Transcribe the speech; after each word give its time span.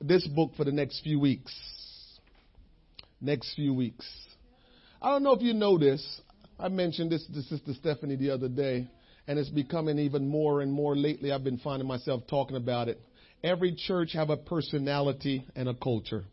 this 0.00 0.26
book 0.26 0.52
for 0.56 0.64
the 0.64 0.72
next 0.72 1.00
few 1.02 1.20
weeks. 1.20 1.54
Next 3.20 3.54
few 3.54 3.74
weeks. 3.74 4.08
I 5.00 5.10
don't 5.10 5.22
know 5.22 5.32
if 5.32 5.42
you 5.42 5.54
know 5.54 5.78
this. 5.78 6.20
I 6.58 6.68
mentioned 6.68 7.12
this 7.12 7.24
to 7.26 7.42
Sister 7.42 7.72
Stephanie 7.74 8.16
the 8.16 8.30
other 8.30 8.48
day, 8.48 8.88
and 9.26 9.38
it's 9.38 9.48
becoming 9.48 9.98
even 9.98 10.28
more 10.28 10.60
and 10.60 10.72
more 10.72 10.96
lately. 10.96 11.30
I've 11.32 11.44
been 11.44 11.58
finding 11.58 11.86
myself 11.86 12.22
talking 12.28 12.56
about 12.56 12.88
it. 12.88 13.00
Every 13.42 13.74
church 13.74 14.12
have 14.14 14.30
a 14.30 14.36
personality 14.36 15.46
and 15.54 15.68
a 15.68 15.74
culture. 15.74 16.24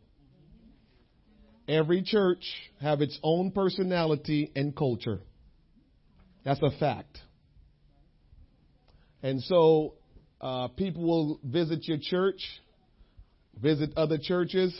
Every 1.68 2.02
church 2.02 2.44
have 2.80 3.00
its 3.00 3.18
own 3.22 3.50
personality 3.50 4.50
and 4.54 4.74
culture. 4.74 5.20
That's 6.44 6.62
a 6.62 6.70
fact. 6.78 7.18
And 9.22 9.42
so 9.42 9.94
uh, 10.40 10.68
people 10.68 11.04
will 11.04 11.40
visit 11.44 11.88
your 11.88 11.98
church, 12.00 12.40
visit 13.60 13.90
other 13.96 14.18
churches, 14.18 14.78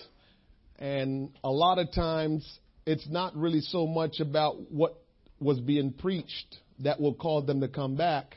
and 0.78 1.30
a 1.42 1.50
lot 1.50 1.78
of 1.78 1.92
times 1.92 2.46
it's 2.86 3.06
not 3.08 3.34
really 3.36 3.60
so 3.60 3.86
much 3.86 4.20
about 4.20 4.70
what 4.70 4.96
was 5.40 5.60
being 5.60 5.92
preached 5.92 6.56
that 6.80 7.00
will 7.00 7.14
cause 7.14 7.46
them 7.46 7.60
to 7.60 7.68
come 7.68 7.96
back 7.96 8.36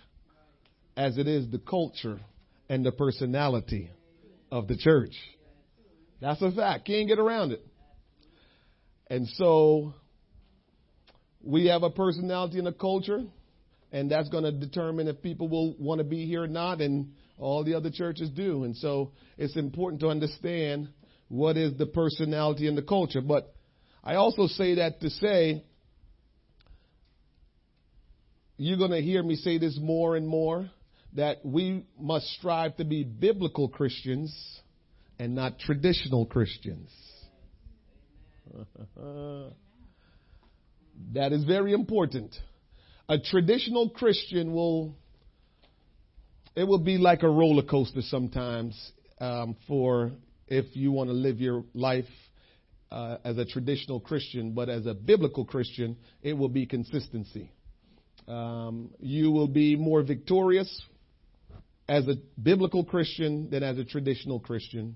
as 0.96 1.18
it 1.18 1.28
is 1.28 1.50
the 1.50 1.60
culture 1.60 2.20
and 2.68 2.86
the 2.86 2.92
personality 2.92 3.90
of 4.52 4.68
the 4.68 4.78
church. 4.78 5.14
That's 6.22 6.42
a 6.42 6.52
fact. 6.52 6.86
Can't 6.86 7.08
get 7.08 7.20
around 7.20 7.52
it. 7.52 7.66
And 9.08 9.28
so 9.36 9.94
we 11.42 11.68
have 11.68 11.84
a 11.84 11.90
personality 11.90 12.60
and 12.60 12.68
a 12.68 12.74
culture, 12.74 13.24
and 13.92 14.12
that's 14.12 14.30
going 14.30 14.44
to 14.44 14.52
determine 14.52 15.08
if 15.08 15.22
people 15.22 15.48
will 15.48 15.76
want 15.80 16.00
to 16.00 16.04
be 16.04 16.26
here 16.26 16.44
or 16.44 16.48
not, 16.48 16.82
and 16.82 17.14
all 17.40 17.64
the 17.64 17.74
other 17.76 17.90
churches 17.90 18.30
do. 18.30 18.64
And 18.64 18.76
so 18.76 19.12
it's 19.38 19.56
important 19.56 20.02
to 20.02 20.10
understand 20.10 20.90
what 21.28 21.58
is 21.58 21.78
the 21.78 21.86
personality 21.86 22.68
and 22.68 22.78
the 22.78 22.84
culture. 22.84 23.22
But 23.22 23.54
I 24.04 24.16
also 24.16 24.48
say 24.48 24.76
that 24.76 25.02
to 25.02 25.10
say, 25.10 25.64
you're 28.58 28.78
going 28.78 28.92
to 28.92 29.02
hear 29.02 29.24
me 29.24 29.36
say 29.36 29.58
this 29.58 29.80
more 29.82 30.16
and 30.16 30.28
more 30.28 30.70
that 31.14 31.38
we 31.44 31.86
must 32.00 32.28
strive 32.34 32.76
to 32.78 32.86
be 32.86 33.04
biblical 33.04 33.68
Christians 33.70 34.36
and 35.18 35.34
not 35.34 35.60
traditional 35.60 36.26
Christians. 36.26 36.90
that 41.14 41.32
is 41.32 41.44
very 41.46 41.74
important. 41.74 42.36
A 43.08 43.18
traditional 43.18 43.90
Christian 43.90 44.54
will, 44.54 44.96
it 46.56 46.64
will 46.64 46.80
be 46.80 46.98
like 46.98 47.24
a 47.24 47.30
roller 47.30 47.64
coaster 47.64 48.02
sometimes 48.02 48.92
um, 49.20 49.56
for 49.68 50.12
if 50.48 50.76
you 50.76 50.92
want 50.92 51.10
to 51.10 51.14
live 51.14 51.40
your 51.40 51.64
life 51.74 52.06
uh, 52.92 53.18
as 53.24 53.38
a 53.38 53.46
traditional 53.46 54.00
Christian, 54.00 54.54
but 54.54 54.70
as 54.70 54.86
a 54.86 54.94
biblical 54.94 55.46
Christian, 55.46 55.98
it 56.22 56.34
will 56.34 56.50
be 56.50 56.66
consistency. 56.66 57.52
Um, 58.28 58.92
you 59.00 59.32
will 59.32 59.48
be 59.48 59.76
more 59.76 60.02
victorious 60.04 60.84
as 61.88 62.08
a 62.08 62.16
biblical 62.42 62.84
Christian 62.84 63.50
than 63.50 63.64
as 63.64 63.78
a 63.78 63.84
traditional 63.84 64.40
Christian. 64.40 64.96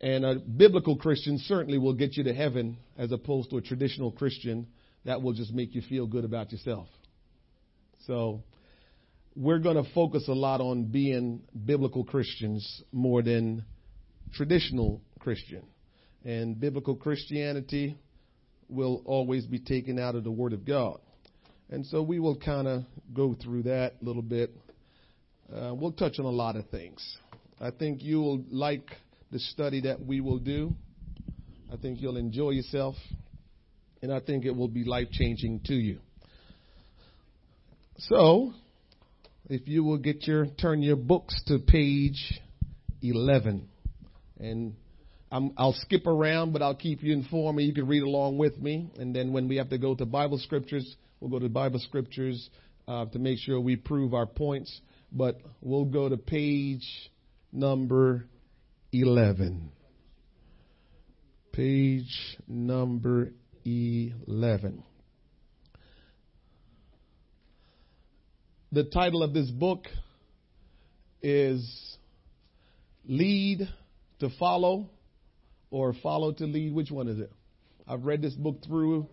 And 0.00 0.24
a 0.24 0.34
biblical 0.36 0.96
Christian 0.96 1.38
certainly 1.38 1.78
will 1.78 1.94
get 1.94 2.16
you 2.16 2.24
to 2.24 2.34
heaven 2.34 2.78
as 2.98 3.12
opposed 3.12 3.50
to 3.50 3.58
a 3.58 3.62
traditional 3.62 4.10
Christian 4.10 4.66
that 5.04 5.22
will 5.22 5.32
just 5.32 5.52
make 5.52 5.74
you 5.74 5.82
feel 5.82 6.06
good 6.06 6.24
about 6.24 6.52
yourself. 6.52 6.88
So 8.06 8.42
we're 9.36 9.58
going 9.58 9.82
to 9.82 9.90
focus 9.92 10.28
a 10.28 10.32
lot 10.32 10.60
on 10.60 10.84
being 10.84 11.42
biblical 11.64 12.04
Christians 12.04 12.82
more 12.92 13.22
than 13.22 13.64
traditional 14.32 15.00
Christian. 15.18 15.64
And 16.24 16.58
biblical 16.58 16.94
Christianity 16.94 17.96
will 18.68 19.02
always 19.04 19.44
be 19.46 19.58
taken 19.58 19.98
out 19.98 20.14
of 20.14 20.24
the 20.24 20.30
Word 20.30 20.52
of 20.52 20.64
God. 20.64 21.00
And 21.70 21.84
so 21.86 22.02
we 22.02 22.20
will 22.20 22.36
kind 22.36 22.68
of 22.68 22.84
go 23.12 23.34
through 23.34 23.64
that 23.64 23.94
a 24.00 24.04
little 24.04 24.22
bit. 24.22 24.50
Uh, 25.52 25.74
we'll 25.74 25.92
touch 25.92 26.18
on 26.18 26.24
a 26.24 26.30
lot 26.30 26.56
of 26.56 26.68
things. 26.68 27.02
I 27.60 27.70
think 27.70 28.02
you 28.02 28.20
will 28.20 28.44
like 28.50 28.88
the 29.32 29.38
study 29.38 29.82
that 29.82 30.04
we 30.04 30.20
will 30.20 30.38
do. 30.38 30.74
I 31.72 31.76
think 31.76 32.00
you'll 32.00 32.16
enjoy 32.16 32.50
yourself, 32.50 32.94
and 34.00 34.12
I 34.12 34.20
think 34.20 34.44
it 34.44 34.54
will 34.54 34.68
be 34.68 34.84
life 34.84 35.08
changing 35.10 35.60
to 35.66 35.74
you. 35.74 35.98
So, 37.98 38.52
if 39.48 39.68
you 39.68 39.84
will 39.84 39.98
get 39.98 40.26
your 40.26 40.46
turn 40.46 40.82
your 40.82 40.96
books 40.96 41.40
to 41.46 41.58
page 41.58 42.40
11, 43.02 43.68
and 44.38 44.74
i 45.30 45.38
will 45.38 45.74
skip 45.78 46.06
around, 46.06 46.52
but 46.52 46.62
I'll 46.62 46.76
keep 46.76 47.02
you 47.02 47.12
informed, 47.12 47.58
and 47.58 47.68
you 47.68 47.74
can 47.74 47.86
read 47.86 48.02
along 48.02 48.38
with 48.38 48.56
me. 48.58 48.90
And 48.98 49.14
then 49.14 49.32
when 49.32 49.48
we 49.48 49.56
have 49.56 49.70
to 49.70 49.78
go 49.78 49.94
to 49.94 50.06
Bible 50.06 50.38
scriptures, 50.38 50.96
we'll 51.20 51.30
go 51.30 51.38
to 51.38 51.48
Bible 51.48 51.80
scriptures 51.80 52.48
uh, 52.86 53.06
to 53.06 53.18
make 53.18 53.38
sure 53.38 53.60
we 53.60 53.76
prove 53.76 54.14
our 54.14 54.26
points. 54.26 54.80
But 55.12 55.40
we'll 55.60 55.84
go 55.84 56.08
to 56.08 56.16
page 56.16 56.86
number 57.52 58.26
11. 58.92 59.70
Page 61.52 62.38
number 62.48 63.32
11. 63.64 64.82
The 68.74 68.82
title 68.82 69.22
of 69.22 69.32
this 69.32 69.48
book 69.52 69.86
is 71.22 71.96
Lead 73.06 73.68
to 74.18 74.30
Follow 74.30 74.90
or 75.70 75.94
Follow 76.02 76.32
to 76.32 76.44
Lead. 76.44 76.74
Which 76.74 76.90
one 76.90 77.06
is 77.06 77.20
it? 77.20 77.30
I've 77.86 78.04
read 78.04 78.20
this 78.20 78.34
book 78.34 78.64
through. 78.66 79.06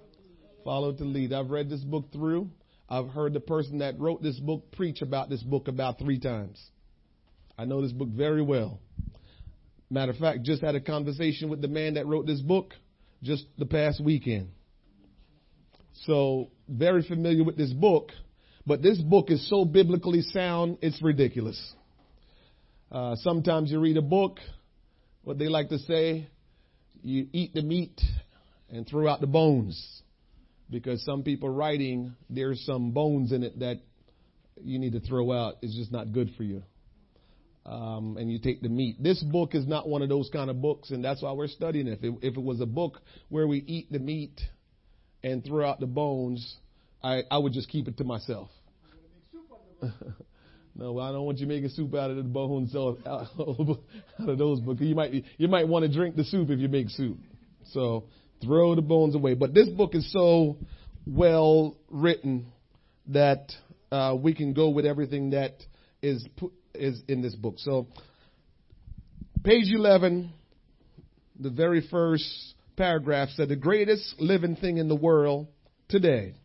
Follow 0.63 0.94
to 0.94 1.03
Lead. 1.03 1.31
I've 1.31 1.51
read 1.51 1.69
this 1.69 1.81
book 1.81 2.11
through. 2.11 2.50
I've 2.89 3.09
heard 3.09 3.33
the 3.33 3.39
person 3.39 3.77
that 3.77 4.00
wrote 4.00 4.23
this 4.23 4.39
book 4.39 4.71
preach 4.71 5.03
about 5.03 5.29
this 5.29 5.44
book 5.44 5.67
about 5.67 6.00
three 6.00 6.17
times. 6.17 6.59
I 7.55 7.66
know 7.66 7.83
this 7.83 7.91
book 7.91 8.09
very 8.09 8.41
well. 8.41 8.79
Matter 9.91 10.11
of 10.11 10.17
fact, 10.17 10.41
just 10.41 10.63
had 10.63 10.73
a 10.73 10.81
conversation 10.81 11.50
with 11.50 11.61
the 11.61 11.67
man 11.67 11.94
that 11.94 12.07
wrote 12.07 12.25
this 12.25 12.41
book 12.41 12.73
just 13.21 13.45
the 13.59 13.67
past 13.67 14.03
weekend. 14.03 14.50
So, 16.07 16.50
very 16.67 17.03
familiar 17.03 17.44
with 17.44 17.57
this 17.57 17.73
book, 17.73 18.11
but 18.71 18.81
this 18.81 18.97
book 19.01 19.29
is 19.29 19.49
so 19.49 19.65
biblically 19.65 20.21
sound, 20.21 20.77
it's 20.81 21.01
ridiculous. 21.01 21.61
Uh, 22.89 23.17
sometimes 23.17 23.69
you 23.69 23.81
read 23.81 23.97
a 23.97 24.01
book, 24.01 24.39
what 25.25 25.37
they 25.37 25.49
like 25.49 25.67
to 25.67 25.77
say, 25.77 26.29
you 27.03 27.27
eat 27.33 27.53
the 27.53 27.63
meat 27.63 27.99
and 28.69 28.87
throw 28.87 29.09
out 29.09 29.19
the 29.19 29.27
bones. 29.27 30.01
Because 30.69 31.03
some 31.03 31.23
people 31.23 31.49
writing, 31.49 32.15
there's 32.29 32.65
some 32.65 32.91
bones 32.91 33.33
in 33.33 33.43
it 33.43 33.59
that 33.59 33.81
you 34.63 34.79
need 34.79 34.93
to 34.93 35.01
throw 35.01 35.33
out. 35.33 35.55
It's 35.61 35.75
just 35.75 35.91
not 35.91 36.13
good 36.13 36.31
for 36.38 36.43
you 36.43 36.63
um, 37.65 38.15
and 38.17 38.31
you 38.31 38.39
take 38.39 38.61
the 38.61 38.69
meat. 38.69 39.03
This 39.03 39.21
book 39.21 39.53
is 39.53 39.67
not 39.67 39.89
one 39.89 40.01
of 40.01 40.07
those 40.07 40.29
kind 40.31 40.49
of 40.49 40.61
books, 40.61 40.91
and 40.91 41.03
that's 41.03 41.21
why 41.21 41.33
we're 41.33 41.49
studying 41.49 41.88
it. 41.88 41.99
If, 42.01 42.03
it. 42.05 42.19
if 42.21 42.38
it 42.38 42.41
was 42.41 42.61
a 42.61 42.65
book 42.65 43.01
where 43.27 43.47
we 43.47 43.57
eat 43.67 43.91
the 43.91 43.99
meat 43.99 44.39
and 45.25 45.43
throw 45.43 45.69
out 45.69 45.81
the 45.81 45.88
bones, 45.88 46.55
I, 47.03 47.23
I 47.29 47.38
would 47.38 47.51
just 47.51 47.67
keep 47.67 47.89
it 47.89 47.97
to 47.97 48.05
myself. 48.05 48.49
No, 50.75 51.00
I 51.00 51.12
don't 51.12 51.25
want 51.25 51.40
you 51.40 51.47
making 51.47 51.69
soup 51.69 51.94
out 51.96 52.12
of 52.12 52.18
the 52.18 52.24
bones 52.24 52.75
out, 52.75 52.97
of 53.06 54.38
those 54.38 54.59
books. 54.59 54.81
You 54.81 54.96
might 54.96 55.14
you 55.38 55.47
might 55.47 55.68
want 55.68 55.86
to 55.86 55.92
drink 55.92 56.16
the 56.16 56.24
soup 56.24 56.50
if 56.50 56.59
you 56.59 56.69
make 56.69 56.90
soup. 56.90 57.18
So 57.72 58.06
throw 58.44 58.75
the 58.75 58.81
bones 58.81 59.16
away. 59.16 59.34
But 59.34 59.53
this 59.53 59.69
book 59.69 59.96
is 59.96 60.12
so 60.12 60.58
well 61.06 61.78
written 61.90 62.52
that 63.08 63.52
uh, 63.92 64.16
we 64.19 64.34
can 64.34 64.53
go 64.53 64.69
with 64.69 64.86
everything 64.86 65.31
that 65.31 65.56
is 66.02 66.25
put, 66.38 66.52
is 66.74 67.02
in 67.08 67.22
this 67.22 67.36
book. 67.36 67.56
So, 67.58 67.88
page 69.44 69.72
11, 69.74 70.31
the 71.39 71.50
very 71.50 71.86
first 71.89 72.56
paragraph 72.77 73.30
said, 73.36 73.50
The 73.50 73.56
greatest 73.56 74.16
living 74.19 74.56
thing 74.56 74.77
in 74.77 74.88
the 74.88 74.95
world 74.95 75.48
today 75.89 76.36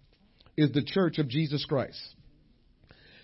is 0.57 0.73
the 0.73 0.83
Church 0.83 1.19
of 1.19 1.29
Jesus 1.29 1.65
Christ. 1.65 2.01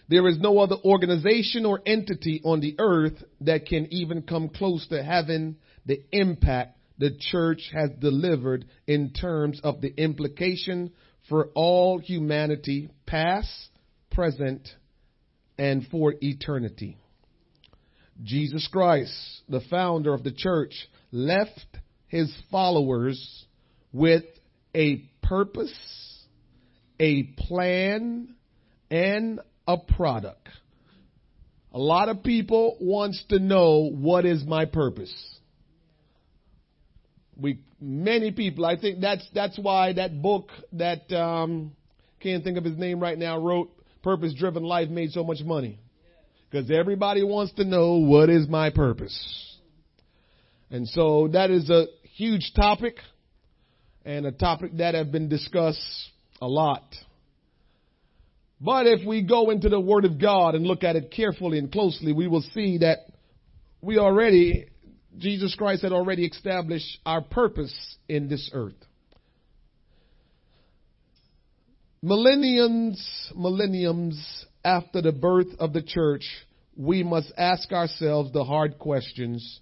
There 0.08 0.28
is 0.28 0.38
no 0.38 0.58
other 0.58 0.76
organization 0.84 1.64
or 1.64 1.80
entity 1.86 2.40
on 2.44 2.60
the 2.60 2.74
earth 2.78 3.22
that 3.42 3.66
can 3.66 3.88
even 3.92 4.22
come 4.22 4.48
close 4.48 4.86
to 4.88 5.02
having 5.02 5.56
the 5.86 6.02
impact 6.12 6.78
the 6.98 7.16
church 7.18 7.70
has 7.72 7.90
delivered 7.98 8.64
in 8.86 9.12
terms 9.12 9.60
of 9.64 9.80
the 9.80 9.92
implication 9.96 10.92
for 11.28 11.48
all 11.54 11.98
humanity, 11.98 12.90
past, 13.06 13.70
present, 14.10 14.68
and 15.58 15.86
for 15.88 16.14
eternity. 16.20 16.96
Jesus 18.22 18.68
Christ, 18.70 19.12
the 19.48 19.62
founder 19.70 20.12
of 20.12 20.22
the 20.22 20.32
church, 20.32 20.74
left 21.10 21.66
his 22.06 22.32
followers 22.50 23.46
with 23.92 24.24
a 24.74 25.04
purpose, 25.22 25.72
a 27.00 27.22
plan, 27.38 28.34
and 28.90 29.40
a 29.66 29.76
product. 29.76 30.48
A 31.72 31.78
lot 31.78 32.08
of 32.08 32.22
people 32.22 32.76
wants 32.80 33.22
to 33.30 33.38
know 33.38 33.90
what 33.90 34.26
is 34.26 34.44
my 34.44 34.66
purpose. 34.66 35.14
We 37.36 37.60
many 37.80 38.30
people. 38.30 38.66
I 38.66 38.78
think 38.78 39.00
that's 39.00 39.26
that's 39.34 39.58
why 39.58 39.94
that 39.94 40.20
book 40.20 40.50
that 40.74 41.10
um, 41.12 41.72
can't 42.20 42.44
think 42.44 42.58
of 42.58 42.64
his 42.64 42.76
name 42.76 43.00
right 43.00 43.18
now 43.18 43.38
wrote 43.38 43.70
"Purpose 44.02 44.34
Driven 44.34 44.62
Life" 44.62 44.90
made 44.90 45.12
so 45.12 45.24
much 45.24 45.40
money 45.40 45.78
because 46.50 46.70
everybody 46.70 47.22
wants 47.22 47.54
to 47.54 47.64
know 47.64 47.96
what 47.96 48.28
is 48.28 48.46
my 48.48 48.68
purpose. 48.68 49.56
And 50.70 50.86
so 50.88 51.28
that 51.28 51.50
is 51.50 51.70
a 51.70 51.86
huge 52.14 52.52
topic 52.54 52.96
and 54.04 54.26
a 54.26 54.32
topic 54.32 54.76
that 54.76 54.94
have 54.94 55.10
been 55.10 55.28
discussed 55.28 55.80
a 56.40 56.48
lot. 56.48 56.84
But 58.64 58.86
if 58.86 59.04
we 59.04 59.22
go 59.22 59.50
into 59.50 59.68
the 59.68 59.80
Word 59.80 60.04
of 60.04 60.20
God 60.20 60.54
and 60.54 60.64
look 60.64 60.84
at 60.84 60.94
it 60.94 61.10
carefully 61.10 61.58
and 61.58 61.70
closely, 61.70 62.12
we 62.12 62.28
will 62.28 62.44
see 62.54 62.78
that 62.78 62.98
we 63.80 63.98
already, 63.98 64.66
Jesus 65.18 65.56
Christ 65.56 65.82
had 65.82 65.92
already 65.92 66.24
established 66.24 67.00
our 67.04 67.22
purpose 67.22 67.74
in 68.08 68.28
this 68.28 68.48
earth. 68.52 68.76
Millenniums, 72.02 73.32
millenniums 73.34 74.44
after 74.64 75.02
the 75.02 75.12
birth 75.12 75.48
of 75.58 75.72
the 75.72 75.82
church, 75.82 76.24
we 76.76 77.02
must 77.02 77.32
ask 77.36 77.72
ourselves 77.72 78.32
the 78.32 78.44
hard 78.44 78.78
questions. 78.78 79.60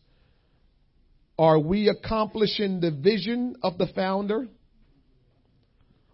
Are 1.38 1.58
we 1.58 1.88
accomplishing 1.88 2.80
the 2.80 2.90
vision 2.90 3.56
of 3.62 3.78
the 3.78 3.86
founder? 3.94 4.46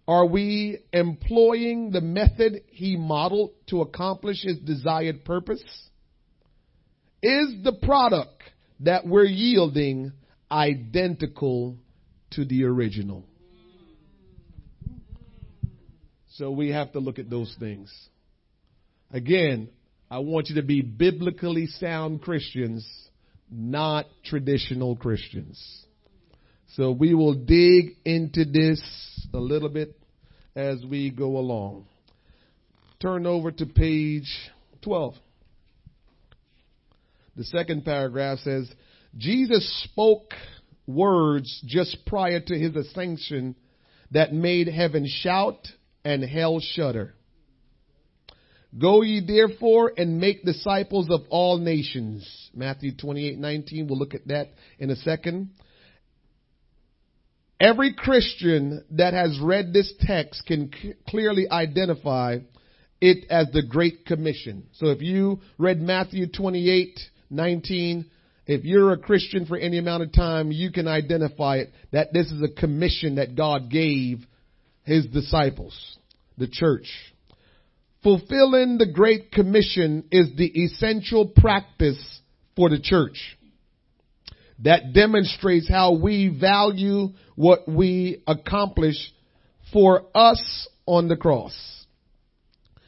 Are 0.07 0.25
we 0.25 0.79
employing 0.93 1.91
the 1.91 1.99
method 1.99 2.61
he 2.67 2.95
modeled 2.95 3.51
to 3.67 3.81
accomplish 3.81 4.41
his 4.41 4.57
desired 4.59 5.25
purpose? 5.25 5.63
Is 7.21 7.63
the 7.63 7.73
product 7.73 8.41
that 8.79 9.05
we're 9.05 9.25
yielding 9.25 10.13
identical 10.49 11.77
to 12.31 12.45
the 12.45 12.63
original? 12.63 13.25
So 16.35 16.51
we 16.51 16.69
have 16.69 16.93
to 16.93 16.99
look 16.99 17.19
at 17.19 17.29
those 17.29 17.53
things. 17.59 17.91
Again, 19.11 19.69
I 20.09 20.19
want 20.19 20.47
you 20.49 20.55
to 20.55 20.61
be 20.61 20.81
biblically 20.81 21.67
sound 21.67 22.21
Christians, 22.21 22.87
not 23.51 24.05
traditional 24.23 24.95
Christians. 24.95 25.85
So 26.75 26.91
we 26.91 27.13
will 27.13 27.33
dig 27.33 27.97
into 28.05 28.45
this 28.45 28.81
a 29.33 29.37
little 29.37 29.69
bit 29.69 29.96
as 30.57 30.83
we 30.83 31.11
go 31.11 31.37
along. 31.37 31.85
Turn 32.99 33.27
over 33.27 33.51
to 33.51 33.65
page 33.67 34.27
12. 34.81 35.13
The 37.35 37.43
second 37.43 37.85
paragraph 37.85 38.39
says, 38.39 38.67
Jesus 39.15 39.83
spoke 39.83 40.33
words 40.87 41.61
just 41.67 42.03
prior 42.07 42.39
to 42.39 42.57
his 42.57 42.75
ascension 42.75 43.55
that 44.11 44.33
made 44.33 44.67
heaven 44.67 45.05
shout 45.07 45.67
and 46.03 46.23
hell 46.23 46.59
shudder. 46.59 47.13
Go 48.77 49.03
ye 49.03 49.23
therefore 49.25 49.93
and 49.95 50.19
make 50.19 50.43
disciples 50.43 51.07
of 51.11 51.21
all 51.29 51.59
nations. 51.59 52.27
Matthew 52.55 52.95
28, 52.95 53.37
19. 53.37 53.87
We'll 53.87 53.99
look 53.99 54.15
at 54.15 54.27
that 54.27 54.49
in 54.79 54.89
a 54.89 54.95
second. 54.95 55.51
Every 57.59 57.93
Christian 57.93 58.83
that 58.91 59.13
has 59.13 59.39
read 59.41 59.73
this 59.73 59.91
text 60.01 60.45
can 60.45 60.71
c- 60.79 60.93
clearly 61.07 61.49
identify 61.49 62.37
it 63.01 63.25
as 63.31 63.47
the 63.51 63.63
Great 63.63 64.05
Commission. 64.05 64.67
So 64.73 64.87
if 64.87 65.01
you 65.01 65.39
read 65.57 65.81
Matthew 65.81 66.27
28, 66.27 66.99
19, 67.31 68.05
if 68.45 68.63
you're 68.63 68.93
a 68.93 68.97
Christian 68.97 69.45
for 69.45 69.57
any 69.57 69.79
amount 69.79 70.03
of 70.03 70.13
time, 70.13 70.51
you 70.51 70.71
can 70.71 70.87
identify 70.87 71.57
it 71.57 71.73
that 71.91 72.13
this 72.13 72.27
is 72.27 72.41
a 72.43 72.59
commission 72.59 73.15
that 73.15 73.35
God 73.35 73.71
gave 73.71 74.19
his 74.83 75.07
disciples, 75.07 75.97
the 76.37 76.47
church. 76.47 76.87
Fulfilling 78.03 78.77
the 78.77 78.91
Great 78.91 79.31
Commission 79.31 80.05
is 80.11 80.29
the 80.37 80.47
essential 80.63 81.27
practice 81.27 82.21
for 82.55 82.69
the 82.69 82.79
church 82.79 83.37
that 84.59 84.93
demonstrates 84.93 85.69
how 85.69 85.95
we 85.95 86.29
value 86.29 87.09
what 87.35 87.67
we 87.67 88.23
accomplish 88.27 89.13
for 89.71 90.03
us 90.15 90.67
on 90.85 91.07
the 91.07 91.15
cross. 91.15 91.55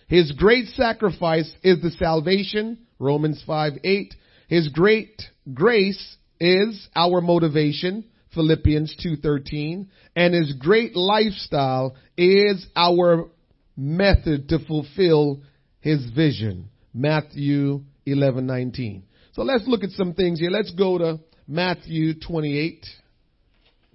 His 0.08 0.32
great 0.32 0.68
sacrifice 0.70 1.52
is 1.64 1.82
the 1.82 1.92
salvation, 1.92 2.80
Romans 2.98 3.44
5 3.46 3.74
8. 3.84 4.16
His 4.48 4.70
great 4.70 5.22
grace 5.54 6.18
is 6.40 6.88
our 6.96 7.22
motivation, 7.22 8.06
Philippians 8.34 8.96
2:13, 8.96 9.88
and 10.16 10.34
his 10.34 10.54
great 10.54 10.96
lifestyle 10.96 11.96
is 12.18 12.66
our 12.76 13.30
method 13.78 14.50
to 14.50 14.60
fulfill 14.60 15.42
his 15.80 16.04
vision, 16.06 16.70
Matthew 16.94 17.84
11:19. 18.06 19.04
So 19.34 19.44
let's 19.44 19.68
look 19.68 19.84
at 19.84 19.92
some 19.92 20.14
things 20.14 20.40
here. 20.40 20.50
Let's 20.50 20.72
go 20.72 20.98
to 20.98 21.20
Matthew 21.52 22.14
28. 22.14 22.86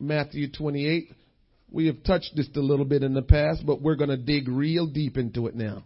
Matthew 0.01 0.51
28. 0.51 1.13
We 1.71 1.87
have 1.87 2.03
touched 2.03 2.33
this 2.35 2.49
a 2.57 2.59
little 2.59 2.85
bit 2.85 3.05
in 3.05 3.15
the 3.15 3.23
past, 3.23 3.65
but 3.65 3.81
we're 3.81 3.95
going 3.95 4.11
to 4.11 4.17
dig 4.17 4.49
real 4.49 4.89
deep 4.89 5.17
into 5.17 5.47
it 5.47 5.55
now. 5.55 5.85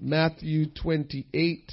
Matthew 0.00 0.66
28, 0.82 1.70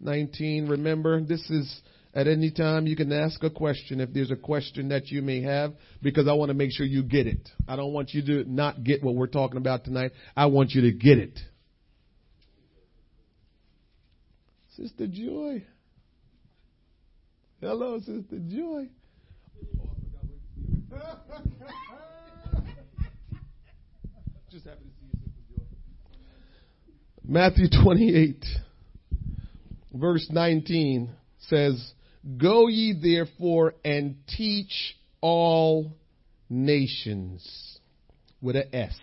19. 0.00 0.68
Remember, 0.68 1.20
this 1.20 1.42
is 1.50 1.82
at 2.14 2.26
any 2.26 2.50
time 2.50 2.86
you 2.86 2.96
can 2.96 3.12
ask 3.12 3.42
a 3.44 3.50
question 3.50 4.00
if 4.00 4.14
there's 4.14 4.30
a 4.30 4.36
question 4.36 4.88
that 4.88 5.08
you 5.08 5.20
may 5.20 5.42
have 5.42 5.74
because 6.02 6.26
I 6.26 6.32
want 6.32 6.48
to 6.48 6.54
make 6.54 6.72
sure 6.72 6.86
you 6.86 7.02
get 7.02 7.26
it. 7.26 7.46
I 7.68 7.76
don't 7.76 7.92
want 7.92 8.14
you 8.14 8.22
to 8.24 8.50
not 8.50 8.84
get 8.84 9.02
what 9.02 9.16
we're 9.16 9.26
talking 9.26 9.58
about 9.58 9.84
tonight. 9.84 10.12
I 10.34 10.46
want 10.46 10.70
you 10.70 10.80
to 10.82 10.92
get 10.92 11.18
it. 11.18 11.38
Sister 14.78 15.06
Joy. 15.06 15.64
Hello, 17.62 17.96
Sister 18.00 18.40
Joy. 18.48 18.88
Just 24.50 24.64
happy 24.66 24.80
to 24.80 24.90
see 24.98 25.06
you, 25.06 25.20
Sister 25.22 25.42
Joy. 25.48 25.62
Matthew 27.24 27.66
28, 27.84 28.44
verse 29.94 30.26
19 30.28 31.10
says, 31.38 31.92
Go 32.36 32.66
ye 32.66 32.98
therefore 33.00 33.74
and 33.84 34.16
teach 34.26 34.96
all 35.20 35.96
nations 36.50 37.78
with 38.40 38.56
an 38.56 38.70
S, 38.72 38.98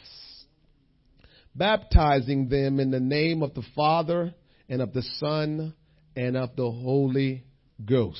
baptizing 1.56 2.50
them 2.50 2.82
in 2.82 2.92
the 2.92 3.00
name 3.00 3.42
of 3.42 3.54
the 3.54 3.64
Father 3.74 4.36
and 4.68 4.82
of 4.82 4.92
the 4.92 5.04
Son 5.18 5.74
and 6.18 6.36
of 6.36 6.58
the 6.58 6.70
Holy 6.70 7.46
Ghost. 7.86 8.20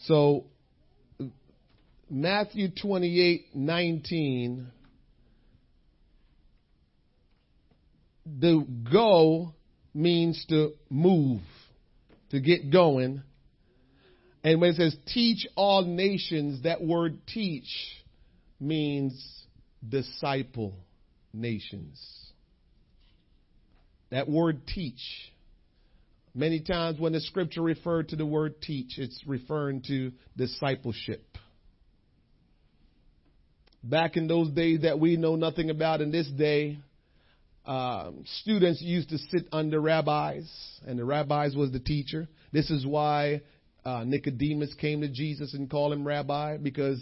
So 0.00 0.46
Matthew 2.08 2.68
28, 2.70 3.54
19, 3.54 4.66
the 8.38 8.66
go 8.92 9.54
means 9.94 10.44
to 10.48 10.72
move, 10.88 11.40
to 12.30 12.40
get 12.40 12.70
going. 12.70 13.22
And 14.42 14.60
when 14.60 14.70
it 14.70 14.76
says 14.76 14.96
teach 15.06 15.46
all 15.54 15.84
nations, 15.84 16.62
that 16.62 16.82
word 16.82 17.26
teach 17.26 17.68
means 18.58 19.44
disciple 19.86 20.74
nations. 21.32 22.00
That 24.10 24.28
word 24.28 24.66
teach. 24.66 25.00
Many 26.34 26.60
times 26.60 27.00
when 27.00 27.12
the 27.12 27.20
scripture 27.20 27.62
referred 27.62 28.10
to 28.10 28.16
the 28.16 28.26
word 28.26 28.62
teach, 28.62 28.98
it's 28.98 29.20
referring 29.26 29.82
to 29.88 30.12
discipleship. 30.36 31.24
Back 33.82 34.16
in 34.16 34.28
those 34.28 34.50
days 34.50 34.82
that 34.82 35.00
we 35.00 35.16
know 35.16 35.36
nothing 35.36 35.70
about 35.70 36.00
in 36.00 36.12
this 36.12 36.28
day, 36.28 36.78
um, 37.66 38.24
students 38.42 38.80
used 38.80 39.10
to 39.10 39.18
sit 39.18 39.48
under 39.52 39.80
rabbis, 39.80 40.48
and 40.86 40.98
the 40.98 41.04
rabbis 41.04 41.54
was 41.56 41.72
the 41.72 41.80
teacher. 41.80 42.28
This 42.52 42.70
is 42.70 42.86
why 42.86 43.42
uh, 43.84 44.04
Nicodemus 44.04 44.72
came 44.74 45.00
to 45.00 45.08
Jesus 45.08 45.54
and 45.54 45.68
called 45.68 45.92
him 45.92 46.06
rabbi, 46.06 46.58
because 46.58 47.00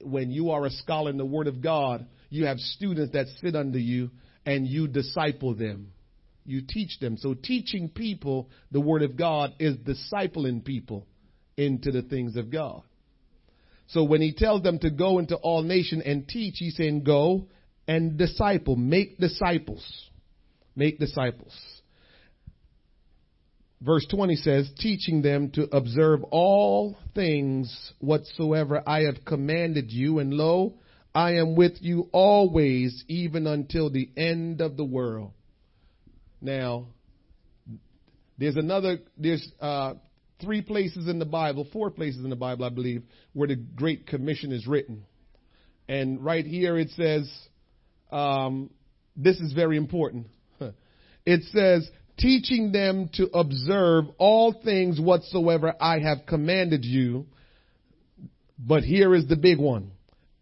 when 0.00 0.30
you 0.30 0.50
are 0.50 0.64
a 0.64 0.70
scholar 0.70 1.10
in 1.10 1.18
the 1.18 1.24
Word 1.24 1.46
of 1.46 1.60
God, 1.60 2.06
you 2.30 2.46
have 2.46 2.58
students 2.58 3.12
that 3.12 3.26
sit 3.40 3.54
under 3.54 3.78
you, 3.78 4.10
and 4.46 4.66
you 4.66 4.88
disciple 4.88 5.54
them. 5.54 5.91
You 6.44 6.62
teach 6.66 6.98
them. 7.00 7.16
So 7.16 7.34
teaching 7.34 7.88
people 7.88 8.50
the 8.70 8.80
Word 8.80 9.02
of 9.02 9.16
God 9.16 9.54
is 9.58 9.76
discipling 9.76 10.64
people 10.64 11.06
into 11.56 11.92
the 11.92 12.02
things 12.02 12.36
of 12.36 12.50
God. 12.50 12.82
So 13.88 14.04
when 14.04 14.22
he 14.22 14.32
tells 14.32 14.62
them 14.62 14.78
to 14.80 14.90
go 14.90 15.18
into 15.18 15.36
all 15.36 15.62
nations 15.62 16.02
and 16.06 16.26
teach, 16.26 16.54
he's 16.58 16.76
saying 16.76 17.04
go 17.04 17.48
and 17.86 18.16
disciple, 18.16 18.76
make 18.76 19.18
disciples. 19.18 19.84
Make 20.74 20.98
disciples. 20.98 21.52
verse 23.82 24.06
20 24.10 24.36
says, 24.36 24.70
teaching 24.78 25.22
them 25.22 25.50
to 25.50 25.64
observe 25.76 26.22
all 26.30 26.96
things 27.14 27.92
whatsoever 27.98 28.82
I 28.86 29.00
have 29.00 29.24
commanded 29.24 29.90
you, 29.90 30.18
and 30.20 30.32
lo, 30.32 30.74
I 31.14 31.32
am 31.32 31.56
with 31.56 31.74
you 31.80 32.08
always, 32.12 33.04
even 33.08 33.46
until 33.46 33.90
the 33.90 34.08
end 34.16 34.60
of 34.60 34.76
the 34.76 34.84
world. 34.84 35.32
Now, 36.42 36.88
there's 38.36 38.56
another, 38.56 38.98
there's 39.16 39.48
uh, 39.60 39.94
three 40.40 40.60
places 40.60 41.08
in 41.08 41.20
the 41.20 41.24
Bible, 41.24 41.66
four 41.72 41.90
places 41.90 42.24
in 42.24 42.30
the 42.30 42.36
Bible, 42.36 42.64
I 42.64 42.70
believe, 42.70 43.04
where 43.32 43.46
the 43.46 43.54
Great 43.54 44.08
Commission 44.08 44.50
is 44.50 44.66
written. 44.66 45.04
And 45.88 46.22
right 46.22 46.44
here 46.44 46.76
it 46.76 46.90
says, 46.90 47.30
um, 48.10 48.70
this 49.16 49.38
is 49.38 49.52
very 49.52 49.76
important. 49.76 50.26
It 51.24 51.44
says, 51.52 51.88
teaching 52.18 52.72
them 52.72 53.08
to 53.14 53.28
observe 53.32 54.06
all 54.18 54.52
things 54.64 55.00
whatsoever 55.00 55.72
I 55.80 56.00
have 56.00 56.26
commanded 56.26 56.84
you. 56.84 57.26
But 58.58 58.82
here 58.82 59.14
is 59.14 59.28
the 59.28 59.36
big 59.36 59.60
one. 59.60 59.92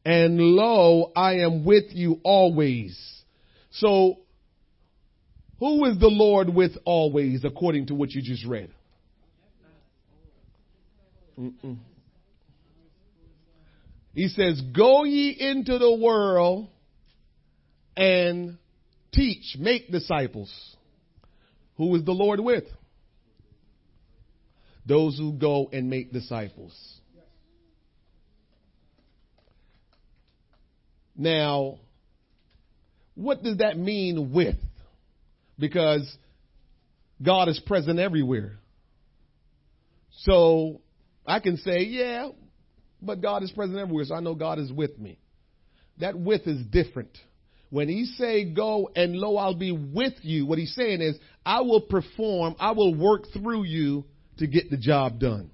And 0.07 0.41
lo, 0.41 1.13
I 1.15 1.41
am 1.41 1.67
with 1.67 1.85
you 1.91 2.21
always. 2.25 2.99
So, 3.73 4.21
who 5.61 5.85
is 5.85 5.99
the 5.99 6.09
Lord 6.09 6.49
with 6.49 6.73
always 6.85 7.45
according 7.45 7.87
to 7.87 7.95
what 7.95 8.11
you 8.11 8.23
just 8.23 8.45
read? 8.47 8.71
Mm-mm. 11.39 11.77
He 14.15 14.29
says, 14.29 14.61
go 14.75 15.05
ye 15.05 15.37
into 15.39 15.79
the 15.79 15.95
world 15.95 16.69
and 17.97 18.59
teach, 19.13 19.57
make 19.59 19.93
disciples. 19.93 20.51
Who 21.77 21.95
is 21.95 22.05
the 22.05 22.13
Lord 22.13 22.41
with? 22.41 22.65
Those 24.87 25.17
who 25.17 25.35
go 25.35 25.69
and 25.73 25.89
make 25.89 26.13
disciples. 26.13 26.75
Now, 31.17 31.79
what 33.15 33.43
does 33.43 33.59
that 33.59 33.77
mean 33.79 34.33
with? 34.33 34.57
Because 35.61 36.17
God 37.23 37.49
is 37.49 37.61
present 37.61 38.01
everywhere. 38.01 38.59
So 40.23 40.81
I 41.27 41.39
can 41.39 41.59
say, 41.59 41.83
yeah, 41.83 42.31
but 43.01 43.21
God 43.21 43.43
is 43.43 43.51
present 43.53 43.79
everywhere, 43.79 44.05
so 44.07 44.15
I 44.15 44.21
know 44.21 44.35
God 44.35 44.59
is 44.59 44.73
with 44.73 44.99
me. 44.99 45.19
That 45.99 46.19
with 46.19 46.47
is 46.47 46.65
different. 46.67 47.17
When 47.69 47.89
he 47.89 48.07
say 48.07 48.53
go 48.53 48.91
and 48.97 49.15
lo, 49.15 49.37
I'll 49.37 49.55
be 49.55 49.71
with 49.73 50.15
you, 50.23 50.47
what 50.47 50.59
he's 50.59 50.75
saying 50.75 51.03
is, 51.03 51.17
I 51.47 51.61
will 51.61 51.83
perform, 51.83 52.57
I 52.59 52.73
will 52.73 52.95
work 52.95 53.27
through 53.33 53.65
you 53.65 54.05
to 54.39 54.47
get 54.47 54.71
the 54.71 54.77
job 54.77 55.21
done. 55.21 55.51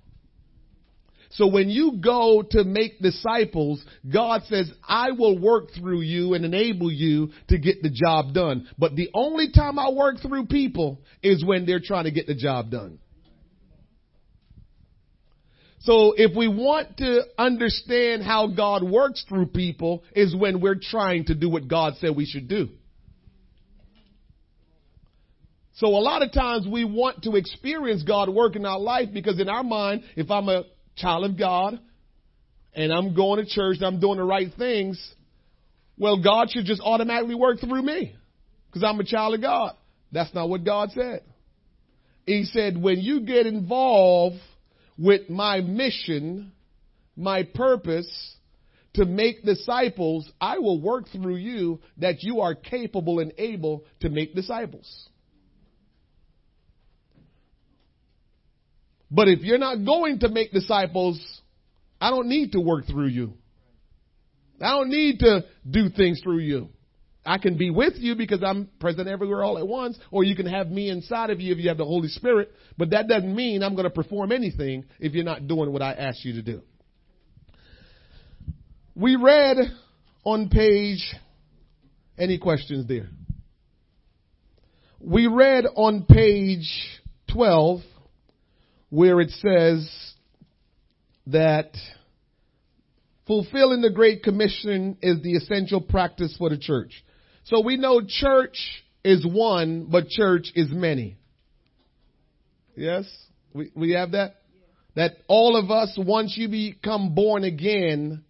So 1.30 1.48
when 1.48 1.68
you 1.68 1.98
go 2.00 2.42
to 2.50 2.64
make 2.64 3.00
disciples, 3.00 3.84
God 4.10 4.42
says, 4.48 4.70
I 4.86 5.10
will 5.10 5.38
work 5.38 5.70
through 5.78 6.02
you 6.02 6.34
and 6.34 6.44
enable 6.44 6.90
you 6.90 7.30
to 7.48 7.58
get 7.58 7.82
the 7.82 7.90
job 7.90 8.32
done. 8.32 8.68
But 8.78 8.96
the 8.96 9.10
only 9.12 9.50
time 9.52 9.78
I 9.78 9.90
work 9.90 10.20
through 10.20 10.46
people 10.46 11.00
is 11.22 11.44
when 11.44 11.66
they're 11.66 11.80
trying 11.80 12.04
to 12.04 12.10
get 12.10 12.26
the 12.26 12.34
job 12.34 12.70
done. 12.70 12.98
So 15.80 16.14
if 16.16 16.36
we 16.36 16.48
want 16.48 16.96
to 16.98 17.22
understand 17.38 18.24
how 18.24 18.48
God 18.48 18.82
works 18.82 19.24
through 19.28 19.46
people 19.46 20.02
is 20.14 20.34
when 20.34 20.60
we're 20.60 20.80
trying 20.80 21.26
to 21.26 21.34
do 21.34 21.48
what 21.48 21.68
God 21.68 21.94
said 22.00 22.16
we 22.16 22.26
should 22.26 22.48
do. 22.48 22.70
So 25.74 25.88
a 25.88 26.00
lot 26.00 26.22
of 26.22 26.32
times 26.32 26.66
we 26.66 26.84
want 26.84 27.22
to 27.24 27.36
experience 27.36 28.02
God 28.02 28.30
work 28.30 28.56
in 28.56 28.64
our 28.64 28.80
life 28.80 29.10
because 29.12 29.38
in 29.38 29.48
our 29.48 29.62
mind, 29.62 30.02
if 30.16 30.30
I'm 30.30 30.48
a 30.48 30.64
child 30.96 31.24
of 31.24 31.38
God 31.38 31.78
and 32.74 32.92
I'm 32.92 33.14
going 33.14 33.44
to 33.44 33.50
church 33.50 33.76
and 33.78 33.86
I'm 33.86 34.00
doing 34.00 34.18
the 34.18 34.24
right 34.24 34.52
things, 34.56 35.00
well, 35.98 36.22
God 36.22 36.50
should 36.50 36.66
just 36.66 36.82
automatically 36.84 37.34
work 37.34 37.60
through 37.60 37.82
me 37.82 38.14
because 38.68 38.84
I'm 38.84 39.00
a 39.00 39.04
child 39.04 39.34
of 39.34 39.40
God. 39.40 39.74
That's 40.12 40.32
not 40.34 40.48
what 40.48 40.64
God 40.64 40.90
said. 40.92 41.22
He 42.26 42.44
said, 42.44 42.80
when 42.80 43.00
you 43.00 43.20
get 43.20 43.46
involved 43.46 44.36
with 44.98 45.30
my 45.30 45.60
mission, 45.60 46.52
my 47.16 47.44
purpose 47.44 48.36
to 48.94 49.04
make 49.04 49.44
disciples, 49.44 50.30
I 50.40 50.58
will 50.58 50.80
work 50.80 51.04
through 51.12 51.36
you 51.36 51.80
that 51.98 52.22
you 52.22 52.40
are 52.40 52.54
capable 52.54 53.20
and 53.20 53.32
able 53.38 53.84
to 54.00 54.08
make 54.08 54.34
disciples. 54.34 55.08
But 59.10 59.28
if 59.28 59.40
you're 59.40 59.58
not 59.58 59.84
going 59.84 60.20
to 60.20 60.28
make 60.28 60.52
disciples, 60.52 61.20
I 62.00 62.10
don't 62.10 62.28
need 62.28 62.52
to 62.52 62.60
work 62.60 62.86
through 62.86 63.08
you. 63.08 63.34
I 64.60 64.70
don't 64.70 64.88
need 64.88 65.20
to 65.20 65.44
do 65.68 65.90
things 65.90 66.20
through 66.22 66.38
you. 66.38 66.68
I 67.24 67.38
can 67.38 67.56
be 67.58 67.70
with 67.70 67.94
you 67.96 68.14
because 68.14 68.42
I'm 68.42 68.68
present 68.78 69.08
everywhere 69.08 69.42
all 69.42 69.58
at 69.58 69.66
once, 69.66 69.98
or 70.10 70.22
you 70.22 70.36
can 70.36 70.46
have 70.46 70.68
me 70.68 70.88
inside 70.90 71.30
of 71.30 71.40
you 71.40 71.52
if 71.52 71.58
you 71.58 71.68
have 71.68 71.76
the 71.76 71.84
Holy 71.84 72.08
Spirit, 72.08 72.52
but 72.78 72.90
that 72.90 73.08
doesn't 73.08 73.34
mean 73.34 73.62
I'm 73.62 73.74
going 73.74 73.84
to 73.84 73.90
perform 73.90 74.30
anything 74.30 74.84
if 75.00 75.12
you're 75.12 75.24
not 75.24 75.48
doing 75.48 75.72
what 75.72 75.82
I 75.82 75.92
asked 75.92 76.24
you 76.24 76.34
to 76.34 76.42
do. 76.42 76.62
We 78.94 79.16
read 79.16 79.56
on 80.24 80.48
page, 80.48 81.14
any 82.16 82.38
questions 82.38 82.86
there? 82.86 83.08
We 85.00 85.26
read 85.26 85.66
on 85.74 86.06
page 86.08 86.70
12 87.32 87.80
where 88.90 89.20
it 89.20 89.30
says 89.30 90.14
that 91.26 91.72
fulfilling 93.26 93.82
the 93.82 93.90
Great 93.90 94.22
Commission 94.22 94.96
is 95.02 95.22
the 95.22 95.34
essential 95.34 95.80
practice 95.80 96.34
for 96.38 96.50
the 96.50 96.58
church. 96.58 97.04
So 97.44 97.60
we 97.60 97.76
know 97.76 98.00
church 98.06 98.58
is 99.04 99.26
one, 99.26 99.86
but 99.90 100.08
church 100.08 100.52
is 100.54 100.68
many. 100.70 101.16
Yes? 102.76 103.04
We, 103.52 103.70
we 103.74 103.92
have 103.92 104.12
that? 104.12 104.36
That 104.94 105.12
all 105.28 105.56
of 105.56 105.70
us, 105.70 105.96
once 105.98 106.34
you 106.36 106.48
become 106.48 107.14
born 107.14 107.44
again, 107.44 108.24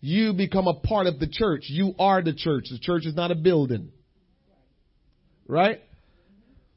you 0.00 0.32
become 0.32 0.66
a 0.66 0.74
part 0.74 1.06
of 1.06 1.18
the 1.18 1.26
church. 1.26 1.64
You 1.66 1.94
are 1.98 2.22
the 2.22 2.32
church. 2.32 2.66
The 2.70 2.78
church 2.78 3.04
is 3.04 3.14
not 3.14 3.30
a 3.30 3.34
building. 3.34 3.90
Right? 5.46 5.80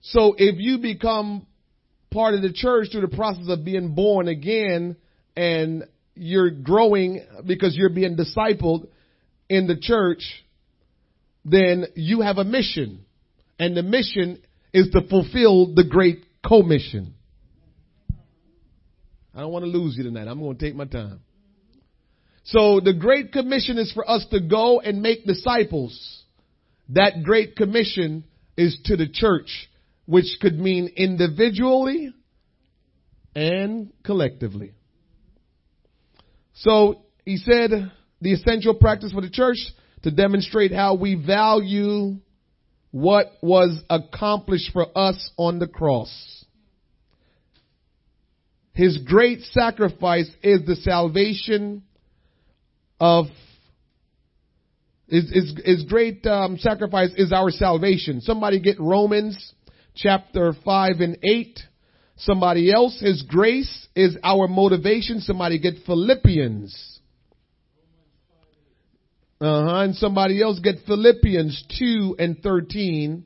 So 0.02 0.36
if 0.38 0.56
you 0.58 0.80
become 0.80 1.46
part 2.12 2.34
of 2.34 2.42
the 2.42 2.54
church 2.54 2.90
through 2.92 3.02
the 3.02 3.16
process 3.16 3.46
of 3.48 3.66
being 3.66 3.96
born 3.96 4.28
again 4.28 4.98
and 5.36 5.86
you're 6.16 6.52
growing 6.52 7.26
because 7.46 7.76
you're 7.76 7.90
being 7.90 8.18
discipled 8.18 8.88
in 9.50 9.68
the 9.68 9.78
church, 9.80 10.24
then 11.46 11.86
you 11.96 12.22
have 12.22 12.38
a 12.38 12.44
mission. 12.44 13.06
And 13.58 13.76
the 13.76 13.84
mission 13.84 14.42
is 14.74 14.90
to 14.92 15.08
fulfill 15.08 15.74
the 15.74 15.84
great 15.84 16.26
commission. 16.46 17.14
I 19.34 19.42
don't 19.42 19.52
want 19.52 19.64
to 19.64 19.72
lose 19.72 19.96
you 19.98 20.04
tonight. 20.04 20.28
I'm 20.28 20.40
going 20.40 20.58
to 20.58 20.66
take 20.66 20.76
my 20.76 20.86
time. 20.86 21.22
So 22.44 22.80
the 22.80 22.94
great 22.94 23.32
commission 23.32 23.78
is 23.78 23.92
for 23.94 24.10
us 24.10 24.26
to 24.32 24.42
go 24.42 24.80
and 24.80 25.02
make 25.02 25.26
disciples. 25.26 26.24
That 26.90 27.24
great 27.24 27.56
commission 27.56 28.26
is 28.58 28.78
to 28.86 28.98
the 28.98 29.08
church, 29.08 29.70
which 30.12 30.40
could 30.42 30.60
mean 30.60 30.92
individually 30.98 32.14
and 33.34 33.94
collectively. 34.04 34.74
So 36.54 37.04
he 37.24 37.38
said 37.38 37.94
the 38.20 38.34
essential 38.34 38.74
practice 38.74 39.14
for 39.14 39.22
the 39.22 39.30
church 39.30 39.56
to 40.04 40.12
demonstrate 40.12 40.74
how 40.74 40.96
we 40.96 41.16
value 41.16 42.18
what 42.92 43.28
was 43.42 43.82
accomplished 43.90 44.74
for 44.74 44.86
us 44.98 45.32
on 45.38 45.60
the 45.60 45.68
cross. 45.68 46.44
His 48.74 48.98
great 49.06 49.44
sacrifice 49.54 50.30
is 50.44 50.66
the 50.66 50.76
salvation 50.76 51.84
of 53.00 53.28
his, 55.08 55.32
his, 55.32 55.56
his 55.64 55.84
great 55.86 56.26
um, 56.26 56.58
sacrifice 56.58 57.12
is 57.16 57.32
our 57.32 57.50
salvation. 57.50 58.20
Somebody 58.20 58.60
get 58.60 58.78
Romans 58.78 59.54
chapter 60.02 60.54
5 60.66 60.92
and 61.00 61.18
8. 61.24 61.60
Somebody 62.18 62.72
else, 62.72 63.00
his 63.00 63.24
grace 63.24 63.88
is 63.96 64.18
our 64.24 64.48
motivation. 64.48 65.22
Somebody 65.22 65.60
get 65.60 65.76
Philippians 65.86 66.92
uh-huh. 69.42 69.84
And 69.84 69.96
somebody 69.96 70.42
else 70.42 70.60
get 70.60 70.76
Philippians 70.86 71.66
2 71.80 72.16
and 72.20 72.38
13 72.44 73.26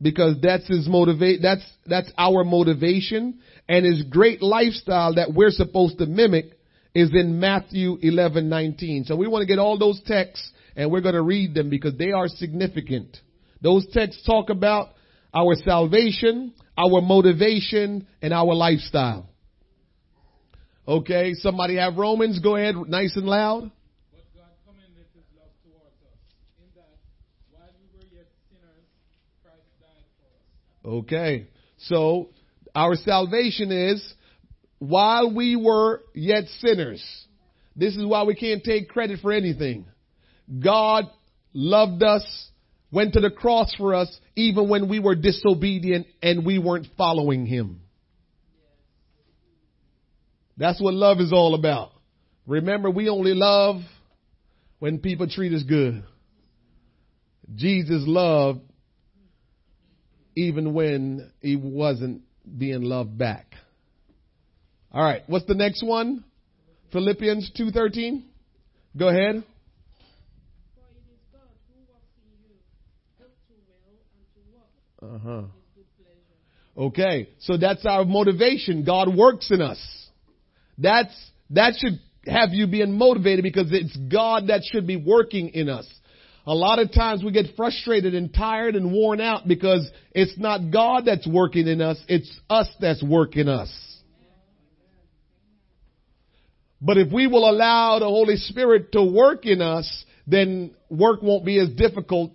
because 0.00 0.36
that's 0.40 0.66
his 0.68 0.88
motivate, 0.88 1.42
that's, 1.42 1.64
that's 1.86 2.10
our 2.16 2.44
motivation 2.44 3.40
and 3.68 3.84
his 3.84 4.02
great 4.04 4.42
lifestyle 4.42 5.14
that 5.16 5.32
we're 5.34 5.50
supposed 5.50 5.98
to 5.98 6.06
mimic 6.06 6.56
is 6.94 7.10
in 7.12 7.40
Matthew 7.40 7.98
11, 8.00 8.48
19. 8.48 9.04
So 9.04 9.16
we 9.16 9.26
want 9.26 9.42
to 9.42 9.46
get 9.46 9.58
all 9.58 9.76
those 9.76 10.00
texts 10.06 10.52
and 10.76 10.90
we're 10.90 11.00
going 11.00 11.14
to 11.14 11.22
read 11.22 11.52
them 11.54 11.68
because 11.68 11.96
they 11.98 12.12
are 12.12 12.28
significant. 12.28 13.16
Those 13.60 13.86
texts 13.92 14.24
talk 14.24 14.50
about 14.50 14.90
our 15.34 15.54
salvation, 15.64 16.52
our 16.76 17.00
motivation, 17.00 18.06
and 18.20 18.32
our 18.32 18.54
lifestyle. 18.54 19.28
Okay, 20.86 21.34
somebody 21.34 21.76
have 21.76 21.96
Romans? 21.96 22.40
Go 22.40 22.56
ahead, 22.56 22.74
nice 22.88 23.14
and 23.16 23.26
loud. 23.26 23.70
But 24.12 24.24
God 24.34 24.50
commended 24.66 25.06
his 25.14 25.24
love 25.36 25.50
towards 25.64 25.94
us, 26.02 26.18
in 26.58 26.66
that 26.74 26.98
while 27.50 27.70
we 27.78 27.86
were 27.96 28.06
yet 28.12 28.26
sinners, 28.50 28.86
Christ 29.42 29.68
died 29.80 30.06
for 30.82 30.88
us. 30.88 31.02
Okay, 31.04 31.46
so 31.78 32.30
our 32.74 32.96
salvation 32.96 33.70
is 33.70 34.14
while 34.80 35.32
we 35.32 35.54
were 35.54 36.00
yet 36.14 36.44
sinners. 36.58 37.02
This 37.76 37.94
is 37.94 38.04
why 38.04 38.24
we 38.24 38.34
can't 38.34 38.64
take 38.64 38.88
credit 38.88 39.20
for 39.20 39.32
anything. 39.32 39.86
God 40.62 41.04
loved 41.54 42.02
us, 42.02 42.24
went 42.92 43.14
to 43.14 43.20
the 43.20 43.30
cross 43.30 43.74
for 43.76 43.94
us, 43.94 44.14
even 44.36 44.68
when 44.68 44.88
we 44.88 45.00
were 45.00 45.16
disobedient 45.16 46.06
and 46.22 46.46
we 46.46 46.58
weren't 46.58 46.86
following 46.96 47.46
Him. 47.46 47.80
That's 50.56 50.80
what 50.80 50.94
love 50.94 51.18
is 51.18 51.32
all 51.32 51.54
about. 51.54 51.90
Remember, 52.46 52.90
we 52.90 53.08
only 53.08 53.34
love 53.34 53.76
when 54.78 54.98
people 54.98 55.28
treat 55.28 55.52
us 55.52 55.62
good. 55.62 56.04
Jesus 57.54 58.04
loved 58.06 58.60
even 60.34 60.72
when 60.72 61.30
he 61.40 61.56
wasn't 61.56 62.22
being 62.58 62.82
loved 62.82 63.16
back. 63.18 63.46
All 64.92 65.02
right, 65.02 65.22
what's 65.26 65.46
the 65.46 65.54
next 65.54 65.82
one? 65.84 66.24
Philippians 66.92 67.50
2:13. 67.56 68.24
Go 68.96 69.08
ahead. 69.08 69.42
For 70.74 70.84
it 70.92 71.04
is 71.08 71.20
God 71.32 71.48
who 71.68 71.80
works 71.88 72.12
in 72.20 72.32
you, 72.44 72.56
both 73.18 73.32
to 73.48 73.54
will 73.68 73.88
and 74.14 74.91
good 75.74 75.84
pleasure. 75.98 76.86
Okay, 76.88 77.28
so 77.40 77.56
that's 77.56 77.84
our 77.84 78.04
motivation. 78.04 78.84
God 78.84 79.14
works 79.14 79.50
in 79.50 79.60
us. 79.60 79.80
That's 80.78 81.14
that 81.50 81.74
should 81.76 82.00
have 82.26 82.50
you 82.52 82.66
being 82.66 82.96
motivated 82.96 83.42
because 83.42 83.68
it's 83.72 83.96
God 83.96 84.48
that 84.48 84.62
should 84.64 84.86
be 84.86 84.96
working 84.96 85.50
in 85.50 85.68
us. 85.68 85.86
A 86.46 86.54
lot 86.54 86.80
of 86.80 86.92
times 86.92 87.22
we 87.22 87.30
get 87.30 87.54
frustrated 87.56 88.14
and 88.14 88.32
tired 88.32 88.74
and 88.74 88.92
worn 88.92 89.20
out 89.20 89.46
because 89.46 89.88
it's 90.12 90.36
not 90.36 90.72
God 90.72 91.04
that's 91.06 91.26
working 91.26 91.68
in 91.68 91.80
us, 91.80 92.02
it's 92.08 92.30
us 92.50 92.68
that's 92.80 93.02
working 93.02 93.48
us. 93.48 93.70
But 96.80 96.98
if 96.98 97.12
we 97.12 97.28
will 97.28 97.48
allow 97.48 98.00
the 98.00 98.06
Holy 98.06 98.36
Spirit 98.36 98.90
to 98.92 99.04
work 99.04 99.46
in 99.46 99.62
us, 99.62 100.04
then 100.26 100.74
work 100.90 101.22
won't 101.22 101.44
be 101.44 101.60
as 101.60 101.68
difficult 101.70 102.32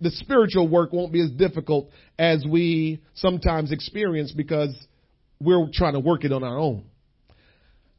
the 0.00 0.10
spiritual 0.10 0.68
work 0.68 0.92
won't 0.92 1.12
be 1.12 1.22
as 1.22 1.30
difficult 1.30 1.90
as 2.18 2.44
we 2.48 3.00
sometimes 3.14 3.72
experience 3.72 4.32
because 4.32 4.74
we're 5.40 5.68
trying 5.72 5.94
to 5.94 6.00
work 6.00 6.24
it 6.24 6.32
on 6.32 6.42
our 6.42 6.58
own. 6.58 6.84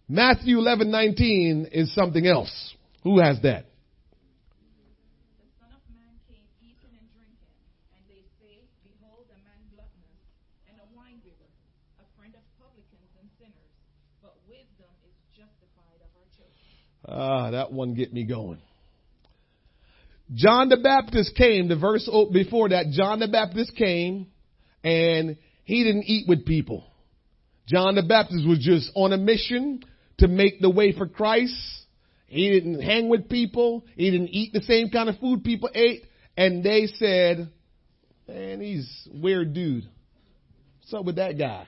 Matthew 0.07 0.57
11:19 0.57 1.67
is 1.71 1.93
something 1.93 2.25
else. 2.25 2.75
Who 3.03 3.19
has 3.19 3.41
that? 3.41 3.65
Ah, 17.07 17.51
that 17.51 17.71
one 17.71 17.93
get 17.93 18.13
me 18.13 18.23
going. 18.23 18.61
John 20.33 20.69
the 20.69 20.77
Baptist 20.77 21.35
came, 21.35 21.67
the 21.67 21.75
verse 21.75 22.09
before 22.31 22.69
that, 22.69 22.91
John 22.91 23.19
the 23.19 23.27
Baptist 23.27 23.75
came 23.75 24.27
and 24.83 25.37
he 25.63 25.83
didn't 25.83 26.05
eat 26.05 26.27
with 26.27 26.45
people. 26.45 26.85
John 27.67 27.95
the 27.95 28.03
Baptist 28.03 28.47
was 28.47 28.59
just 28.59 28.91
on 28.95 29.13
a 29.13 29.17
mission 29.17 29.83
to 30.19 30.27
make 30.27 30.61
the 30.61 30.69
way 30.69 30.93
for 30.93 31.07
Christ. 31.07 31.53
He 32.27 32.49
didn't 32.49 32.81
hang 32.81 33.09
with 33.09 33.29
people. 33.29 33.85
He 33.95 34.09
didn't 34.09 34.29
eat 34.29 34.53
the 34.53 34.61
same 34.61 34.89
kind 34.89 35.09
of 35.09 35.17
food 35.19 35.43
people 35.43 35.69
ate. 35.73 36.05
And 36.37 36.63
they 36.63 36.87
said, 36.87 37.49
man, 38.27 38.61
he's 38.61 39.07
weird 39.13 39.53
dude. 39.53 39.83
What's 40.79 40.93
up 40.93 41.05
with 41.05 41.17
that 41.17 41.37
guy? 41.37 41.67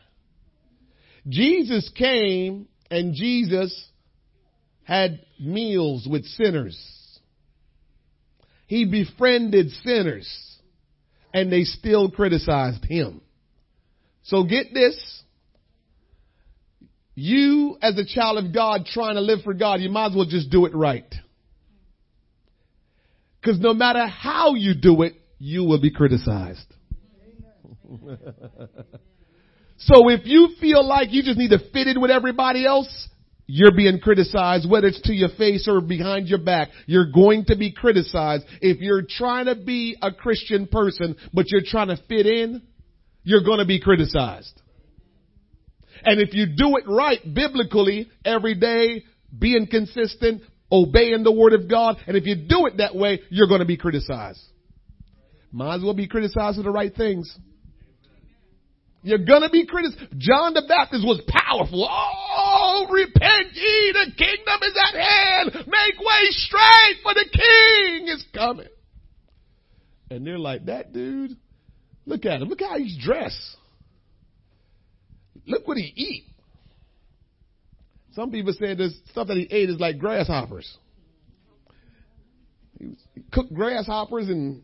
Jesus 1.28 1.90
came 1.98 2.68
and 2.90 3.14
Jesus 3.14 3.90
had 4.84 5.20
meals 5.40 6.08
with 6.10 6.26
sinners. 6.26 6.78
He 8.74 8.86
befriended 8.86 9.70
sinners 9.84 10.28
and 11.32 11.52
they 11.54 11.64
still 11.64 12.10
criticized 12.10 12.84
him. 12.84 13.22
So 14.24 14.46
get 14.46 14.74
this. 14.74 15.00
You 17.14 17.78
as 17.84 18.00
a 18.00 18.04
child 18.04 18.44
of 18.44 18.52
God 18.52 18.88
trying 18.88 19.14
to 19.14 19.22
live 19.22 19.42
for 19.44 19.54
God, 19.54 19.82
you 19.82 19.92
might 19.92 20.08
as 20.08 20.16
well 20.16 20.26
just 20.26 20.50
do 20.50 20.66
it 20.66 20.74
right. 20.74 21.06
Cause 23.46 23.60
no 23.60 23.76
matter 23.76 24.08
how 24.08 24.56
you 24.56 24.74
do 24.74 25.04
it, 25.04 25.14
you 25.38 25.66
will 25.66 25.80
be 25.80 25.92
criticized. 25.92 26.66
so 29.78 30.10
if 30.10 30.22
you 30.24 30.56
feel 30.60 30.84
like 30.84 31.10
you 31.12 31.22
just 31.22 31.38
need 31.38 31.52
to 31.52 31.60
fit 31.60 31.86
in 31.86 32.02
with 32.02 32.10
everybody 32.10 32.66
else, 32.66 33.08
you're 33.56 33.72
being 33.72 34.00
criticized, 34.00 34.68
whether 34.68 34.88
it's 34.88 35.02
to 35.02 35.14
your 35.14 35.30
face 35.38 35.68
or 35.68 35.80
behind 35.80 36.28
your 36.28 36.40
back. 36.40 36.70
You're 36.88 37.12
going 37.12 37.46
to 37.46 37.56
be 37.56 37.72
criticized. 37.72 38.46
If 38.62 38.80
you're 38.80 39.04
trying 39.08 39.46
to 39.46 39.54
be 39.54 39.96
a 40.02 40.12
Christian 40.12 40.66
person, 40.66 41.16
but 41.36 41.52
you're 41.52 41.62
trying 41.64 41.90
to 41.90 41.98
fit 42.10 42.26
in, 42.26 42.64
you're 43.22 43.44
going 43.44 43.60
to 43.60 43.66
be 43.66 43.80
criticized. 43.80 44.60
And 46.04 46.20
if 46.20 46.34
you 46.34 46.48
do 46.48 46.78
it 46.78 46.86
right 46.88 47.20
biblically 47.32 48.10
every 48.26 48.56
day, 48.56 49.04
being 49.38 49.68
consistent, 49.70 50.42
obeying 50.72 51.22
the 51.24 51.32
word 51.32 51.54
of 51.54 51.70
God, 51.70 51.98
and 52.08 52.18
if 52.18 52.26
you 52.26 52.34
do 52.34 52.66
it 52.66 52.78
that 52.78 52.96
way, 52.96 53.22
you're 53.30 53.48
going 53.48 53.60
to 53.60 53.68
be 53.68 53.78
criticized. 53.78 54.42
Might 55.52 55.76
as 55.76 55.84
well 55.84 55.94
be 55.94 56.08
criticized 56.08 56.58
for 56.58 56.64
the 56.64 56.72
right 56.72 56.96
things. 56.96 57.32
You're 59.04 59.20
gonna 59.20 59.50
be 59.50 59.68
criticized. 59.68 60.16
John 60.18 60.54
the 60.54 60.64
Baptist 60.68 61.06
was 61.06 61.22
powerful. 61.28 61.88
Oh, 61.90 62.23
repent 62.90 63.54
ye, 63.54 63.94
the 63.94 64.12
kingdom 64.18 64.60
is 64.64 64.78
at 64.90 65.00
hand. 65.00 65.68
Make 65.68 66.00
way 66.00 66.24
straight 66.30 66.98
for 67.04 67.14
the 67.14 67.26
king 67.32 68.08
is 68.08 68.24
coming. 68.34 68.68
And 70.10 70.26
they're 70.26 70.40
like, 70.40 70.66
that 70.66 70.94
dude, 70.94 71.38
look 72.06 72.26
at 72.26 72.42
him. 72.42 72.50
Look 72.50 72.62
how 72.62 72.78
he's 72.78 72.98
dressed. 72.98 73.58
Look 75.48 75.68
what 75.68 75.78
he 75.78 75.92
eat. 75.96 76.26
Some 78.14 78.32
people 78.32 78.54
say 78.54 78.76
the 78.76 78.92
stuff 79.10 79.28
that 79.28 79.38
he 79.38 79.48
ate 79.50 79.70
is 79.70 79.80
like 79.80 79.98
grasshoppers. 79.98 80.78
He 82.80 82.96
cooked 83.32 83.54
grasshoppers 83.54 84.30
and 84.30 84.64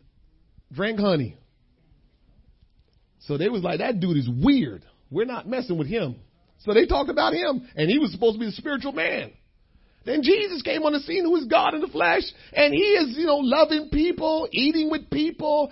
drank 0.72 1.00
honey. 1.00 1.36
So 3.20 3.36
they 3.36 3.48
was 3.48 3.62
like, 3.62 3.80
that 3.80 4.00
dude 4.00 4.16
is 4.16 4.28
weird. 4.28 4.84
We're 5.10 5.26
not 5.26 5.48
messing 5.48 5.76
with 5.76 5.88
him. 5.88 6.16
So 6.60 6.74
they 6.74 6.86
talked 6.86 7.10
about 7.10 7.32
him, 7.32 7.68
and 7.74 7.90
he 7.90 7.98
was 7.98 8.12
supposed 8.12 8.34
to 8.34 8.40
be 8.40 8.46
the 8.46 8.52
spiritual 8.52 8.92
man. 8.92 9.32
Then 10.04 10.22
Jesus 10.22 10.62
came 10.62 10.82
on 10.82 10.92
the 10.92 11.00
scene, 11.00 11.24
who 11.24 11.36
is 11.36 11.44
God 11.44 11.74
in 11.74 11.80
the 11.80 11.88
flesh, 11.88 12.22
and 12.52 12.72
he 12.72 12.80
is, 12.80 13.16
you 13.16 13.26
know, 13.26 13.36
loving 13.36 13.90
people, 13.90 14.48
eating 14.50 14.90
with 14.90 15.10
people, 15.10 15.70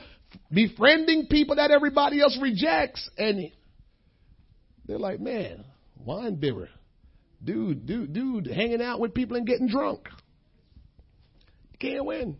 befriending 0.53 1.27
people 1.31 1.57
that 1.57 1.70
everybody 1.70 2.20
else 2.20 2.38
rejects. 2.40 3.09
And 3.16 3.51
they're 4.87 4.98
like, 4.98 5.20
man, 5.20 5.64
wine 5.96 6.37
bibber. 6.37 6.68
Dude, 7.42 7.87
dude, 7.87 8.12
dude, 8.12 8.46
hanging 8.46 8.83
out 8.83 9.01
with 9.01 9.14
people 9.14 9.37
and 9.37 9.46
getting 9.46 9.68
drunk. 9.68 10.09
Can't 11.79 12.05
win. 12.05 12.37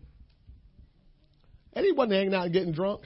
And 1.73 1.85
he 1.85 1.91
wasn't 1.91 2.13
hanging 2.13 2.33
out 2.33 2.45
and 2.45 2.53
getting 2.53 2.73
drunk. 2.73 3.01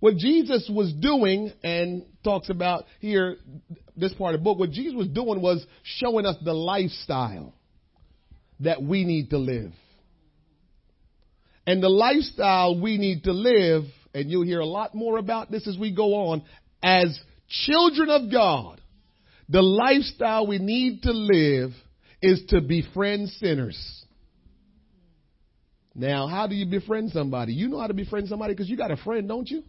What 0.00 0.16
Jesus 0.16 0.70
was 0.70 0.92
doing, 0.92 1.52
and 1.62 2.04
talks 2.22 2.50
about 2.50 2.84
here, 2.98 3.36
this 3.96 4.12
part 4.14 4.34
of 4.34 4.40
the 4.40 4.44
book, 4.44 4.58
what 4.58 4.70
Jesus 4.70 4.94
was 4.94 5.08
doing 5.08 5.40
was 5.40 5.64
showing 5.82 6.26
us 6.26 6.36
the 6.44 6.52
lifestyle 6.52 7.54
that 8.60 8.82
we 8.82 9.04
need 9.04 9.30
to 9.30 9.38
live. 9.38 9.72
And 11.66 11.82
the 11.82 11.88
lifestyle 11.88 12.80
we 12.80 12.98
need 12.98 13.24
to 13.24 13.32
live, 13.32 13.84
and 14.12 14.30
you'll 14.30 14.44
hear 14.44 14.60
a 14.60 14.66
lot 14.66 14.94
more 14.94 15.18
about 15.18 15.50
this 15.50 15.66
as 15.66 15.78
we 15.78 15.94
go 15.94 16.14
on, 16.14 16.42
as 16.82 17.18
children 17.48 18.10
of 18.10 18.30
God, 18.30 18.80
the 19.48 19.62
lifestyle 19.62 20.46
we 20.46 20.58
need 20.58 21.02
to 21.02 21.12
live 21.12 21.70
is 22.20 22.42
to 22.48 22.60
befriend 22.60 23.28
sinners. 23.30 24.04
Now, 25.94 26.26
how 26.26 26.46
do 26.46 26.54
you 26.54 26.66
befriend 26.66 27.10
somebody? 27.10 27.52
You 27.52 27.68
know 27.68 27.78
how 27.78 27.86
to 27.86 27.94
befriend 27.94 28.28
somebody 28.28 28.52
because 28.54 28.68
you 28.68 28.76
got 28.76 28.90
a 28.90 28.96
friend, 28.96 29.28
don't 29.28 29.48
you? 29.48 29.62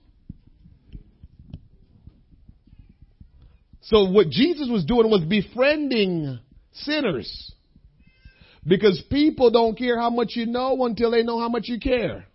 So 3.86 4.10
what 4.10 4.30
Jesus 4.30 4.68
was 4.70 4.84
doing 4.84 5.10
was 5.10 5.24
befriending 5.24 6.40
sinners. 6.74 7.52
Because 8.68 9.02
people 9.12 9.52
don't 9.52 9.78
care 9.78 10.00
how 10.00 10.10
much 10.10 10.32
you 10.36 10.48
know 10.48 10.86
until 10.86 11.12
they 11.12 11.22
know 11.22 11.40
how 11.40 11.50
much 11.50 11.68
you 11.68 11.80
care. 11.80 12.26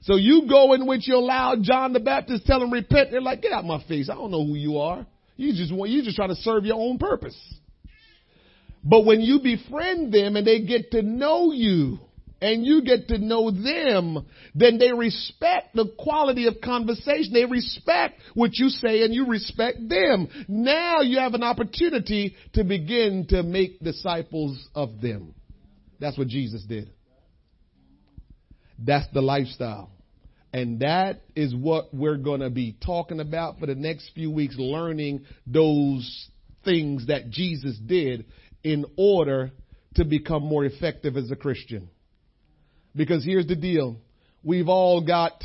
So 0.00 0.16
you 0.16 0.46
go 0.48 0.74
in 0.74 0.86
with 0.86 1.02
your 1.06 1.22
loud 1.22 1.62
John 1.62 1.92
the 1.92 2.00
Baptist 2.00 2.44
tell 2.44 2.58
them 2.58 2.72
repent. 2.72 3.10
They're 3.12 3.22
like, 3.22 3.40
get 3.40 3.52
out 3.52 3.64
my 3.64 3.82
face. 3.86 4.10
I 4.10 4.14
don't 4.14 4.32
know 4.32 4.44
who 4.44 4.54
you 4.54 4.78
are. 4.78 5.06
You 5.36 5.52
just 5.54 5.72
want, 5.72 5.90
you 5.92 6.02
just 6.02 6.16
trying 6.16 6.28
to 6.28 6.34
serve 6.36 6.64
your 6.64 6.78
own 6.78 6.98
purpose. 6.98 7.36
But 8.82 9.06
when 9.06 9.20
you 9.20 9.40
befriend 9.40 10.12
them 10.12 10.36
and 10.36 10.46
they 10.46 10.62
get 10.62 10.90
to 10.90 11.02
know 11.02 11.52
you 11.52 12.00
and 12.44 12.66
you 12.66 12.82
get 12.82 13.08
to 13.08 13.16
know 13.16 13.50
them, 13.50 14.26
then 14.54 14.76
they 14.76 14.92
respect 14.92 15.74
the 15.74 15.86
quality 15.98 16.46
of 16.46 16.60
conversation. 16.62 17.32
They 17.32 17.46
respect 17.46 18.20
what 18.34 18.50
you 18.58 18.68
say 18.68 19.02
and 19.02 19.14
you 19.14 19.26
respect 19.26 19.78
them. 19.88 20.28
Now 20.46 21.00
you 21.00 21.20
have 21.20 21.32
an 21.32 21.42
opportunity 21.42 22.36
to 22.52 22.62
begin 22.62 23.28
to 23.30 23.42
make 23.42 23.80
disciples 23.80 24.62
of 24.74 25.00
them. 25.00 25.34
That's 25.98 26.18
what 26.18 26.28
Jesus 26.28 26.62
did. 26.64 26.90
That's 28.78 29.06
the 29.14 29.22
lifestyle. 29.22 29.90
And 30.52 30.80
that 30.80 31.22
is 31.34 31.54
what 31.54 31.94
we're 31.94 32.18
going 32.18 32.40
to 32.40 32.50
be 32.50 32.76
talking 32.84 33.20
about 33.20 33.58
for 33.58 33.64
the 33.64 33.74
next 33.74 34.10
few 34.14 34.30
weeks, 34.30 34.56
learning 34.58 35.24
those 35.46 36.28
things 36.62 37.06
that 37.06 37.30
Jesus 37.30 37.78
did 37.78 38.26
in 38.62 38.84
order 38.98 39.50
to 39.94 40.04
become 40.04 40.42
more 40.42 40.66
effective 40.66 41.16
as 41.16 41.30
a 41.30 41.36
Christian. 41.36 41.88
Because 42.94 43.24
here's 43.24 43.46
the 43.46 43.56
deal. 43.56 43.96
We've 44.42 44.68
all 44.68 45.04
got 45.04 45.42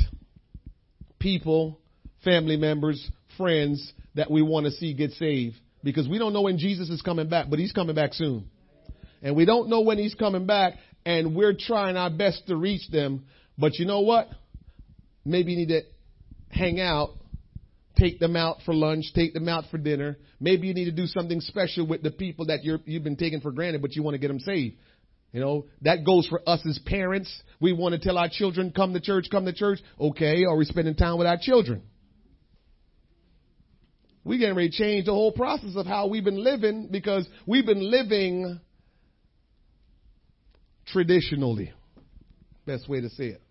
people, 1.18 1.78
family 2.24 2.56
members, 2.56 3.10
friends 3.36 3.92
that 4.14 4.30
we 4.30 4.42
want 4.42 4.66
to 4.66 4.72
see 4.72 4.94
get 4.94 5.12
saved 5.12 5.56
because 5.82 6.08
we 6.08 6.18
don't 6.18 6.32
know 6.32 6.42
when 6.42 6.58
Jesus 6.58 6.88
is 6.90 7.02
coming 7.02 7.28
back, 7.28 7.46
but 7.48 7.58
he's 7.58 7.72
coming 7.72 7.94
back 7.94 8.12
soon. 8.12 8.50
And 9.22 9.36
we 9.36 9.44
don't 9.44 9.68
know 9.68 9.80
when 9.82 9.98
he's 9.98 10.14
coming 10.14 10.46
back 10.46 10.74
and 11.04 11.34
we're 11.34 11.54
trying 11.58 11.96
our 11.96 12.10
best 12.10 12.46
to 12.48 12.56
reach 12.56 12.88
them. 12.90 13.24
But 13.58 13.78
you 13.78 13.86
know 13.86 14.00
what? 14.00 14.28
Maybe 15.24 15.52
you 15.52 15.58
need 15.58 15.68
to 15.68 15.82
hang 16.50 16.80
out, 16.80 17.10
take 17.96 18.18
them 18.18 18.36
out 18.36 18.58
for 18.64 18.74
lunch, 18.74 19.12
take 19.14 19.34
them 19.34 19.48
out 19.48 19.64
for 19.70 19.78
dinner. 19.78 20.16
Maybe 20.40 20.66
you 20.66 20.74
need 20.74 20.86
to 20.86 20.92
do 20.92 21.06
something 21.06 21.40
special 21.40 21.86
with 21.86 22.02
the 22.02 22.10
people 22.10 22.46
that 22.46 22.64
you're, 22.64 22.80
you've 22.86 23.04
been 23.04 23.16
taking 23.16 23.40
for 23.40 23.52
granted, 23.52 23.82
but 23.82 23.94
you 23.94 24.02
want 24.02 24.14
to 24.14 24.18
get 24.18 24.28
them 24.28 24.40
saved. 24.40 24.76
You 25.32 25.40
know, 25.40 25.66
that 25.82 26.04
goes 26.04 26.26
for 26.26 26.40
us 26.46 26.60
as 26.66 26.78
parents. 26.84 27.42
We 27.60 27.72
want 27.72 27.94
to 27.94 28.00
tell 28.00 28.18
our 28.18 28.28
children, 28.30 28.72
come 28.74 28.94
to 28.94 29.00
church, 29.00 29.26
come 29.30 29.44
to 29.44 29.52
church. 29.52 29.78
Okay, 30.00 30.44
are 30.44 30.56
we 30.56 30.64
spending 30.64 30.96
time 30.96 31.18
with 31.18 31.26
our 31.26 31.38
children? 31.40 31.82
We 34.24 34.38
getting 34.38 34.56
ready 34.56 34.70
to 34.70 34.76
change 34.76 35.06
the 35.06 35.12
whole 35.12 35.32
process 35.32 35.76
of 35.76 35.86
how 35.86 36.08
we've 36.08 36.24
been 36.24 36.42
living 36.42 36.88
because 36.90 37.28
we've 37.46 37.64
been 37.64 37.90
living 37.90 38.60
traditionally. 40.86 41.72
Best 42.66 42.88
way 42.88 43.00
to 43.00 43.08
say 43.10 43.26
it. 43.26 43.42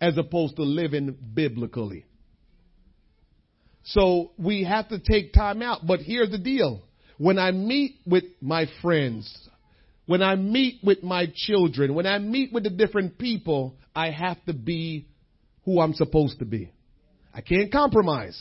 As 0.00 0.18
opposed 0.18 0.56
to 0.56 0.62
living 0.62 1.16
biblically. 1.34 2.04
So 3.84 4.32
we 4.36 4.64
have 4.64 4.88
to 4.88 4.98
take 4.98 5.32
time 5.32 5.62
out. 5.62 5.86
But 5.86 6.00
here's 6.00 6.30
the 6.30 6.38
deal. 6.38 6.82
When 7.16 7.38
I 7.38 7.52
meet 7.52 8.00
with 8.04 8.24
my 8.42 8.66
friends, 8.82 9.48
when 10.06 10.22
I 10.22 10.36
meet 10.36 10.80
with 10.82 11.02
my 11.02 11.26
children, 11.34 11.94
when 11.94 12.06
I 12.06 12.18
meet 12.18 12.52
with 12.52 12.64
the 12.64 12.70
different 12.70 13.18
people, 13.18 13.74
I 13.94 14.10
have 14.10 14.42
to 14.46 14.52
be 14.52 15.06
who 15.64 15.80
I'm 15.80 15.94
supposed 15.94 16.38
to 16.38 16.44
be. 16.44 16.70
I 17.34 17.40
can't 17.40 17.70
compromise. 17.70 18.40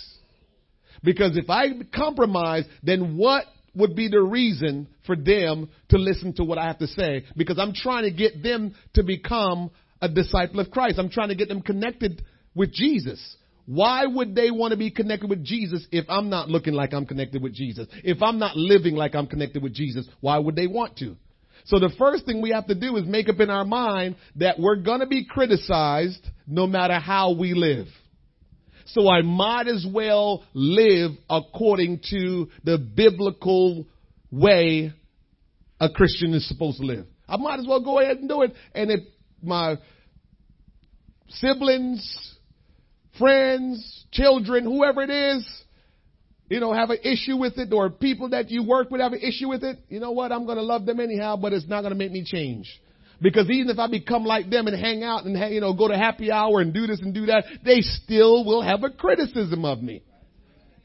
Because 1.03 1.35
if 1.35 1.49
I 1.49 1.69
compromise, 1.93 2.65
then 2.83 3.17
what 3.17 3.45
would 3.75 3.95
be 3.95 4.07
the 4.07 4.21
reason 4.21 4.87
for 5.05 5.15
them 5.15 5.69
to 5.89 5.97
listen 5.97 6.33
to 6.33 6.43
what 6.43 6.57
I 6.57 6.67
have 6.67 6.79
to 6.79 6.87
say? 6.87 7.25
Because 7.35 7.59
I'm 7.59 7.73
trying 7.73 8.03
to 8.03 8.11
get 8.11 8.41
them 8.41 8.73
to 8.93 9.03
become 9.03 9.71
a 10.01 10.07
disciple 10.07 10.59
of 10.59 10.71
Christ. 10.71 10.97
I'm 10.97 11.09
trying 11.09 11.29
to 11.29 11.35
get 11.35 11.49
them 11.49 11.61
connected 11.61 12.23
with 12.53 12.71
Jesus. 12.71 13.35
Why 13.65 14.05
would 14.05 14.35
they 14.35 14.51
want 14.51 14.71
to 14.71 14.77
be 14.77 14.91
connected 14.91 15.29
with 15.29 15.43
Jesus 15.43 15.85
if 15.91 16.05
I'm 16.07 16.29
not 16.29 16.49
looking 16.49 16.73
like 16.73 16.93
I'm 16.93 17.05
connected 17.05 17.41
with 17.41 17.53
Jesus? 17.53 17.87
If 18.03 18.21
I'm 18.21 18.37
not 18.37 18.55
living 18.55 18.95
like 18.95 19.15
I'm 19.15 19.27
connected 19.27 19.63
with 19.63 19.73
Jesus, 19.73 20.07
why 20.21 20.37
would 20.37 20.55
they 20.55 20.67
want 20.67 20.97
to? 20.97 21.17
So 21.65 21.79
the 21.79 21.93
first 21.97 22.25
thing 22.25 22.41
we 22.41 22.51
have 22.51 22.67
to 22.67 22.75
do 22.75 22.95
is 22.97 23.05
make 23.05 23.27
up 23.27 23.39
in 23.39 23.49
our 23.49 23.65
mind 23.65 24.15
that 24.35 24.59
we're 24.59 24.77
going 24.77 24.99
to 24.99 25.07
be 25.07 25.25
criticized 25.25 26.25
no 26.47 26.67
matter 26.67 26.99
how 26.99 27.33
we 27.33 27.53
live. 27.53 27.87
So 28.87 29.09
I 29.09 29.23
might 29.23 29.67
as 29.67 29.85
well 29.91 30.43
live 30.53 31.11
according 31.29 32.01
to 32.11 32.49
the 32.63 32.77
biblical 32.77 33.87
way 34.31 34.93
a 35.79 35.89
Christian 35.89 36.33
is 36.33 36.47
supposed 36.47 36.79
to 36.79 36.85
live. 36.85 37.05
I 37.27 37.37
might 37.37 37.59
as 37.59 37.65
well 37.67 37.83
go 37.83 37.99
ahead 37.99 38.17
and 38.17 38.29
do 38.29 38.43
it. 38.43 38.53
And 38.75 38.91
if 38.91 38.99
my 39.41 39.77
siblings, 41.29 42.35
friends, 43.17 44.05
children, 44.11 44.65
whoever 44.65 45.01
it 45.01 45.09
is, 45.09 45.63
you 46.49 46.59
know, 46.59 46.73
have 46.73 46.91
an 46.91 46.99
issue 47.03 47.37
with 47.37 47.57
it 47.57 47.73
or 47.73 47.89
people 47.89 48.29
that 48.29 48.51
you 48.51 48.63
work 48.63 48.91
with 48.91 49.01
have 49.01 49.13
an 49.13 49.21
issue 49.21 49.49
with 49.49 49.63
it, 49.63 49.79
you 49.89 49.99
know 49.99 50.11
what? 50.11 50.31
I'm 50.31 50.45
going 50.45 50.57
to 50.57 50.63
love 50.63 50.85
them 50.85 50.99
anyhow, 50.99 51.37
but 51.37 51.53
it's 51.53 51.67
not 51.67 51.81
going 51.81 51.91
to 51.91 51.97
make 51.97 52.11
me 52.11 52.23
change. 52.23 52.69
Because 53.21 53.49
even 53.49 53.69
if 53.69 53.79
I 53.79 53.87
become 53.87 54.25
like 54.25 54.49
them 54.49 54.67
and 54.67 54.79
hang 54.79 55.03
out 55.03 55.25
and, 55.25 55.53
you 55.53 55.61
know, 55.61 55.73
go 55.73 55.87
to 55.87 55.97
happy 55.97 56.31
hour 56.31 56.59
and 56.59 56.73
do 56.73 56.85
this 56.85 56.99
and 57.01 57.13
do 57.13 57.27
that, 57.27 57.45
they 57.63 57.81
still 57.81 58.45
will 58.45 58.61
have 58.61 58.83
a 58.83 58.89
criticism 58.89 59.65
of 59.65 59.81
me. 59.81 60.03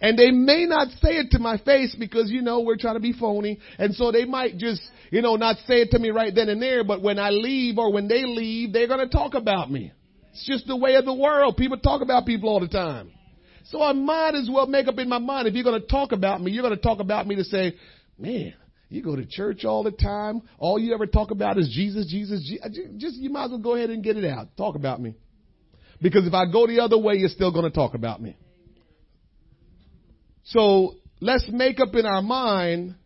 And 0.01 0.18
they 0.18 0.31
may 0.31 0.64
not 0.64 0.88
say 1.03 1.16
it 1.16 1.33
to 1.33 1.38
my 1.38 1.59
face 1.59 1.94
because, 1.99 2.31
you 2.31 2.40
know, 2.40 2.61
we're 2.61 2.79
trying 2.79 2.94
to 2.94 3.01
be 3.01 3.12
phony. 3.12 3.59
And 3.79 3.94
so 3.94 4.11
they 4.11 4.25
might 4.25 4.57
just, 4.57 4.81
you 5.11 5.20
know, 5.20 5.37
not 5.37 5.57
say 5.66 5.83
it 5.83 5.90
to 5.90 5.99
me 5.99 6.11
right 6.11 6.35
then 6.35 6.49
and 6.49 6.62
there, 6.62 6.85
but 6.85 7.03
when 7.03 7.18
I 7.18 7.31
leave 7.31 7.77
or 7.77 7.92
when 7.92 8.09
they 8.09 8.25
leave, 8.25 8.73
they're 8.73 8.88
going 8.88 9.07
to 9.07 9.14
talk 9.14 9.35
about 9.35 9.70
me. 9.70 9.92
It's 10.31 10.46
just 10.46 10.66
the 10.66 10.77
way 10.77 10.94
of 10.94 11.05
the 11.05 11.12
world. 11.12 11.57
People 11.59 11.79
talk 11.79 12.01
about 12.01 12.25
people 12.25 12.49
all 12.49 12.61
the 12.61 12.68
time. 12.68 13.11
So 13.64 13.83
I 13.83 13.92
might 13.92 14.35
as 14.35 14.49
well 14.53 14.66
make 14.66 14.88
up 14.88 14.99
in 14.99 15.09
my 15.09 15.18
mind 15.18 15.46
if 15.46 15.55
you're 15.55 15.64
going 15.64 15.81
to 15.81 15.87
talk 15.87 16.12
about 16.12 16.40
me, 16.40 16.51
you're 16.53 16.62
going 16.62 16.77
to 16.77 16.83
talk 16.83 17.01
about 17.01 17.27
me 17.27 17.37
to 17.37 17.44
say, 17.44 17.77
man, 18.18 18.55
you 18.88 19.03
go 19.03 19.14
to 19.14 19.25
church 19.25 19.64
all 19.64 19.83
the 19.83 19.92
time. 19.92 20.42
All 20.59 20.79
you 20.79 20.92
ever 20.94 21.07
talk 21.07 21.31
about 21.31 21.59
is 21.59 21.70
Jesus, 21.73 22.11
Jesus, 22.11 22.42
Jesus. 22.42 22.79
Just, 22.96 23.16
you 23.16 23.31
might 23.31 23.44
as 23.44 23.51
well 23.51 23.59
go 23.59 23.75
ahead 23.77 23.90
and 23.90 24.03
get 24.03 24.16
it 24.16 24.25
out. 24.25 24.57
Talk 24.57 24.75
about 24.75 25.01
me. 25.01 25.14
Because 26.03 26.27
if 26.27 26.35
I 26.35 26.51
go 26.51 26.66
the 26.66 26.81
other 26.81 26.99
way, 26.99 27.14
you're 27.14 27.29
still 27.29 27.53
going 27.53 27.66
to 27.66 27.70
talk 27.70 27.94
about 27.94 28.20
me. 28.20 28.37
So 30.44 30.94
let's 31.20 31.46
make 31.53 31.79
up 31.79 31.94
in 31.94 32.07
our 32.07 32.23
mind 32.23 32.96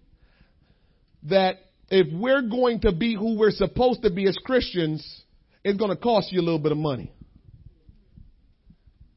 that 1.25 1.57
if 1.89 2.07
we're 2.13 2.43
going 2.43 2.81
to 2.81 2.93
be 2.93 3.15
who 3.15 3.39
we're 3.39 3.51
supposed 3.51 4.03
to 4.03 4.11
be 4.11 4.27
as 4.27 4.37
Christians, 4.45 5.23
it's 5.63 5.79
going 5.79 5.91
to 5.91 5.97
cost 5.97 6.33
you 6.33 6.41
a 6.41 6.43
little 6.43 6.59
bit 6.59 6.73
of 6.73 6.79
money. 6.79 7.13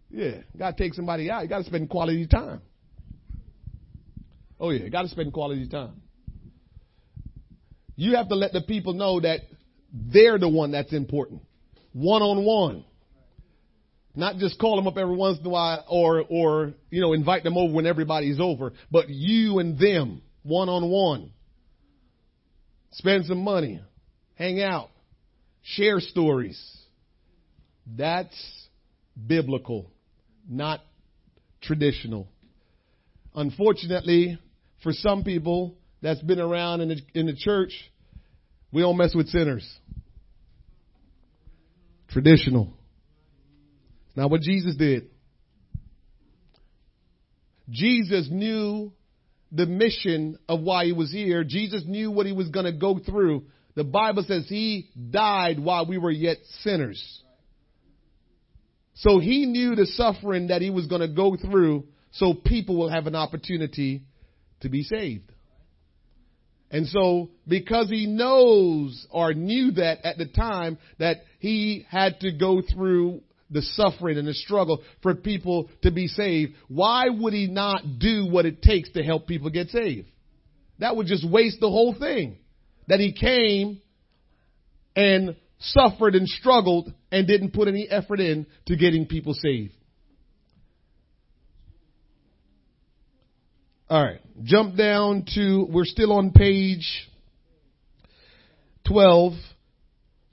Yeah, 0.09 0.37
got 0.57 0.77
to 0.77 0.83
take 0.83 0.93
somebody 0.93 1.29
out. 1.29 1.43
You 1.43 1.49
got 1.49 1.59
to 1.59 1.63
spend 1.65 1.89
quality 1.89 2.27
time. 2.27 2.61
Oh 4.59 4.69
yeah, 4.69 4.83
you 4.85 4.89
got 4.89 5.03
to 5.03 5.09
spend 5.09 5.33
quality 5.33 5.67
time. 5.67 6.01
You 7.95 8.15
have 8.15 8.29
to 8.29 8.35
let 8.35 8.53
the 8.53 8.61
people 8.61 8.93
know 8.93 9.19
that 9.19 9.41
they're 9.91 10.37
the 10.37 10.49
one 10.49 10.71
that's 10.71 10.93
important. 10.93 11.41
One 11.93 12.21
on 12.21 12.45
one. 12.45 12.85
Not 14.15 14.37
just 14.37 14.59
call 14.59 14.75
them 14.75 14.87
up 14.87 14.97
every 14.97 15.15
once 15.15 15.39
in 15.39 15.45
a 15.45 15.49
while 15.49 15.85
or, 15.87 16.23
or, 16.27 16.73
you 16.89 17.01
know, 17.01 17.13
invite 17.13 17.43
them 17.43 17.57
over 17.57 17.71
when 17.73 17.85
everybody's 17.85 18.39
over, 18.39 18.73
but 18.89 19.09
you 19.09 19.59
and 19.59 19.77
them, 19.77 20.21
one 20.41 20.69
on 20.69 20.89
one. 20.89 21.31
Spend 22.93 23.25
some 23.25 23.43
money. 23.43 23.79
Hang 24.35 24.61
out. 24.61 24.89
Share 25.61 25.99
stories. 25.99 26.59
That's 27.85 28.35
biblical 29.27 29.91
not 30.47 30.81
traditional. 31.61 32.27
Unfortunately, 33.35 34.39
for 34.83 34.91
some 34.91 35.23
people 35.23 35.75
that's 36.01 36.21
been 36.21 36.39
around 36.39 36.81
in 36.81 36.89
the, 36.89 36.97
in 37.13 37.25
the 37.25 37.35
church, 37.35 37.71
we 38.71 38.81
don't 38.81 38.97
mess 38.97 39.13
with 39.15 39.27
sinners. 39.29 39.67
Traditional. 42.09 42.73
It's 44.07 44.17
not 44.17 44.29
what 44.29 44.41
Jesus 44.41 44.75
did. 44.75 45.09
Jesus 47.69 48.29
knew 48.31 48.93
the 49.51 49.65
mission 49.65 50.37
of 50.47 50.61
why 50.61 50.85
he 50.85 50.93
was 50.93 51.11
here. 51.11 51.43
Jesus 51.43 51.83
knew 51.85 52.11
what 52.11 52.25
he 52.25 52.31
was 52.31 52.49
going 52.49 52.65
to 52.65 52.71
go 52.71 52.99
through. 52.99 53.45
The 53.75 53.83
Bible 53.83 54.23
says 54.27 54.45
he 54.47 54.89
died 55.11 55.59
while 55.59 55.85
we 55.85 55.97
were 55.97 56.11
yet 56.11 56.37
sinners. 56.61 57.21
So 58.97 59.19
he 59.19 59.45
knew 59.45 59.75
the 59.75 59.85
suffering 59.85 60.47
that 60.47 60.61
he 60.61 60.69
was 60.69 60.87
going 60.87 61.01
to 61.01 61.07
go 61.07 61.35
through 61.35 61.85
so 62.11 62.33
people 62.33 62.77
will 62.77 62.89
have 62.89 63.05
an 63.05 63.15
opportunity 63.15 64.03
to 64.61 64.69
be 64.69 64.83
saved. 64.83 65.31
And 66.71 66.87
so 66.87 67.29
because 67.47 67.89
he 67.89 68.07
knows 68.07 69.05
or 69.09 69.33
knew 69.33 69.71
that 69.73 70.03
at 70.03 70.17
the 70.17 70.25
time 70.25 70.77
that 70.99 71.17
he 71.39 71.85
had 71.89 72.19
to 72.21 72.31
go 72.31 72.61
through 72.61 73.21
the 73.49 73.61
suffering 73.61 74.17
and 74.17 74.27
the 74.27 74.33
struggle 74.33 74.81
for 75.01 75.15
people 75.15 75.69
to 75.83 75.91
be 75.91 76.07
saved, 76.07 76.53
why 76.67 77.07
would 77.07 77.33
he 77.33 77.47
not 77.47 77.99
do 77.99 78.27
what 78.29 78.45
it 78.45 78.61
takes 78.61 78.91
to 78.93 79.03
help 79.03 79.27
people 79.27 79.49
get 79.49 79.69
saved? 79.69 80.07
That 80.79 80.95
would 80.95 81.07
just 81.07 81.27
waste 81.29 81.59
the 81.59 81.69
whole 81.69 81.95
thing. 81.97 82.37
That 82.87 82.99
he 82.99 83.13
came 83.13 83.81
and 84.95 85.35
suffered 85.59 86.15
and 86.15 86.27
struggled 86.27 86.91
and 87.11 87.27
didn't 87.27 87.53
put 87.53 87.67
any 87.67 87.87
effort 87.89 88.19
in 88.19 88.45
to 88.65 88.75
getting 88.75 89.05
people 89.05 89.33
saved. 89.33 89.73
All 93.89 94.03
right, 94.03 94.19
jump 94.43 94.75
down 94.75 95.25
to, 95.35 95.65
we're 95.69 95.85
still 95.85 96.11
on 96.11 96.31
page 96.31 97.09
12. 98.85 99.33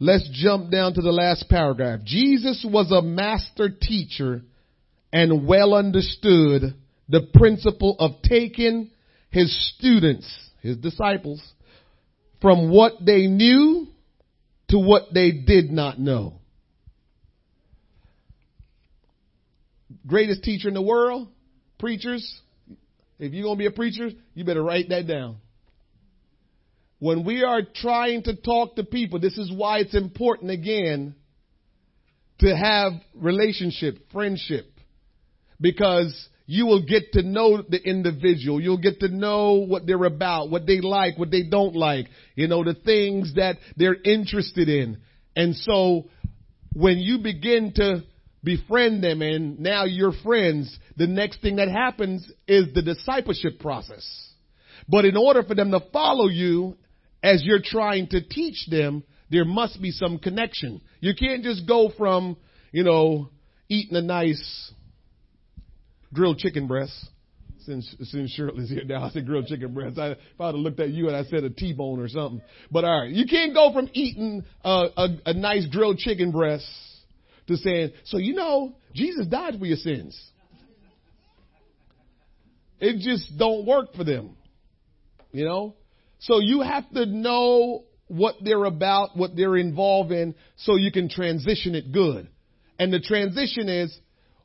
Let's 0.01 0.29
jump 0.33 0.73
down 0.73 0.95
to 0.95 1.01
the 1.01 1.13
last 1.13 1.49
paragraph. 1.49 2.01
Jesus 2.05 2.67
was 2.69 2.91
a 2.91 3.01
master 3.01 3.69
teacher 3.69 4.43
and 5.13 5.47
well 5.47 5.75
understood 5.75 6.75
the 7.09 7.29
principle 7.33 7.95
of 8.01 8.23
taking 8.23 8.91
his 9.31 9.75
students, 9.77 10.27
his 10.61 10.77
disciples, 10.79 11.41
from 12.41 12.71
what 12.71 12.95
they 13.05 13.29
knew 13.29 13.87
to 14.69 14.79
what 14.79 15.15
they 15.15 15.31
did 15.31 15.71
not 15.71 16.01
know. 16.01 16.41
Greatest 20.07 20.42
teacher 20.42 20.68
in 20.68 20.74
the 20.74 20.83
world, 20.83 21.28
preachers. 21.78 22.40
If 23.18 23.33
you're 23.33 23.44
going 23.44 23.57
to 23.57 23.59
be 23.59 23.66
a 23.66 23.70
preacher, 23.70 24.11
you 24.35 24.44
better 24.44 24.62
write 24.62 24.88
that 24.88 25.07
down. 25.07 25.37
When 26.98 27.24
we 27.24 27.42
are 27.44 27.62
trying 27.62 28.22
to 28.24 28.37
talk 28.37 28.76
to 28.76 28.85
people, 28.85 29.20
this 29.20 29.37
is 29.37 29.52
why 29.52 29.78
it's 29.78 29.94
important 29.94 30.50
again 30.50 31.14
to 32.40 32.57
have 32.57 32.92
relationship, 33.14 33.98
friendship, 34.12 34.66
because 35.61 36.28
you 36.46 36.66
will 36.66 36.85
get 36.85 37.12
to 37.12 37.22
know 37.22 37.62
the 37.62 37.83
individual. 37.83 38.61
You'll 38.61 38.80
get 38.80 39.00
to 39.00 39.09
know 39.09 39.64
what 39.66 39.87
they're 39.87 40.04
about, 40.04 40.50
what 40.50 40.66
they 40.66 40.80
like, 40.80 41.18
what 41.18 41.30
they 41.30 41.42
don't 41.42 41.74
like, 41.74 42.07
you 42.35 42.48
know, 42.48 42.64
the 42.64 42.74
things 42.74 43.35
that 43.37 43.57
they're 43.76 43.96
interested 44.02 44.68
in. 44.68 44.98
And 45.37 45.54
so 45.57 46.09
when 46.74 46.98
you 46.98 47.18
begin 47.18 47.72
to 47.76 48.02
befriend 48.44 49.02
them 49.02 49.22
and 49.22 49.59
now 49.59 49.85
you're 49.85 50.12
friends, 50.22 50.78
the 50.96 51.07
next 51.07 51.40
thing 51.40 51.57
that 51.57 51.68
happens 51.68 52.30
is 52.46 52.72
the 52.74 52.83
discipleship 52.83 53.59
process. 53.59 54.04
But 54.88 55.07
in 55.07 55.16
order 55.16 55.42
for 55.42 55.54
them 55.54 55.70
to 55.70 55.80
follow 55.92 56.28
you 56.28 56.76
as 57.22 57.42
you're 57.42 57.62
trying 57.62 58.09
to 58.09 58.20
teach 58.20 58.66
them, 58.70 59.02
there 59.30 59.46
must 59.46 59.80
be 59.80 59.90
some 59.90 60.18
connection. 60.18 60.83
You 61.00 61.14
can't 61.14 61.42
just 61.42 61.66
go 61.66 61.90
from, 61.96 62.37
you 62.70 62.85
know, 62.85 63.30
eating 63.68 63.96
a 63.96 64.02
nice 64.02 64.72
grilled 66.12 66.38
chicken 66.38 66.66
breast. 66.66 66.92
Since, 67.61 67.96
since 68.02 68.30
Shirley's 68.33 68.68
here 68.68 68.85
now, 68.85 69.04
I 69.07 69.11
said 69.11 69.24
grilled 69.24 69.46
chicken 69.46 69.72
breast. 69.72 69.98
I, 69.98 70.11
if 70.11 70.18
I'd 70.38 70.46
have 70.46 70.54
looked 70.57 70.80
at 70.80 70.90
you 70.90 71.09
and 71.09 71.16
I 71.16 71.24
said 71.24 71.44
a 71.44 71.50
T-bone 71.50 71.98
or 71.98 72.09
something. 72.09 72.42
But 72.70 72.85
all 72.85 73.00
right, 73.00 73.11
you 73.11 73.24
can't 73.26 73.54
go 73.54 73.72
from 73.72 73.88
eating 73.94 74.44
a, 74.62 75.09
a 75.24 75.33
nice 75.33 75.66
grilled 75.66 75.96
chicken 75.96 76.30
breast 76.30 76.68
to 77.46 77.57
saying, 77.57 77.92
so 78.04 78.18
you 78.18 78.35
know, 78.35 78.76
Jesus 78.94 79.26
died 79.26 79.59
for 79.59 79.66
your 79.66 79.76
sins. 79.76 80.20
It 82.80 82.98
just 82.98 83.38
don't 83.38 83.66
work 83.66 83.94
for 83.94 84.04
them. 84.04 84.37
You 85.33 85.44
know? 85.44 85.74
So 86.20 86.38
you 86.40 86.62
have 86.62 86.88
to 86.90 87.07
know 87.07 87.85
what 88.09 88.37
they're 88.42 88.64
about, 88.64 89.16
what 89.16 89.35
they're 89.35 89.57
involved 89.57 90.12
in, 90.12 90.35
so 90.57 90.76
you 90.76 90.92
can 90.92 91.09
transition 91.09 91.74
it 91.74 91.92
good. 91.92 92.28
And 92.78 92.92
the 92.92 93.00
transition 93.00 93.68
is, 93.68 93.96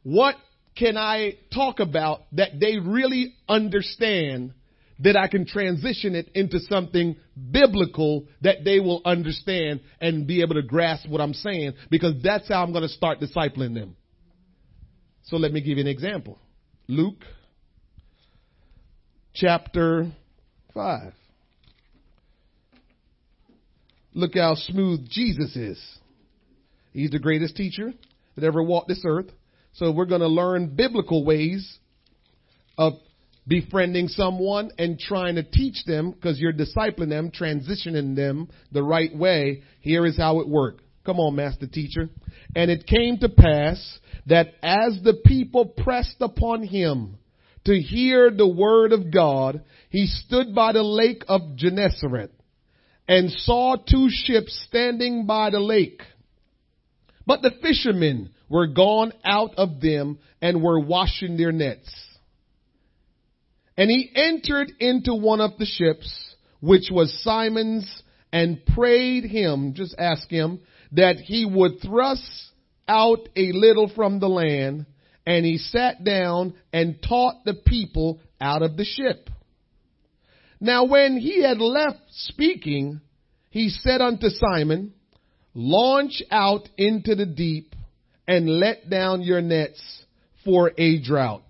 what 0.03 0.35
can 0.75 0.97
I 0.97 1.33
talk 1.53 1.79
about 1.79 2.21
that 2.33 2.59
they 2.59 2.77
really 2.77 3.35
understand 3.47 4.53
that 4.99 5.15
I 5.15 5.27
can 5.27 5.45
transition 5.45 6.15
it 6.15 6.29
into 6.35 6.59
something 6.59 7.15
biblical 7.51 8.25
that 8.41 8.63
they 8.65 8.79
will 8.79 9.01
understand 9.05 9.81
and 10.01 10.27
be 10.27 10.41
able 10.41 10.55
to 10.55 10.62
grasp 10.62 11.07
what 11.07 11.21
I'm 11.21 11.33
saying 11.33 11.73
because 11.89 12.15
that's 12.21 12.49
how 12.49 12.63
I'm 12.63 12.71
going 12.71 12.83
to 12.83 12.89
start 12.89 13.19
discipling 13.19 13.73
them. 13.73 13.95
So 15.23 15.38
let 15.38 15.53
me 15.53 15.62
give 15.62 15.77
you 15.77 15.83
an 15.83 15.88
example. 15.88 16.39
Luke 16.88 17.23
chapter 19.33 20.12
5. 20.73 21.13
Look 24.13 24.35
how 24.35 24.55
smooth 24.55 25.07
Jesus 25.09 25.55
is. 25.55 25.99
He's 26.91 27.12
the 27.12 27.19
greatest 27.19 27.55
teacher 27.55 27.93
that 28.35 28.43
ever 28.43 28.62
walked 28.62 28.88
this 28.88 29.03
earth. 29.05 29.27
So 29.73 29.91
we're 29.91 30.05
going 30.05 30.21
to 30.21 30.27
learn 30.27 30.75
biblical 30.75 31.23
ways 31.23 31.77
of 32.77 32.93
befriending 33.49 34.07
someone 34.07 34.69
and 34.77 34.99
trying 34.99 35.35
to 35.35 35.43
teach 35.43 35.83
them 35.85 36.12
because 36.12 36.39
you're 36.39 36.53
discipling 36.53 37.09
them, 37.09 37.31
transitioning 37.31 38.15
them 38.15 38.47
the 38.71 38.83
right 38.83 39.13
way. 39.13 39.63
Here 39.81 40.05
is 40.05 40.15
how 40.17 40.39
it 40.39 40.47
worked. 40.47 40.83
Come 41.05 41.19
on, 41.19 41.35
master 41.35 41.65
teacher. 41.65 42.09
And 42.55 42.69
it 42.69 42.85
came 42.85 43.17
to 43.17 43.29
pass 43.29 43.99
that 44.27 44.49
as 44.62 44.99
the 45.03 45.19
people 45.25 45.65
pressed 45.65 46.17
upon 46.21 46.63
him 46.63 47.17
to 47.65 47.73
hear 47.73 48.29
the 48.29 48.47
word 48.47 48.93
of 48.93 49.12
God, 49.12 49.63
he 49.89 50.05
stood 50.05 50.53
by 50.53 50.71
the 50.73 50.83
lake 50.83 51.23
of 51.27 51.55
Gennesaret 51.55 52.31
and 53.07 53.31
saw 53.31 53.75
two 53.75 54.07
ships 54.09 54.63
standing 54.67 55.25
by 55.25 55.49
the 55.49 55.59
lake. 55.59 56.01
But 57.25 57.41
the 57.41 57.51
fishermen 57.63 58.29
were 58.47 58.67
gone 58.67 59.12
out 59.25 59.55
of 59.57 59.81
them 59.81 60.19
and 60.39 60.62
were 60.62 60.79
washing 60.79 61.35
their 61.35 61.51
nets. 61.51 61.89
And 63.80 63.89
he 63.89 64.12
entered 64.13 64.74
into 64.82 65.15
one 65.15 65.39
of 65.39 65.58
the 65.58 65.65
ships, 65.65 66.36
which 66.60 66.89
was 66.92 67.18
Simon's, 67.24 68.04
and 68.30 68.60
prayed 68.76 69.24
him, 69.24 69.74
just 69.74 69.96
ask 69.98 70.30
him, 70.30 70.60
that 70.92 71.15
he 71.15 71.46
would 71.46 71.80
thrust 71.82 72.52
out 72.89 73.30
a 73.38 73.54
little 73.54 73.88
from 73.88 74.20
the 74.20 74.28
land. 74.28 74.86
And 75.26 75.46
he 75.46 75.58
sat 75.58 76.04
down 76.04 76.56
and 76.74 77.02
taught 77.02 77.46
the 77.46 77.54
people 77.54 78.20
out 78.42 78.63
of 78.63 78.76
the 78.76 78.84
ship. 78.84 79.30
Now 80.60 80.84
when 80.84 81.15
he 81.15 81.42
had 81.42 81.60
left 81.60 82.02
speaking, 82.10 83.00
he 83.50 83.70
said 83.70 84.02
unto 84.02 84.28
Simon, 84.28 84.94
launch 85.54 86.22
out 86.30 86.68
into 86.78 87.15
the 87.15 87.26
deep 87.26 87.74
and 88.28 88.60
let 88.60 88.89
down 88.89 89.22
your 89.22 89.39
nets 89.39 89.82
for 90.44 90.74
a 90.78 91.02
drought. 91.02 91.44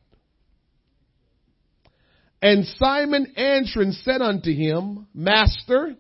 And 2.42 2.66
Simon 2.78 3.34
answering 3.36 3.92
said 3.92 4.22
unto 4.22 4.54
him, 4.54 5.08
Master, 5.14 5.96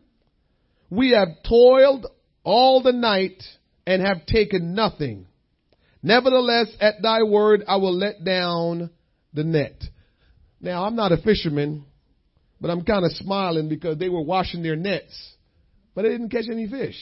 we 0.90 1.12
have 1.12 1.30
toiled 1.48 2.08
all 2.44 2.82
the 2.82 2.94
night 2.94 3.44
and 3.86 4.02
have 4.02 4.26
taken 4.26 4.74
nothing. 4.74 5.28
Nevertheless, 6.02 6.68
at 6.80 7.02
thy 7.02 7.24
word, 7.24 7.64
I 7.68 7.76
will 7.76 7.96
let 7.96 8.24
down 8.24 8.90
the 9.34 9.44
net. 9.44 9.84
Now, 10.62 10.86
I'm 10.86 10.96
not 10.96 11.12
a 11.12 11.18
fisherman, 11.18 11.86
but 12.62 12.70
I'm 12.70 12.84
kind 12.84 13.06
of 13.06 13.12
smiling 13.14 13.68
because 13.68 13.98
they 13.98 14.10
were 14.10 14.22
washing 14.22 14.64
their 14.64 14.76
nets, 14.76 15.36
but 15.94 16.04
they 16.04 16.10
didn't 16.10 16.30
catch 16.30 16.46
any 16.50 16.68
fish. 16.68 16.98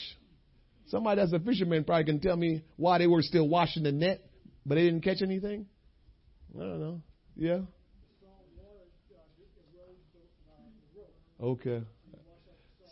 Somebody 0.88 1.20
that's 1.20 1.32
a 1.32 1.38
fisherman 1.38 1.84
probably 1.84 2.04
can 2.04 2.20
tell 2.20 2.36
me 2.36 2.64
why 2.76 2.98
they 2.98 3.06
were 3.06 3.22
still 3.22 3.48
washing 3.48 3.82
the 3.84 3.92
net, 3.92 4.24
but 4.66 4.76
they 4.76 4.84
didn't 4.84 5.02
catch 5.02 5.22
anything. 5.22 5.66
I 6.56 6.60
don't 6.60 6.80
know. 6.80 7.02
Yeah. 7.36 7.60
Okay. 11.42 11.82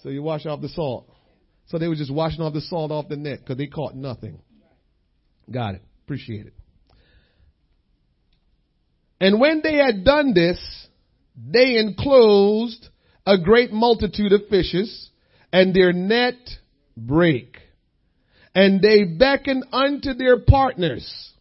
So 0.02 0.08
you 0.08 0.22
wash 0.22 0.46
off 0.46 0.60
the 0.60 0.68
salt. 0.68 1.08
So 1.66 1.78
they 1.78 1.88
were 1.88 1.96
just 1.96 2.12
washing 2.12 2.40
off 2.42 2.52
the 2.52 2.60
salt 2.60 2.92
off 2.92 3.08
the 3.08 3.16
net 3.16 3.40
because 3.40 3.56
they 3.56 3.66
caught 3.66 3.94
nothing. 3.94 4.40
Got 5.50 5.76
it. 5.76 5.82
Appreciate 6.04 6.46
it. 6.46 6.54
And 9.20 9.40
when 9.40 9.60
they 9.62 9.74
had 9.74 10.04
done 10.04 10.34
this, 10.34 10.58
they 11.36 11.78
enclosed 11.78 12.88
a 13.26 13.38
great 13.38 13.72
multitude 13.72 14.32
of 14.32 14.42
fishes, 14.48 15.10
and 15.52 15.74
their 15.74 15.92
net 15.92 16.36
brake. 16.96 17.58
And 18.54 18.80
they 18.80 19.04
beckoned 19.04 19.64
unto 19.72 20.14
their 20.14 20.38
partners, 20.38 21.32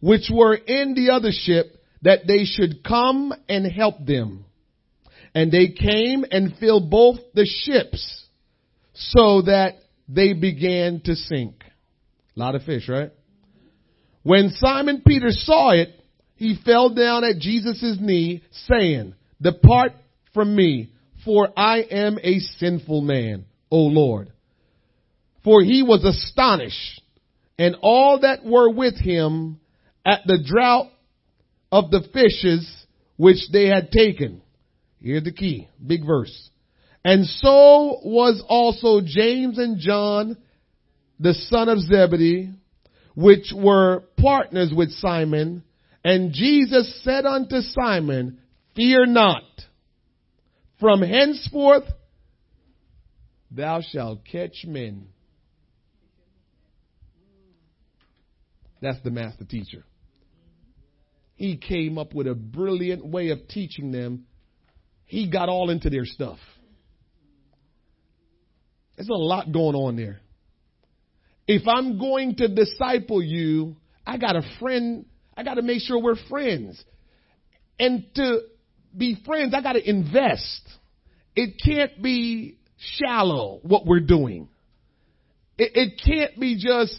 which 0.00 0.30
were 0.32 0.54
in 0.54 0.94
the 0.94 1.12
other 1.12 1.30
ship, 1.30 1.66
that 2.02 2.26
they 2.26 2.44
should 2.44 2.82
come 2.82 3.32
and 3.48 3.70
help 3.70 4.04
them. 4.04 4.43
And 5.34 5.50
they 5.50 5.68
came 5.68 6.24
and 6.30 6.56
filled 6.58 6.90
both 6.90 7.18
the 7.34 7.46
ships 7.46 8.24
so 8.92 9.42
that 9.42 9.74
they 10.08 10.32
began 10.32 11.00
to 11.04 11.16
sink. 11.16 11.62
A 12.36 12.40
lot 12.40 12.54
of 12.54 12.62
fish, 12.62 12.88
right? 12.88 13.10
When 14.22 14.50
Simon 14.50 15.02
Peter 15.06 15.30
saw 15.30 15.70
it, 15.70 15.88
he 16.36 16.58
fell 16.64 16.94
down 16.94 17.24
at 17.24 17.38
Jesus' 17.38 17.98
knee 18.00 18.42
saying, 18.68 19.14
depart 19.40 19.92
from 20.32 20.54
me, 20.54 20.90
for 21.24 21.48
I 21.56 21.78
am 21.80 22.18
a 22.22 22.38
sinful 22.38 23.02
man, 23.02 23.44
O 23.70 23.78
Lord. 23.78 24.32
For 25.42 25.62
he 25.62 25.82
was 25.82 26.04
astonished 26.04 27.02
and 27.58 27.76
all 27.82 28.20
that 28.20 28.44
were 28.44 28.70
with 28.70 28.98
him 28.98 29.60
at 30.04 30.20
the 30.26 30.42
drought 30.44 30.90
of 31.70 31.90
the 31.90 32.06
fishes 32.12 32.68
which 33.16 33.50
they 33.52 33.66
had 33.66 33.90
taken. 33.90 34.42
Here's 35.04 35.22
the 35.22 35.32
key. 35.32 35.68
Big 35.86 36.06
verse. 36.06 36.50
And 37.04 37.26
so 37.26 38.00
was 38.02 38.42
also 38.48 39.02
James 39.04 39.58
and 39.58 39.78
John, 39.78 40.38
the 41.20 41.34
son 41.34 41.68
of 41.68 41.78
Zebedee, 41.80 42.52
which 43.14 43.52
were 43.54 44.04
partners 44.16 44.72
with 44.74 44.90
Simon. 44.92 45.62
And 46.02 46.32
Jesus 46.32 47.02
said 47.04 47.26
unto 47.26 47.60
Simon, 47.60 48.38
Fear 48.74 49.06
not. 49.06 49.42
From 50.80 51.02
henceforth 51.02 51.84
thou 53.50 53.82
shalt 53.82 54.24
catch 54.24 54.64
men. 54.66 55.08
That's 58.80 59.02
the 59.02 59.10
master 59.10 59.44
teacher. 59.44 59.84
He 61.36 61.58
came 61.58 61.98
up 61.98 62.14
with 62.14 62.26
a 62.26 62.34
brilliant 62.34 63.04
way 63.04 63.28
of 63.28 63.48
teaching 63.48 63.92
them. 63.92 64.24
He 65.06 65.30
got 65.30 65.48
all 65.48 65.70
into 65.70 65.90
their 65.90 66.04
stuff. 66.04 66.38
There's 68.96 69.08
a 69.08 69.12
lot 69.12 69.52
going 69.52 69.74
on 69.74 69.96
there. 69.96 70.20
If 71.46 71.66
I'm 71.68 71.98
going 71.98 72.36
to 72.36 72.48
disciple 72.48 73.22
you, 73.22 73.76
I 74.06 74.16
got 74.18 74.36
a 74.36 74.42
friend, 74.60 75.04
I 75.36 75.42
got 75.42 75.54
to 75.54 75.62
make 75.62 75.80
sure 75.80 76.00
we're 76.00 76.16
friends. 76.28 76.82
And 77.78 78.06
to 78.14 78.40
be 78.96 79.20
friends, 79.26 79.52
I 79.54 79.62
got 79.62 79.72
to 79.72 79.88
invest. 79.88 80.62
It 81.34 81.60
can't 81.62 82.00
be 82.00 82.58
shallow 82.78 83.60
what 83.62 83.84
we're 83.86 84.00
doing. 84.00 84.48
It, 85.58 85.72
it 85.74 86.02
can't 86.04 86.38
be 86.38 86.56
just, 86.56 86.98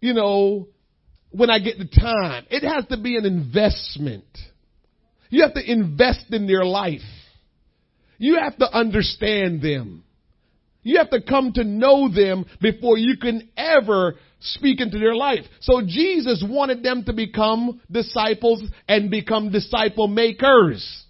you 0.00 0.14
know, 0.14 0.68
when 1.30 1.50
I 1.50 1.58
get 1.58 1.78
the 1.78 1.86
time. 1.86 2.46
It 2.50 2.66
has 2.66 2.86
to 2.86 2.96
be 2.96 3.16
an 3.16 3.24
investment. 3.24 4.24
You 5.28 5.42
have 5.42 5.54
to 5.54 5.70
invest 5.70 6.26
in 6.30 6.46
their 6.46 6.64
life. 6.64 7.00
You 8.22 8.38
have 8.38 8.56
to 8.58 8.72
understand 8.72 9.62
them. 9.62 10.04
You 10.84 10.98
have 10.98 11.10
to 11.10 11.20
come 11.20 11.54
to 11.54 11.64
know 11.64 12.08
them 12.08 12.44
before 12.60 12.96
you 12.96 13.16
can 13.16 13.48
ever 13.56 14.14
speak 14.38 14.80
into 14.80 15.00
their 15.00 15.16
life. 15.16 15.40
So 15.60 15.82
Jesus 15.84 16.40
wanted 16.48 16.84
them 16.84 17.02
to 17.06 17.12
become 17.12 17.80
disciples 17.90 18.62
and 18.86 19.10
become 19.10 19.50
disciple 19.50 20.06
makers. 20.06 21.04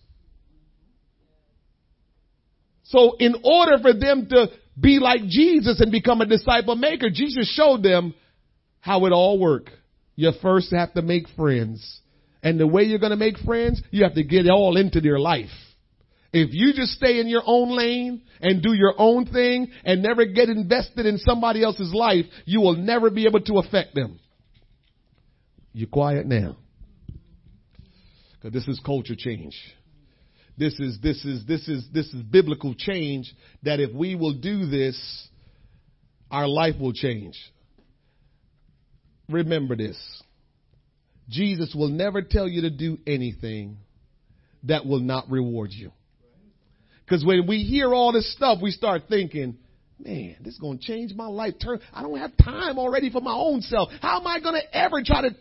So 2.85 3.17
in 3.19 3.35
order 3.45 3.77
for 3.83 3.93
them 3.93 4.27
to 4.31 4.47
be 4.81 4.99
like 4.99 5.21
Jesus 5.29 5.83
and 5.83 5.93
become 5.93 6.23
a 6.23 6.27
disciple 6.27 6.77
maker, 6.77 7.11
Jesus 7.13 7.47
showed 7.55 7.83
them 7.83 8.15
how 8.81 9.05
it 9.05 9.13
all 9.13 9.39
worked. 9.39 9.69
You 10.17 10.33
first 10.41 10.73
have 10.73 10.95
to 10.95 11.03
make 11.03 11.29
friends. 11.37 12.01
And 12.43 12.59
the 12.59 12.67
way 12.67 12.85
you're 12.85 12.99
going 12.99 13.11
to 13.11 13.17
make 13.17 13.37
friends, 13.37 13.83
you 13.91 14.05
have 14.05 14.15
to 14.15 14.25
get 14.25 14.49
all 14.49 14.79
into 14.79 15.03
their 15.03 15.19
life. 15.19 15.51
If 16.33 16.51
you 16.53 16.73
just 16.73 16.93
stay 16.93 17.21
in 17.21 17.29
your 17.29 17.43
own 17.45 17.77
lane 17.77 18.23
and 18.41 18.63
do 18.63 18.73
your 18.73 18.95
own 18.97 19.27
thing 19.27 19.71
and 19.85 20.03
never 20.03 20.25
get 20.25 20.49
invested 20.49 21.05
in 21.05 21.19
somebody 21.19 21.63
else's 21.63 21.93
life, 21.93 22.25
you 22.47 22.61
will 22.61 22.77
never 22.77 23.11
be 23.11 23.27
able 23.27 23.41
to 23.43 23.59
affect 23.59 23.95
them. 23.95 24.19
You're 25.75 25.89
quiet 25.89 26.27
now. 26.27 26.57
Cause 28.43 28.53
this 28.53 28.67
is 28.67 28.81
culture 28.85 29.15
change. 29.17 29.55
This 30.57 30.79
is, 30.81 30.99
this 31.03 31.25
is, 31.25 31.47
this 31.47 31.69
is, 31.69 31.87
this 31.93 32.07
is 32.07 32.23
biblical 32.23 32.75
change 32.75 33.33
that 33.63 33.79
if 33.79 33.93
we 33.93 34.15
will 34.15 34.35
do 34.35 34.67
this, 34.67 35.29
our 36.31 36.49
life 36.49 36.75
will 36.81 36.93
change. 36.93 37.37
Remember 39.29 39.77
this. 39.77 39.99
Jesus 41.29 41.75
will 41.75 41.89
never 41.89 42.23
tell 42.23 42.49
you 42.49 42.63
to 42.63 42.71
do 42.71 42.99
anything 43.07 43.79
that 44.65 44.85
will 44.87 45.01
not 45.01 45.31
reward 45.31 45.71
you. 45.73 45.93
Because 47.13 47.27
when 47.27 47.47
we 47.47 47.59
hear 47.59 47.93
all 47.93 48.11
this 48.11 48.33
stuff, 48.33 48.61
we 48.63 48.71
start 48.71 49.03
thinking, 49.07 49.59
man, 49.99 50.37
this 50.41 50.55
is 50.55 50.59
going 50.59 50.79
to 50.79 50.83
change 50.83 51.13
my 51.13 51.27
life. 51.27 51.53
Turn, 51.63 51.79
I 51.93 52.01
don't 52.01 52.17
have 52.17 52.35
time 52.43 52.79
already 52.79 53.11
for 53.11 53.21
my 53.21 53.35
own 53.35 53.61
self. 53.61 53.91
How 54.01 54.19
am 54.19 54.27
I 54.27 54.41
going 54.41 54.55
to 54.55 54.75
ever 54.75 55.03
try 55.05 55.29
to 55.29 55.37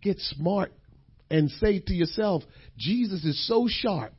get 0.00 0.20
smart 0.20 0.72
and 1.28 1.50
say 1.50 1.80
to 1.80 1.92
yourself, 1.92 2.44
Jesus 2.76 3.24
is 3.24 3.48
so 3.48 3.66
sharp 3.68 4.14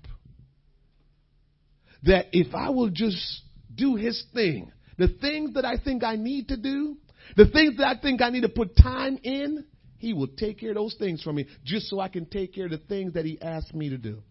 that 2.04 2.26
if 2.34 2.54
I 2.54 2.72
will 2.72 2.90
just 2.90 3.44
do 3.74 3.96
his 3.96 4.22
thing, 4.34 4.74
the 4.98 5.08
things 5.08 5.54
that 5.54 5.64
I 5.64 5.78
think 5.78 6.04
I 6.04 6.18
need 6.18 6.50
to 6.50 6.58
do, 6.58 6.98
the 7.38 7.48
things 7.48 7.78
that 7.78 7.88
I 7.88 7.98
think 7.98 8.22
I 8.22 8.30
need 8.30 8.42
to 8.42 8.50
put 8.50 8.76
time 8.76 9.18
in, 9.24 9.64
he 10.06 10.14
will 10.14 10.28
take 10.28 10.60
care 10.60 10.70
of 10.70 10.76
those 10.76 10.94
things 11.00 11.24
for 11.24 11.34
me 11.34 11.48
just 11.64 11.88
so 11.90 12.00
I 12.00 12.10
can 12.10 12.28
take 12.28 12.54
care 12.54 12.66
of 12.66 12.72
the 12.72 12.78
things 12.78 13.14
that 13.14 13.26
he 13.26 13.42
asked 13.42 13.74
me 13.74 13.90
to 13.90 13.98
do. 13.98 14.22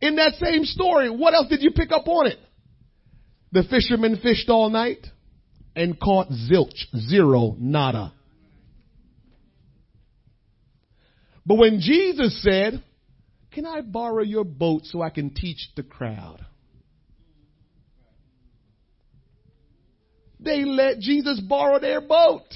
In 0.00 0.14
that 0.16 0.34
same 0.34 0.64
story, 0.64 1.10
what 1.10 1.34
else 1.34 1.48
did 1.48 1.60
you 1.60 1.72
pick 1.72 1.90
up 1.90 2.06
on 2.06 2.28
it? 2.28 2.38
The 3.50 3.64
fishermen 3.64 4.20
fished 4.22 4.48
all 4.48 4.70
night 4.70 5.04
and 5.74 5.98
caught 5.98 6.28
zilch, 6.28 6.78
zero, 7.08 7.56
nada. 7.58 8.12
But 11.44 11.56
when 11.56 11.80
Jesus 11.80 12.40
said, 12.40 12.84
Can 13.50 13.66
I 13.66 13.80
borrow 13.80 14.22
your 14.22 14.44
boat 14.44 14.82
so 14.84 15.02
I 15.02 15.10
can 15.10 15.34
teach 15.34 15.70
the 15.74 15.82
crowd? 15.82 16.46
They 20.38 20.64
let 20.64 21.00
Jesus 21.00 21.40
borrow 21.40 21.80
their 21.80 22.00
boat. 22.00 22.46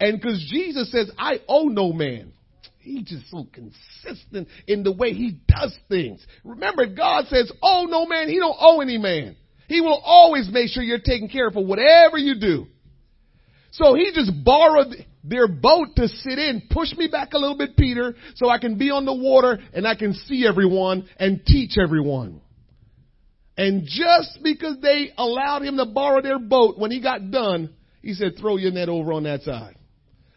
And 0.00 0.20
because 0.20 0.44
Jesus 0.50 0.90
says, 0.92 1.10
I 1.18 1.40
owe 1.48 1.64
no 1.64 1.92
man. 1.92 2.32
He's 2.78 3.04
just 3.04 3.30
so 3.30 3.46
consistent 3.52 4.48
in 4.66 4.82
the 4.82 4.92
way 4.92 5.12
he 5.12 5.40
does 5.46 5.76
things. 5.88 6.24
Remember, 6.44 6.86
God 6.86 7.26
says, 7.26 7.52
owe 7.62 7.84
no 7.84 8.06
man. 8.06 8.28
He 8.28 8.38
don't 8.38 8.56
owe 8.58 8.80
any 8.80 8.96
man. 8.96 9.36
He 9.66 9.80
will 9.80 10.00
always 10.02 10.48
make 10.50 10.70
sure 10.70 10.82
you're 10.82 10.98
taken 10.98 11.28
care 11.28 11.48
of 11.48 11.54
for 11.54 11.64
whatever 11.64 12.16
you 12.16 12.40
do. 12.40 12.66
So 13.72 13.94
he 13.94 14.10
just 14.14 14.32
borrowed 14.44 14.94
their 15.22 15.46
boat 15.46 15.88
to 15.96 16.08
sit 16.08 16.38
in. 16.38 16.62
Push 16.70 16.94
me 16.96 17.08
back 17.08 17.34
a 17.34 17.38
little 17.38 17.58
bit, 17.58 17.76
Peter, 17.76 18.14
so 18.36 18.48
I 18.48 18.58
can 18.58 18.78
be 18.78 18.90
on 18.90 19.04
the 19.04 19.14
water 19.14 19.58
and 19.74 19.86
I 19.86 19.94
can 19.94 20.14
see 20.14 20.46
everyone 20.46 21.06
and 21.18 21.44
teach 21.44 21.76
everyone. 21.76 22.40
And 23.58 23.82
just 23.84 24.38
because 24.42 24.76
they 24.80 25.10
allowed 25.18 25.62
him 25.62 25.76
to 25.76 25.84
borrow 25.84 26.22
their 26.22 26.38
boat 26.38 26.78
when 26.78 26.90
he 26.90 27.02
got 27.02 27.30
done, 27.30 27.74
he 28.00 28.14
said, 28.14 28.34
throw 28.40 28.56
your 28.56 28.70
net 28.70 28.88
over 28.88 29.12
on 29.12 29.24
that 29.24 29.42
side. 29.42 29.74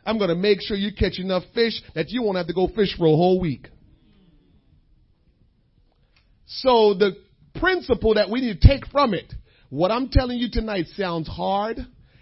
I'm 0.06 0.18
going 0.18 0.30
to 0.30 0.36
make 0.36 0.62
sure 0.62 0.76
you 0.76 0.92
catch 0.94 1.20
enough 1.20 1.44
fish 1.54 1.82
that 1.96 2.10
you 2.10 2.24
won't 2.24 2.38
have 2.38 2.48
to 2.48 2.54
go 2.54 2.68
fish 2.68 2.96
for 2.98 3.06
a 3.06 3.16
whole 3.16 3.40
week. 3.40 3.68
So 6.46 6.94
the 6.94 7.12
principle 7.60 8.16
that 8.16 8.30
we 8.30 8.42
need 8.42 8.62
to 8.62 8.68
take 8.68 8.88
from 8.88 9.14
it, 9.14 9.32
what 9.70 9.92
I'm 9.92 10.10
telling 10.10 10.38
you 10.38 10.50
tonight 10.52 10.88
sounds 10.96 11.28
hard. 11.28 11.78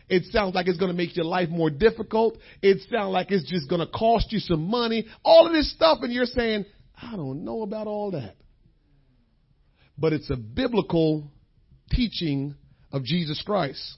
It 0.07 0.23
sounds 0.31 0.55
like 0.55 0.67
it's 0.67 0.77
going 0.77 0.91
to 0.91 0.97
make 0.97 1.15
your 1.15 1.25
life 1.25 1.49
more 1.49 1.69
difficult. 1.69 2.37
It 2.61 2.81
sounds 2.91 3.13
like 3.13 3.31
it's 3.31 3.49
just 3.49 3.69
going 3.69 3.81
to 3.81 3.91
cost 3.91 4.31
you 4.31 4.39
some 4.39 4.67
money. 4.67 5.07
All 5.23 5.47
of 5.47 5.53
this 5.53 5.71
stuff 5.71 5.99
and 6.01 6.11
you're 6.11 6.25
saying, 6.25 6.65
I 7.01 7.15
don't 7.15 7.43
know 7.43 7.61
about 7.61 7.87
all 7.87 8.11
that 8.11 8.35
but 9.99 10.13
it's 10.13 10.29
a 10.29 10.35
biblical 10.35 11.29
teaching 11.91 12.55
of 12.91 13.03
Jesus 13.03 13.41
Christ. 13.45 13.97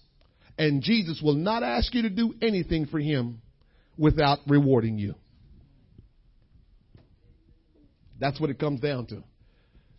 And 0.58 0.82
Jesus 0.82 1.22
will 1.24 1.36
not 1.36 1.64
ask 1.64 1.94
you 1.94 2.04
to 2.04 2.10
do 2.10 2.34
anything 2.42 2.86
for 2.88 3.00
him 3.00 3.42
without 3.98 4.40
rewarding 4.48 4.98
you. 4.98 5.16
That's 8.20 8.40
what 8.40 8.50
it 8.50 8.60
comes 8.60 8.80
down 8.80 9.08
to. 9.08 9.24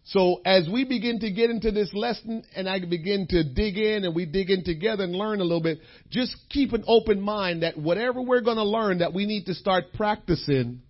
So 0.05 0.40
as 0.44 0.68
we 0.72 0.85
begin 0.85 1.20
to 1.20 1.31
get 1.31 1.50
into 1.50 1.70
this 1.70 1.92
lesson 1.94 2.42
and 2.57 2.68
I 2.68 2.81
begin 2.81 3.26
to 3.31 3.44
dig 3.44 3.78
in 3.78 4.05
and 4.05 4.14
we 4.14 4.26
dig 4.26 4.50
in 4.50 4.64
together 4.64 5.05
and 5.05 5.14
learn 5.14 5.40
a 5.40 5.44
little 5.44 5.62
bit, 5.62 5.78
just 6.11 6.35
keep 6.50 6.72
an 6.72 6.85
open 6.87 7.20
mind 7.20 7.62
that 7.62 7.78
whatever 7.78 8.20
we're 8.20 8.40
going 8.40 8.57
to 8.57 8.64
learn 8.64 8.98
that 8.98 9.14
we 9.14 9.26
need 9.26 9.46
to 9.46 9.55
start 9.55 9.92
practicing, 9.94 10.83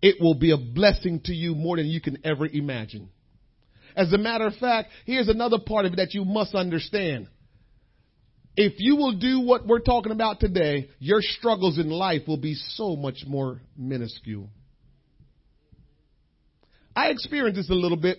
it 0.00 0.16
will 0.20 0.34
be 0.34 0.52
a 0.52 0.56
blessing 0.56 1.20
to 1.24 1.32
you 1.32 1.54
more 1.54 1.76
than 1.76 1.86
you 1.86 2.00
can 2.00 2.18
ever 2.24 2.46
imagine. 2.46 3.08
As 3.96 4.12
a 4.12 4.18
matter 4.18 4.46
of 4.46 4.54
fact, 4.56 4.90
here's 5.04 5.28
another 5.28 5.58
part 5.58 5.84
of 5.84 5.94
it 5.94 5.96
that 5.96 6.14
you 6.14 6.24
must 6.24 6.54
understand. 6.54 7.28
If 8.56 8.74
you 8.78 8.96
will 8.96 9.18
do 9.18 9.40
what 9.40 9.66
we're 9.66 9.80
talking 9.80 10.12
about 10.12 10.40
today, 10.40 10.90
your 10.98 11.22
struggles 11.22 11.78
in 11.78 11.88
life 11.88 12.22
will 12.26 12.36
be 12.36 12.54
so 12.54 12.96
much 12.96 13.24
more 13.26 13.60
minuscule. 13.76 14.50
I 16.94 17.08
experienced 17.08 17.56
this 17.56 17.70
a 17.70 17.74
little 17.74 17.96
bit. 17.96 18.18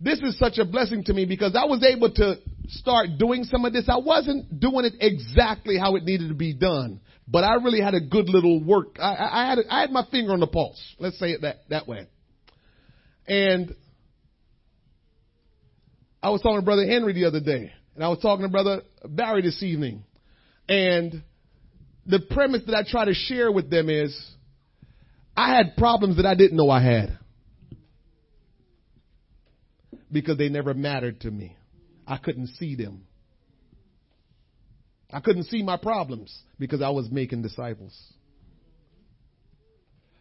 This 0.00 0.20
is 0.20 0.38
such 0.38 0.58
a 0.58 0.64
blessing 0.64 1.04
to 1.04 1.12
me 1.12 1.24
because 1.24 1.56
I 1.56 1.64
was 1.64 1.82
able 1.82 2.12
to 2.14 2.36
start 2.68 3.08
doing 3.18 3.44
some 3.44 3.64
of 3.64 3.72
this. 3.72 3.88
I 3.88 3.96
wasn't 3.96 4.60
doing 4.60 4.84
it 4.84 4.94
exactly 5.00 5.78
how 5.78 5.96
it 5.96 6.04
needed 6.04 6.28
to 6.28 6.34
be 6.34 6.54
done, 6.54 7.00
but 7.26 7.42
I 7.42 7.54
really 7.54 7.80
had 7.80 7.94
a 7.94 8.00
good 8.00 8.28
little 8.28 8.62
work. 8.62 8.98
I, 9.00 9.14
I 9.32 9.48
had 9.48 9.58
I 9.70 9.80
had 9.80 9.90
my 9.90 10.04
finger 10.10 10.32
on 10.32 10.40
the 10.40 10.46
pulse. 10.46 10.80
Let's 10.98 11.18
say 11.18 11.30
it 11.30 11.42
that 11.42 11.68
that 11.70 11.88
way. 11.88 12.06
And 13.26 13.74
I 16.22 16.30
was 16.30 16.40
talking 16.42 16.58
to 16.58 16.64
Brother 16.64 16.86
Henry 16.86 17.12
the 17.12 17.24
other 17.24 17.40
day, 17.40 17.72
and 17.94 18.02
I 18.02 18.08
was 18.08 18.18
talking 18.20 18.44
to 18.44 18.50
Brother 18.50 18.82
Barry 19.04 19.42
this 19.42 19.62
evening. 19.62 20.04
And 20.68 21.22
the 22.06 22.20
premise 22.30 22.62
that 22.66 22.74
I 22.74 22.82
try 22.88 23.04
to 23.04 23.14
share 23.14 23.52
with 23.52 23.70
them 23.70 23.88
is 23.88 24.18
I 25.36 25.54
had 25.54 25.76
problems 25.76 26.16
that 26.16 26.26
I 26.26 26.34
didn't 26.34 26.56
know 26.56 26.70
I 26.70 26.82
had 26.82 27.18
because 30.10 30.38
they 30.38 30.48
never 30.48 30.74
mattered 30.74 31.20
to 31.20 31.30
me. 31.30 31.56
I 32.06 32.16
couldn't 32.16 32.48
see 32.58 32.74
them. 32.74 33.06
I 35.12 35.20
couldn't 35.20 35.44
see 35.44 35.62
my 35.62 35.76
problems 35.76 36.36
because 36.58 36.82
I 36.82 36.90
was 36.90 37.10
making 37.10 37.42
disciples. 37.42 37.96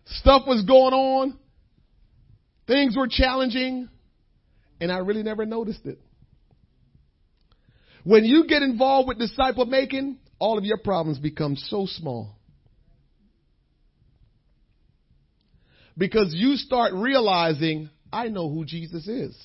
Stuff 0.05 0.43
was 0.45 0.63
going 0.63 0.93
on. 0.93 1.39
Things 2.67 2.95
were 2.95 3.07
challenging. 3.09 3.89
And 4.79 4.91
I 4.91 4.97
really 4.99 5.23
never 5.23 5.45
noticed 5.45 5.85
it. 5.85 5.99
When 8.03 8.25
you 8.25 8.45
get 8.47 8.61
involved 8.61 9.07
with 9.07 9.19
disciple 9.19 9.65
making, 9.65 10.17
all 10.39 10.57
of 10.57 10.65
your 10.65 10.77
problems 10.77 11.19
become 11.19 11.55
so 11.55 11.85
small. 11.87 12.35
Because 15.97 16.33
you 16.33 16.55
start 16.57 16.93
realizing, 16.93 17.89
I 18.11 18.27
know 18.27 18.49
who 18.49 18.65
Jesus 18.65 19.07
is. 19.07 19.37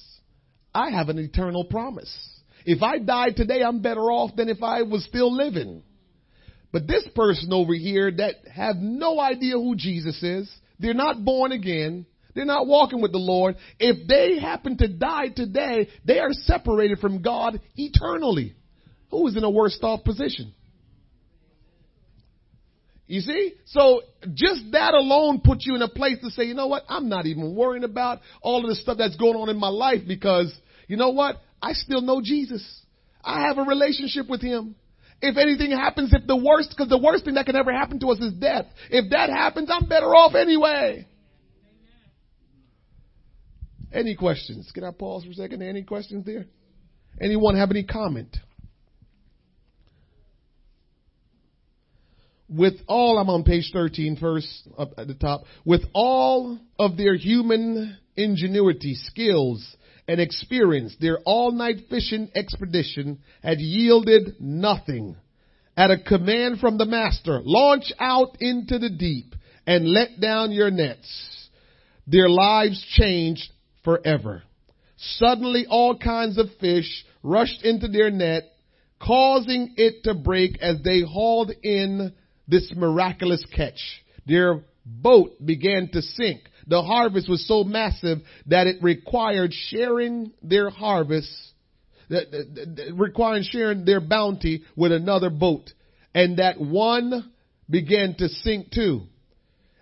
I 0.75 0.91
have 0.91 1.09
an 1.09 1.19
eternal 1.19 1.65
promise. 1.65 2.13
If 2.65 2.83
I 2.83 2.99
died 2.99 3.37
today, 3.37 3.63
I'm 3.63 3.81
better 3.81 4.11
off 4.11 4.35
than 4.37 4.49
if 4.49 4.63
I 4.63 4.83
was 4.83 5.05
still 5.05 5.33
living. 5.35 5.83
But 6.73 6.87
this 6.87 7.07
person 7.15 7.53
over 7.53 7.75
here 7.75 8.11
that 8.11 8.35
have 8.53 8.77
no 8.77 9.21
idea 9.21 9.55
who 9.55 9.75
Jesus 9.77 10.23
is, 10.23 10.51
they're 10.79 10.95
not 10.95 11.25
born 11.25 11.53
again, 11.53 12.07
they're 12.39 12.47
not 12.47 12.69
walking 12.69 13.03
with 13.03 13.11
the 13.11 13.19
Lord. 13.19 13.57
If 13.81 14.07
they 14.07 14.39
happen 14.39 14.77
to 14.79 14.87
die 14.87 15.31
today, 15.35 15.89
they 16.05 16.21
are 16.21 16.33
separated 16.33 17.01
from 17.01 17.21
God 17.21 17.61
eternally. 17.75 18.55
Who 19.11 19.27
is 19.27 19.37
in 19.37 19.43
a 19.43 19.51
worse 19.51 19.77
off 19.83 20.05
position? 20.05 20.55
You 23.09 23.23
see? 23.23 23.55
So 23.65 24.03
just 24.35 24.71
that 24.71 24.95
alone 24.95 25.41
puts 25.41 25.67
you 25.67 25.75
in 25.75 25.83
a 25.83 25.89
place 25.89 26.19
to 26.23 26.31
say, 26.31 26.45
you 26.45 26.55
know 26.55 26.69
what? 26.69 26.85
I'm 26.89 27.09
not 27.09 27.27
even 27.27 27.57
worrying 27.57 27.83
about 27.83 28.21
all 28.41 28.63
of 28.63 28.69
the 28.69 28.77
stuff 28.77 28.99
that's 28.99 29.17
going 29.17 29.35
on 29.35 29.49
in 29.49 29.59
my 29.59 29.71
life 29.71 30.03
because 30.07 30.57
you 30.87 30.97
know 30.97 31.11
what? 31.11 31.43
I 31.61 31.73
still 31.73 32.03
know 32.03 32.21
Jesus. 32.23 32.63
I 33.25 33.49
have 33.49 33.59
a 33.59 33.63
relationship 33.63 34.29
with 34.29 34.43
him. 34.43 34.77
If 35.21 35.37
anything 35.37 35.73
happens, 35.73 36.15
if 36.15 36.25
the 36.25 36.37
worst, 36.37 36.71
because 36.71 36.89
the 36.89 37.03
worst 37.03 37.25
thing 37.25 37.35
that 37.35 37.47
can 37.47 37.57
ever 37.57 37.73
happen 37.73 37.99
to 37.99 38.11
us 38.11 38.21
is 38.21 38.33
death. 38.35 38.67
If 38.91 39.11
that 39.11 39.29
happens, 39.29 39.69
I'm 39.73 39.89
better 39.89 40.15
off 40.15 40.37
anyway. 40.37 41.08
Any 43.93 44.15
questions? 44.15 44.71
Can 44.73 44.85
I 44.85 44.91
pause 44.91 45.25
for 45.25 45.31
a 45.31 45.35
second? 45.35 45.63
Any 45.63 45.83
questions 45.83 46.27
there? 46.27 46.47
Anyone 47.21 47.57
have 47.57 47.71
any 47.71 47.85
comment? 47.85 48.37
With 52.49 52.75
all, 52.87 53.19
I'm 53.19 53.29
on 53.29 53.45
page 53.45 53.71
13 53.73 54.17
first, 54.17 54.49
up 54.79 54.93
at 54.97 55.07
the 55.07 55.15
top. 55.15 55.43
With 55.65 55.83
all 55.93 56.59
of 56.79 56.97
their 56.97 57.15
human 57.15 57.97
ingenuity, 58.17 58.95
skills, 58.95 59.77
and 60.07 60.21
experience, 60.21 60.97
their 60.99 61.19
all-night 61.27 61.89
fishing 61.91 62.31
expedition 62.35 63.19
had 63.43 63.59
yielded 63.61 64.37
nothing. 64.41 65.17
At 65.77 65.91
a 65.91 65.99
command 65.99 66.59
from 66.59 66.79
the 66.79 66.87
master, 66.87 67.41
launch 67.45 67.93
out 68.01 68.39
into 68.41 68.79
the 68.79 68.91
deep 68.91 69.35
and 69.67 69.87
let 69.87 70.19
down 70.19 70.51
your 70.51 70.71
nets. 70.71 71.49
Their 72.07 72.31
lives 72.31 72.83
changed 72.97 73.49
forever. 73.89 74.43
Suddenly 74.99 75.65
all 75.67 75.97
kinds 75.97 76.37
of 76.37 76.49
fish 76.61 77.07
rushed 77.23 77.65
into 77.65 77.89
their 77.89 78.11
net, 78.11 78.43
causing 79.01 79.73
it 79.79 80.05
to 80.05 80.13
break 80.13 80.61
as 80.61 80.83
they 80.85 81.01
hauled 81.01 81.53
in 81.63 82.13
this 82.47 82.71
miraculous 82.77 83.43
catch. 83.57 83.81
Their 84.27 84.61
boat 84.85 85.43
began 85.43 85.89
to 85.95 86.03
sink. 86.03 86.43
The 86.67 86.83
harvest 86.83 87.31
was 87.31 87.49
so 87.49 87.65
massive 87.65 88.19
that 88.49 88.67
it 88.67 88.83
required 88.83 89.55
sharing 89.55 90.33
their 90.43 90.69
harvest, 90.69 91.33
that 92.11 92.93
requiring 92.95 93.45
sharing 93.45 93.87
their 93.87 94.03
bounty 94.03 94.65
with 94.77 94.93
another 94.93 95.31
boat. 95.31 95.71
And 96.15 96.41
that 96.41 96.61
one 96.61 97.33
began 97.71 98.17
to 98.17 98.29
sink 98.29 98.71
too. 98.71 99.05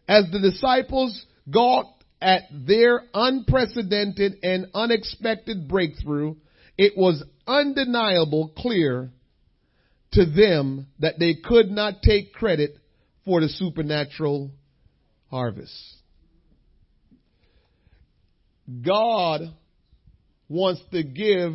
As 0.06 0.26
the 0.30 0.38
disciples 0.38 1.26
got 1.50 1.86
at 2.20 2.42
their 2.50 3.02
unprecedented 3.12 4.38
and 4.42 4.66
unexpected 4.74 5.68
breakthrough, 5.68 6.34
it 6.78 6.92
was 6.96 7.22
undeniable 7.46 8.52
clear 8.56 9.10
to 10.12 10.24
them 10.24 10.86
that 10.98 11.18
they 11.18 11.34
could 11.34 11.70
not 11.70 12.02
take 12.02 12.32
credit 12.32 12.76
for 13.24 13.40
the 13.40 13.48
supernatural 13.48 14.50
harvest. 15.30 15.72
God 18.82 19.42
wants 20.48 20.80
to 20.92 21.02
give, 21.02 21.52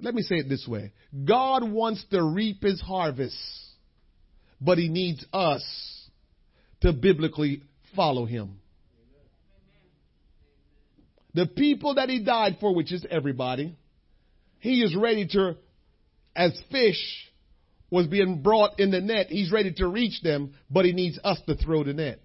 let 0.00 0.14
me 0.14 0.22
say 0.22 0.36
it 0.36 0.48
this 0.48 0.66
way 0.66 0.92
God 1.24 1.70
wants 1.70 2.04
to 2.10 2.22
reap 2.22 2.62
his 2.62 2.80
harvest, 2.80 3.36
but 4.60 4.78
he 4.78 4.88
needs 4.88 5.24
us 5.32 5.62
to 6.80 6.92
biblically 6.92 7.62
follow 7.94 8.24
him. 8.24 8.58
The 11.34 11.46
people 11.46 11.96
that 11.96 12.08
he 12.08 12.22
died 12.22 12.58
for, 12.60 12.74
which 12.74 12.92
is 12.92 13.04
everybody, 13.10 13.76
he 14.60 14.82
is 14.82 14.94
ready 14.96 15.26
to, 15.28 15.56
as 16.34 16.58
fish 16.70 17.30
was 17.90 18.06
being 18.06 18.42
brought 18.42 18.78
in 18.78 18.90
the 18.90 19.00
net, 19.00 19.26
he's 19.28 19.52
ready 19.52 19.72
to 19.74 19.88
reach 19.88 20.20
them, 20.22 20.54
but 20.70 20.84
he 20.84 20.92
needs 20.92 21.18
us 21.22 21.40
to 21.46 21.56
throw 21.56 21.84
the 21.84 21.92
net. 21.92 22.20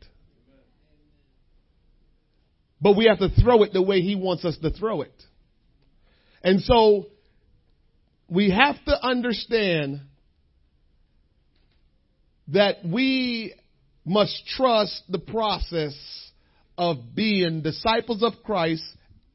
But 2.82 2.96
we 2.96 3.06
have 3.06 3.20
to 3.20 3.30
throw 3.30 3.64
it 3.64 3.74
the 3.74 3.82
way 3.82 4.02
he 4.02 4.16
wants 4.16 4.46
us 4.46 4.58
to 4.60 4.72
throw 4.72 5.02
it. 5.02 5.24
And 6.44 6.62
so 6.62 7.08
we 8.30 8.52
have 8.52 8.76
to 8.86 9.06
understand 9.06 10.02
that 12.50 12.78
we 12.86 13.54
must 14.10 14.48
trust 14.48 15.04
the 15.08 15.20
process 15.20 15.96
of 16.80 16.98
being 17.14 17.62
disciples 17.62 18.24
of 18.24 18.34
Christ 18.44 18.84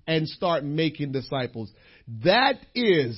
and 0.04 0.28
start 0.28 0.64
making 0.64 1.12
disciples. 1.12 1.70
That 2.24 2.56
is 2.74 3.16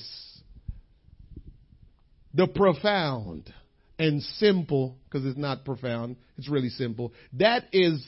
the 2.34 2.46
profound 2.46 3.50
and 3.98 4.22
simple, 4.22 4.98
because 5.04 5.24
it's 5.24 5.38
not 5.38 5.64
profound, 5.64 6.16
it's 6.36 6.50
really 6.50 6.68
simple. 6.68 7.14
That 7.32 7.64
is 7.72 8.06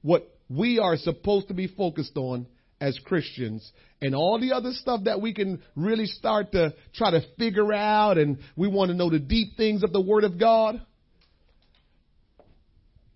what 0.00 0.26
we 0.48 0.78
are 0.78 0.96
supposed 0.96 1.48
to 1.48 1.54
be 1.54 1.66
focused 1.66 2.16
on 2.16 2.46
as 2.80 2.98
Christians 3.04 3.70
and 4.00 4.14
all 4.14 4.40
the 4.40 4.52
other 4.52 4.72
stuff 4.72 5.02
that 5.04 5.20
we 5.20 5.34
can 5.34 5.62
really 5.76 6.06
start 6.06 6.52
to 6.52 6.72
try 6.94 7.10
to 7.10 7.20
figure 7.38 7.70
out 7.74 8.16
and 8.16 8.38
we 8.56 8.66
want 8.66 8.90
to 8.90 8.96
know 8.96 9.10
the 9.10 9.18
deep 9.18 9.58
things 9.58 9.82
of 9.82 9.92
the 9.92 10.00
Word 10.00 10.24
of 10.24 10.40
God. 10.40 10.80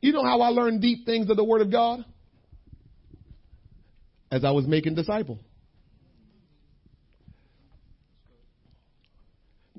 You 0.03 0.13
know 0.13 0.25
how 0.25 0.41
I 0.41 0.49
learned 0.49 0.83
deep 0.83 1.07
things 1.07 1.31
of 1.31 1.37
the 1.37 1.45
Word 1.45 1.63
of 1.63 1.71
God? 1.71 2.05
As 4.31 4.45
I 4.45 4.51
was 4.51 4.67
making 4.67 4.97
disciple. 4.97 5.39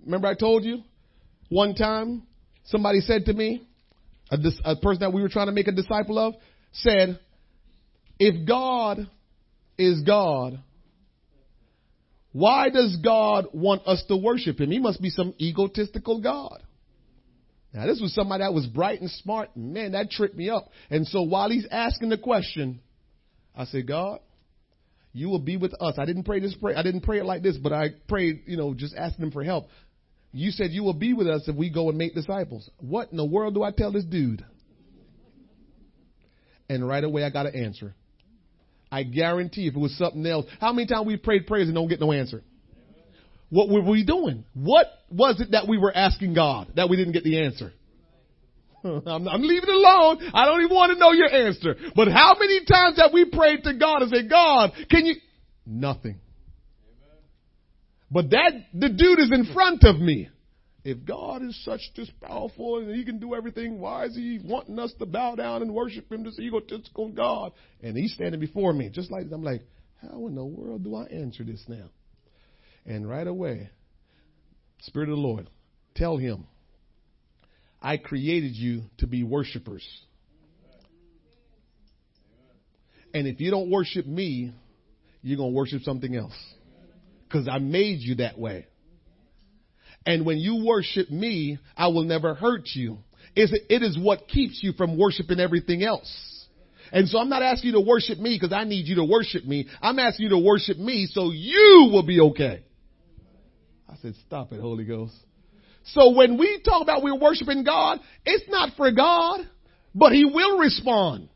Remember 0.04 0.28
I 0.28 0.36
told 0.36 0.64
you 0.64 0.80
one 1.50 1.76
time 1.76 2.24
somebody 2.64 3.02
said 3.02 3.26
to 3.26 3.34
me, 3.34 3.68
a, 4.32 4.38
a 4.64 4.76
person 4.78 5.02
that 5.02 5.14
we 5.14 5.22
were 5.22 5.30
trying 5.30 5.48
to 5.48 5.52
make 5.52 5.68
a 5.68 5.72
disciple 5.72 6.18
of 6.18 6.36
said, 6.72 7.20
if 8.18 8.48
God 8.48 9.10
is 9.78 10.02
God, 10.02 10.60
why 12.32 12.70
does 12.70 12.96
God 13.04 13.48
want 13.54 13.86
us 13.86 14.04
to 14.08 14.16
worship 14.16 14.60
him? 14.60 14.72
He 14.72 14.80
must 14.80 15.02
be 15.02 15.10
some 15.10 15.34
egotistical 15.40 16.22
God. 16.22 16.64
Now 17.74 17.88
this 17.88 18.00
was 18.00 18.14
somebody 18.14 18.44
that 18.44 18.54
was 18.54 18.68
bright 18.68 19.02
and 19.02 19.10
smart. 19.10 19.50
Man, 19.56 19.94
that 19.94 20.12
tripped 20.12 20.36
me 20.36 20.50
up. 20.50 20.70
And 20.90 21.08
so 21.08 21.24
while 21.24 21.50
he's 21.50 21.66
asking 21.72 22.10
the 22.10 22.18
question, 22.18 22.82
I 23.56 23.66
said, 23.66 23.88
God, 23.88 24.20
you 25.12 25.30
will 25.30 25.40
be 25.40 25.58
with 25.58 25.74
us. 25.80 25.96
I 25.98 26.06
didn't 26.06 26.24
pray 26.24 26.40
this 26.40 26.56
prayer. 26.56 26.78
I 26.78 26.84
didn't 26.84 27.02
pray 27.02 27.20
it 27.20 27.26
like 27.26 27.42
this, 27.42 27.58
but 27.58 27.74
I 27.74 27.90
prayed, 28.08 28.44
you 28.46 28.58
know, 28.58 28.74
just 28.74 28.96
asking 28.96 29.26
him 29.26 29.32
for 29.32 29.44
help. 29.44 29.68
You 30.32 30.52
said 30.52 30.72
you 30.72 30.84
will 30.84 30.94
be 30.94 31.14
with 31.14 31.28
us 31.28 31.48
if 31.48 31.56
we 31.56 31.70
go 31.70 31.90
and 31.90 31.98
make 31.98 32.16
disciples. 32.16 32.70
What 32.80 33.12
in 33.12 33.18
the 33.18 33.26
world 33.26 33.54
do 33.54 33.64
I 33.64 33.72
tell 33.72 33.92
this 33.92 34.06
dude? 34.06 34.44
And 36.70 36.88
right 36.88 37.04
away 37.04 37.24
I 37.24 37.30
got 37.30 37.46
an 37.46 37.56
answer. 37.56 37.94
I 38.92 39.04
guarantee 39.04 39.68
if 39.68 39.76
it 39.76 39.80
was 39.80 39.96
something 39.98 40.26
else, 40.26 40.46
how 40.60 40.74
many 40.74 40.88
times 40.88 41.08
we 41.08 41.18
prayed 41.18 41.48
prayers 41.48 41.68
and 41.68 41.76
don't 41.76 41.88
get 41.88 42.00
no 42.00 42.12
answer? 42.12 42.44
What 43.50 43.70
were 43.70 43.82
we 43.82 44.04
doing? 44.04 44.46
What 44.54 44.88
was 45.10 45.40
it 45.40 45.52
that 45.52 45.68
we 45.68 45.78
were 45.78 45.96
asking 45.96 46.34
God 46.34 46.72
that 46.76 46.90
we 46.90 46.98
didn't 46.98 47.14
get 47.14 47.24
the 47.24 47.44
answer? 47.44 47.72
I'm, 48.84 49.28
I'm 49.28 49.42
leaving 49.42 49.70
it 49.70 49.76
alone. 49.76 50.32
I 50.34 50.46
don't 50.46 50.62
even 50.64 50.76
want 50.76 50.92
to 50.94 51.00
know 51.00 51.12
your 51.12 51.32
answer. 51.32 51.76
But 51.96 52.10
how 52.10 52.36
many 52.40 52.66
times 52.66 52.98
have 52.98 53.14
we 53.14 53.26
prayed 53.26 53.64
to 53.64 53.74
God 53.74 54.02
and 54.02 54.12
said, 54.12 54.30
God, 54.30 54.72
can 54.90 55.06
you? 55.06 55.16
Nothing. 55.66 56.20
But 58.12 58.30
that, 58.32 58.52
the 58.74 58.90
dude 58.90 59.20
is 59.20 59.32
in 59.32 59.54
front 59.54 59.84
of 59.84 60.00
me. 60.00 60.30
If 60.84 61.06
God 61.06 61.42
is 61.44 61.64
such 61.64 61.80
this 61.96 62.12
powerful 62.22 62.80
and 62.80 62.94
he 62.94 63.06
can 63.06 63.18
do 63.18 63.34
everything, 63.34 63.80
why 63.80 64.06
is 64.06 64.16
he 64.16 64.40
wanting 64.44 64.78
us 64.80 64.94
to 65.00 65.06
bow 65.06 65.36
down 65.36 65.62
and 65.62 65.74
worship 65.74 66.12
him, 66.12 66.24
this 66.24 66.38
egotistical 66.38 67.10
God? 67.10 67.54
And 67.82 67.96
he's 67.96 68.14
standing 68.14 68.42
before 68.42 68.74
me, 68.74 68.90
just 68.90 69.10
like 69.10 69.28
I'm 69.32 69.44
like, 69.44 69.62
how 70.02 70.28
in 70.28 70.36
the 70.36 70.44
world 70.44 70.84
do 70.84 70.96
I 70.96 71.06
answer 71.06 71.46
this 71.46 71.64
now? 71.70 71.86
And 72.86 73.08
right 73.08 73.28
away, 73.28 73.70
Spirit 74.82 75.10
of 75.10 75.16
the 75.16 75.22
Lord, 75.22 75.50
tell 75.96 76.18
him, 76.18 76.46
I 77.82 77.98
created 77.98 78.54
you 78.56 78.84
to 78.98 79.08
be 79.08 79.24
worshipers. 79.24 79.86
And 83.14 83.28
if 83.28 83.40
you 83.40 83.52
don't 83.52 83.70
worship 83.70 84.06
me, 84.06 84.54
you're 85.22 85.38
going 85.38 85.52
to 85.52 85.56
worship 85.56 85.84
something 85.84 86.16
else. 86.16 86.36
Because 87.28 87.48
I 87.48 87.60
made 87.60 88.00
you 88.00 88.16
that 88.16 88.38
way. 88.38 88.68
And 90.06 90.26
when 90.26 90.38
you 90.38 90.66
worship 90.66 91.10
me, 91.10 91.60
I 91.78 91.88
will 91.88 92.04
never 92.04 92.34
hurt 92.34 92.70
you. 92.74 92.98
It 93.36 93.82
is 93.82 93.98
what 93.98 94.28
keeps 94.28 94.60
you 94.62 94.74
from 94.74 94.98
worshiping 94.98 95.40
everything 95.40 95.84
else. 95.84 96.46
And 96.92 97.08
so 97.08 97.18
I'm 97.20 97.30
not 97.30 97.42
asking 97.42 97.70
you 97.70 97.76
to 97.78 97.88
worship 97.88 98.20
me 98.20 98.38
because 98.40 98.54
I 98.54 98.66
need 98.66 98.86
you 98.86 98.96
to 98.96 99.06
worship 99.06 99.46
me. 99.46 99.68
I'm 99.82 99.98
asking 99.98 100.26
you 100.26 100.30
to 100.32 100.40
worship 100.40 100.78
me 100.78 101.08
so 101.10 101.32
you 101.32 101.90
will 101.92 102.06
be 102.06 102.20
okay. 102.20 102.64
I 103.94 103.96
said, 104.02 104.16
stop 104.26 104.52
it, 104.52 104.60
Holy 104.60 104.86
Ghost. 104.86 105.14
So 105.86 106.16
when 106.16 106.40
we 106.40 106.62
talk 106.66 106.82
about 106.82 107.04
we're 107.04 107.20
worshiping 107.20 107.64
God, 107.64 108.00
it's 108.26 108.50
not 108.50 108.72
for 108.76 108.92
God, 108.92 109.42
but 109.94 110.14
He 110.14 110.26
will 110.26 110.58
respond. 110.58 111.30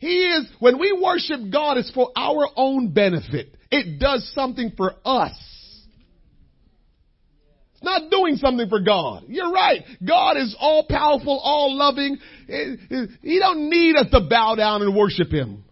He 0.00 0.26
is, 0.26 0.46
when 0.58 0.80
we 0.80 0.98
worship 1.00 1.52
God, 1.52 1.76
it's 1.76 1.92
for 1.92 2.10
our 2.16 2.48
own 2.56 2.92
benefit. 2.92 3.54
It 3.70 4.00
does 4.00 4.28
something 4.34 4.72
for 4.76 4.94
us. 5.04 5.38
It's 7.74 7.84
not 7.84 8.10
doing 8.10 8.36
something 8.36 8.68
for 8.68 8.80
God. 8.80 9.24
You're 9.28 9.52
right. 9.52 9.82
God 10.06 10.36
is 10.36 10.56
all 10.58 10.84
powerful, 10.88 11.38
all 11.38 11.76
loving. 11.76 12.18
He 12.48 13.38
don't 13.38 13.70
need 13.70 13.94
us 13.96 14.10
to 14.10 14.20
bow 14.28 14.56
down 14.56 14.82
and 14.82 14.96
worship 14.96 15.30
Him. 15.30 15.64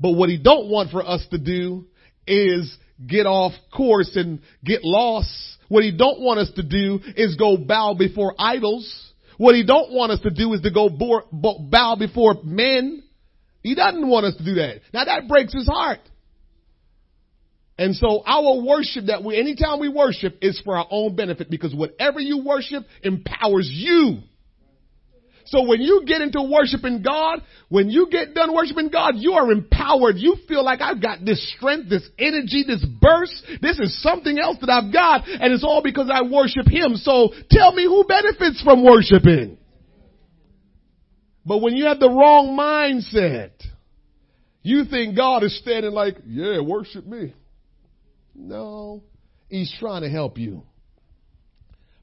But 0.00 0.12
what 0.12 0.28
He 0.28 0.38
don't 0.38 0.68
want 0.68 0.90
for 0.90 1.06
us 1.06 1.24
to 1.30 1.38
do 1.38 1.86
is 2.26 2.76
get 3.06 3.26
off 3.26 3.52
course 3.74 4.12
and 4.14 4.40
get 4.64 4.80
lost. 4.84 5.30
What 5.68 5.84
He 5.84 5.96
don't 5.96 6.20
want 6.20 6.40
us 6.40 6.50
to 6.56 6.62
do 6.62 7.00
is 7.16 7.36
go 7.36 7.56
bow 7.56 7.94
before 7.98 8.34
idols. 8.38 9.12
What 9.38 9.54
He 9.54 9.64
don't 9.64 9.92
want 9.92 10.12
us 10.12 10.20
to 10.20 10.30
do 10.30 10.52
is 10.52 10.60
to 10.62 10.70
go 10.70 10.88
bow 10.88 11.96
before 11.96 12.36
men. 12.44 13.02
He 13.62 13.74
doesn't 13.74 14.08
want 14.08 14.26
us 14.26 14.36
to 14.36 14.44
do 14.44 14.54
that. 14.54 14.80
Now 14.92 15.04
that 15.04 15.28
breaks 15.28 15.52
his 15.54 15.66
heart. 15.66 16.00
And 17.78 17.96
so 17.96 18.22
our 18.26 18.62
worship 18.62 19.06
that 19.06 19.24
we, 19.24 19.38
anytime 19.38 19.80
we 19.80 19.88
worship 19.88 20.38
is 20.42 20.60
for 20.64 20.76
our 20.76 20.86
own 20.90 21.16
benefit 21.16 21.48
because 21.50 21.74
whatever 21.74 22.20
you 22.20 22.44
worship 22.44 22.84
empowers 23.02 23.68
you. 23.72 24.18
So 25.46 25.66
when 25.66 25.80
you 25.80 26.02
get 26.06 26.20
into 26.20 26.42
worshiping 26.42 27.02
God, 27.02 27.42
when 27.68 27.90
you 27.90 28.08
get 28.10 28.34
done 28.34 28.54
worshiping 28.54 28.90
God, 28.90 29.14
you 29.16 29.32
are 29.32 29.50
empowered. 29.50 30.16
You 30.16 30.36
feel 30.48 30.64
like 30.64 30.80
I've 30.80 31.02
got 31.02 31.24
this 31.24 31.52
strength, 31.56 31.88
this 31.90 32.08
energy, 32.18 32.64
this 32.66 32.84
burst. 33.00 33.44
This 33.60 33.78
is 33.78 34.02
something 34.02 34.38
else 34.38 34.58
that 34.60 34.70
I've 34.70 34.92
got 34.92 35.28
and 35.28 35.52
it's 35.52 35.64
all 35.64 35.82
because 35.82 36.10
I 36.12 36.22
worship 36.22 36.66
Him. 36.66 36.96
So 36.96 37.32
tell 37.50 37.72
me 37.72 37.84
who 37.84 38.04
benefits 38.04 38.62
from 38.62 38.84
worshiping. 38.84 39.58
But 41.44 41.58
when 41.58 41.74
you 41.74 41.86
have 41.86 41.98
the 41.98 42.08
wrong 42.08 42.56
mindset, 42.56 43.50
you 44.62 44.84
think 44.84 45.16
God 45.16 45.42
is 45.42 45.58
standing 45.58 45.92
like, 45.92 46.18
yeah, 46.26 46.60
worship 46.60 47.04
me. 47.04 47.34
No, 48.34 49.02
He's 49.48 49.74
trying 49.78 50.02
to 50.02 50.08
help 50.08 50.38
you. 50.38 50.62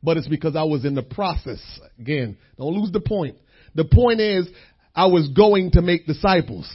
But 0.01 0.17
it's 0.17 0.27
because 0.27 0.55
I 0.55 0.63
was 0.63 0.85
in 0.85 0.95
the 0.95 1.03
process. 1.03 1.59
Again, 1.99 2.37
don't 2.57 2.73
lose 2.73 2.91
the 2.91 3.01
point. 3.01 3.37
The 3.75 3.85
point 3.85 4.21
is, 4.21 4.47
I 4.95 5.07
was 5.07 5.29
going 5.29 5.71
to 5.71 5.81
make 5.81 6.05
disciples. 6.05 6.69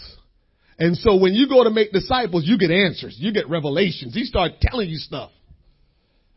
And 0.78 0.96
so 0.96 1.16
when 1.16 1.34
you 1.34 1.48
go 1.48 1.64
to 1.64 1.70
make 1.70 1.92
disciples, 1.92 2.44
you 2.46 2.58
get 2.58 2.70
answers. 2.70 3.16
You 3.18 3.32
get 3.32 3.48
revelations. 3.48 4.14
He 4.14 4.24
started 4.24 4.60
telling 4.60 4.88
you 4.88 4.96
stuff. 4.96 5.30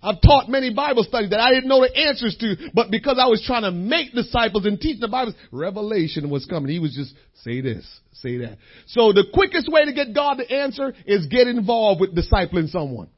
I've 0.02 0.22
taught 0.22 0.48
many 0.48 0.74
Bible 0.74 1.04
studies 1.04 1.32
that 1.32 1.40
I 1.40 1.52
didn't 1.52 1.68
know 1.68 1.82
the 1.82 1.96
answers 1.98 2.38
to, 2.40 2.70
but 2.74 2.92
because 2.92 3.18
I 3.20 3.28
was 3.28 3.44
trying 3.46 3.64
to 3.64 3.72
make 3.72 4.14
disciples 4.14 4.66
and 4.66 4.80
teach 4.80 5.00
the 5.00 5.08
Bible, 5.08 5.34
revelation 5.52 6.30
was 6.30 6.46
coming. 6.46 6.72
He 6.72 6.80
was 6.80 6.94
just, 6.94 7.14
say 7.44 7.62
this, 7.62 7.86
say 8.14 8.38
that. 8.38 8.60
So 8.88 9.12
the 9.12 9.26
quickest 9.34 9.72
way 9.72 9.86
to 9.86 9.94
get 9.94 10.14
God 10.14 10.36
to 10.36 10.50
answer 10.50 10.94
is 11.08 11.26
get 11.26 11.48
involved 11.48 12.00
with 12.00 12.16
discipling 12.16 12.70
someone. 12.70 13.10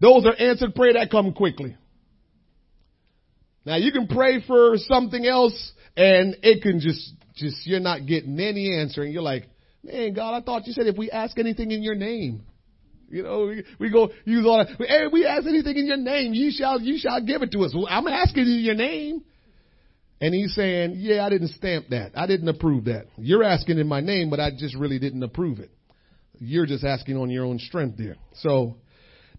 Those 0.00 0.26
are 0.26 0.34
answered 0.36 0.74
prayer 0.74 0.94
that 0.94 1.10
come 1.10 1.32
quickly. 1.32 1.76
Now 3.64 3.76
you 3.76 3.92
can 3.92 4.06
pray 4.06 4.42
for 4.46 4.76
something 4.76 5.24
else 5.24 5.72
and 5.96 6.36
it 6.42 6.62
can 6.62 6.80
just, 6.80 7.14
just, 7.34 7.66
you're 7.66 7.80
not 7.80 8.06
getting 8.06 8.38
any 8.38 8.78
answer 8.78 9.02
and 9.02 9.12
you're 9.12 9.22
like, 9.22 9.48
man, 9.82 10.14
God, 10.14 10.34
I 10.34 10.44
thought 10.44 10.66
you 10.66 10.72
said 10.72 10.86
if 10.86 10.96
we 10.96 11.10
ask 11.10 11.38
anything 11.38 11.70
in 11.70 11.82
your 11.82 11.94
name. 11.94 12.42
You 13.08 13.22
know, 13.22 13.46
we, 13.46 13.64
we 13.78 13.90
go 13.90 14.10
use 14.24 14.44
all 14.46 14.58
that. 14.58 14.76
Hey, 14.78 15.06
we 15.12 15.26
ask 15.26 15.46
anything 15.46 15.76
in 15.76 15.86
your 15.86 15.96
name, 15.96 16.34
you 16.34 16.50
shall 16.50 16.80
you 16.80 16.98
shall 16.98 17.24
give 17.24 17.42
it 17.42 17.52
to 17.52 17.60
us. 17.60 17.72
Well, 17.74 17.86
I'm 17.88 18.06
asking 18.06 18.44
in 18.44 18.60
your 18.60 18.74
name. 18.74 19.24
And 20.20 20.34
he's 20.34 20.54
saying, 20.54 20.94
yeah, 20.96 21.24
I 21.24 21.28
didn't 21.28 21.48
stamp 21.48 21.88
that. 21.90 22.12
I 22.14 22.26
didn't 22.26 22.48
approve 22.48 22.86
that. 22.86 23.06
You're 23.18 23.42
asking 23.42 23.78
in 23.78 23.86
my 23.86 24.00
name, 24.00 24.30
but 24.30 24.40
I 24.40 24.50
just 24.56 24.74
really 24.74 24.98
didn't 24.98 25.22
approve 25.22 25.58
it. 25.58 25.70
You're 26.38 26.66
just 26.66 26.82
asking 26.82 27.16
on 27.16 27.30
your 27.30 27.44
own 27.44 27.58
strength 27.58 27.98
there. 27.98 28.16
So 28.34 28.76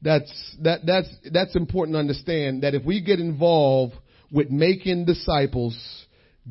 that's, 0.01 0.31
that, 0.61 0.85
that's, 0.85 1.09
that's 1.31 1.55
important 1.55 1.95
to 1.95 1.99
understand 1.99 2.63
that 2.63 2.75
if 2.75 2.83
we 2.85 3.01
get 3.01 3.19
involved 3.19 3.95
with 4.35 4.51
making 4.51 5.05
disciples, 5.05 5.77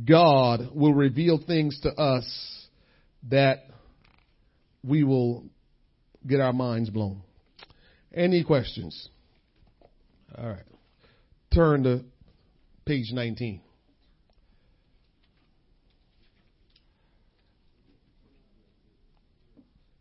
God 0.08 0.70
will 0.74 0.94
reveal 0.94 1.38
things 1.46 1.78
to 1.82 1.90
us 1.90 2.66
that 3.28 3.66
we 4.82 5.04
will 5.04 5.44
get 6.26 6.40
our 6.40 6.54
minds 6.54 6.88
blown. 6.88 7.20
Any 8.12 8.42
questions? 8.42 9.10
All 10.36 10.48
right. 10.48 10.64
Turn 11.52 11.82
to 11.82 12.04
page 12.86 13.12
19. 13.12 13.60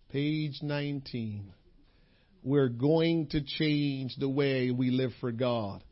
Page 0.10 0.60
19. 0.62 1.52
We're 2.44 2.70
going 2.70 3.28
to 3.32 3.42
change 3.42 4.16
the 4.18 4.30
way 4.30 4.72
we 4.72 4.90
live 4.90 5.12
for 5.20 5.34
God 5.34 5.84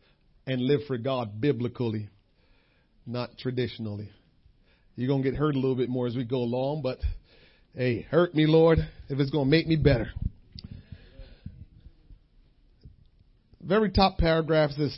and 0.46 0.62
live 0.62 0.82
for 0.88 0.98
God 0.98 1.40
biblically, 1.40 2.10
not 3.06 3.38
traditionally. 3.38 4.10
You're 4.96 5.08
going 5.08 5.24
to 5.24 5.30
get 5.30 5.38
hurt 5.38 5.56
a 5.56 5.60
little 5.60 5.76
bit 5.76 5.90
more 5.90 6.08
as 6.08 6.16
we 6.16 6.24
go 6.24 6.38
along, 6.38 6.82
but 6.82 7.00
Hey, 7.74 8.02
hurt 8.02 8.36
me, 8.36 8.48
Lord, 8.48 8.80
if 9.08 9.18
it's 9.18 9.32
going 9.32 9.46
to 9.46 9.50
make 9.50 9.66
me 9.66 9.78
better. 9.78 10.12
Very 13.62 13.92
top 13.92 14.18
paragraph 14.18 14.72
says, 14.72 14.98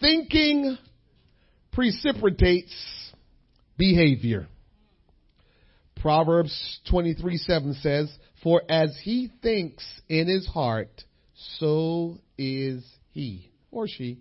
thinking 0.00 0.78
precipitates 1.72 2.72
behavior. 3.76 4.46
Proverbs 5.96 6.80
23 6.88 7.36
7 7.38 7.74
says, 7.74 8.16
For 8.44 8.62
as 8.68 8.96
he 9.02 9.32
thinks 9.42 9.84
in 10.08 10.28
his 10.28 10.46
heart, 10.46 11.02
so 11.58 12.18
is 12.38 12.84
he 13.10 13.50
or 13.72 13.88
she. 13.88 14.20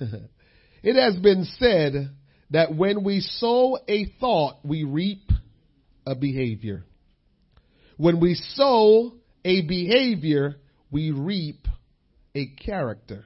it 0.82 0.96
has 0.96 1.16
been 1.16 1.44
said 1.58 2.10
that 2.50 2.74
when 2.74 3.04
we 3.04 3.20
sow 3.20 3.78
a 3.88 4.06
thought, 4.20 4.58
we 4.64 4.84
reap 4.84 5.30
a 6.06 6.14
behavior. 6.14 6.84
When 7.96 8.20
we 8.20 8.34
sow 8.34 9.12
a 9.44 9.62
behavior, 9.62 10.56
we 10.90 11.10
reap 11.10 11.66
a 12.34 12.46
character. 12.46 13.24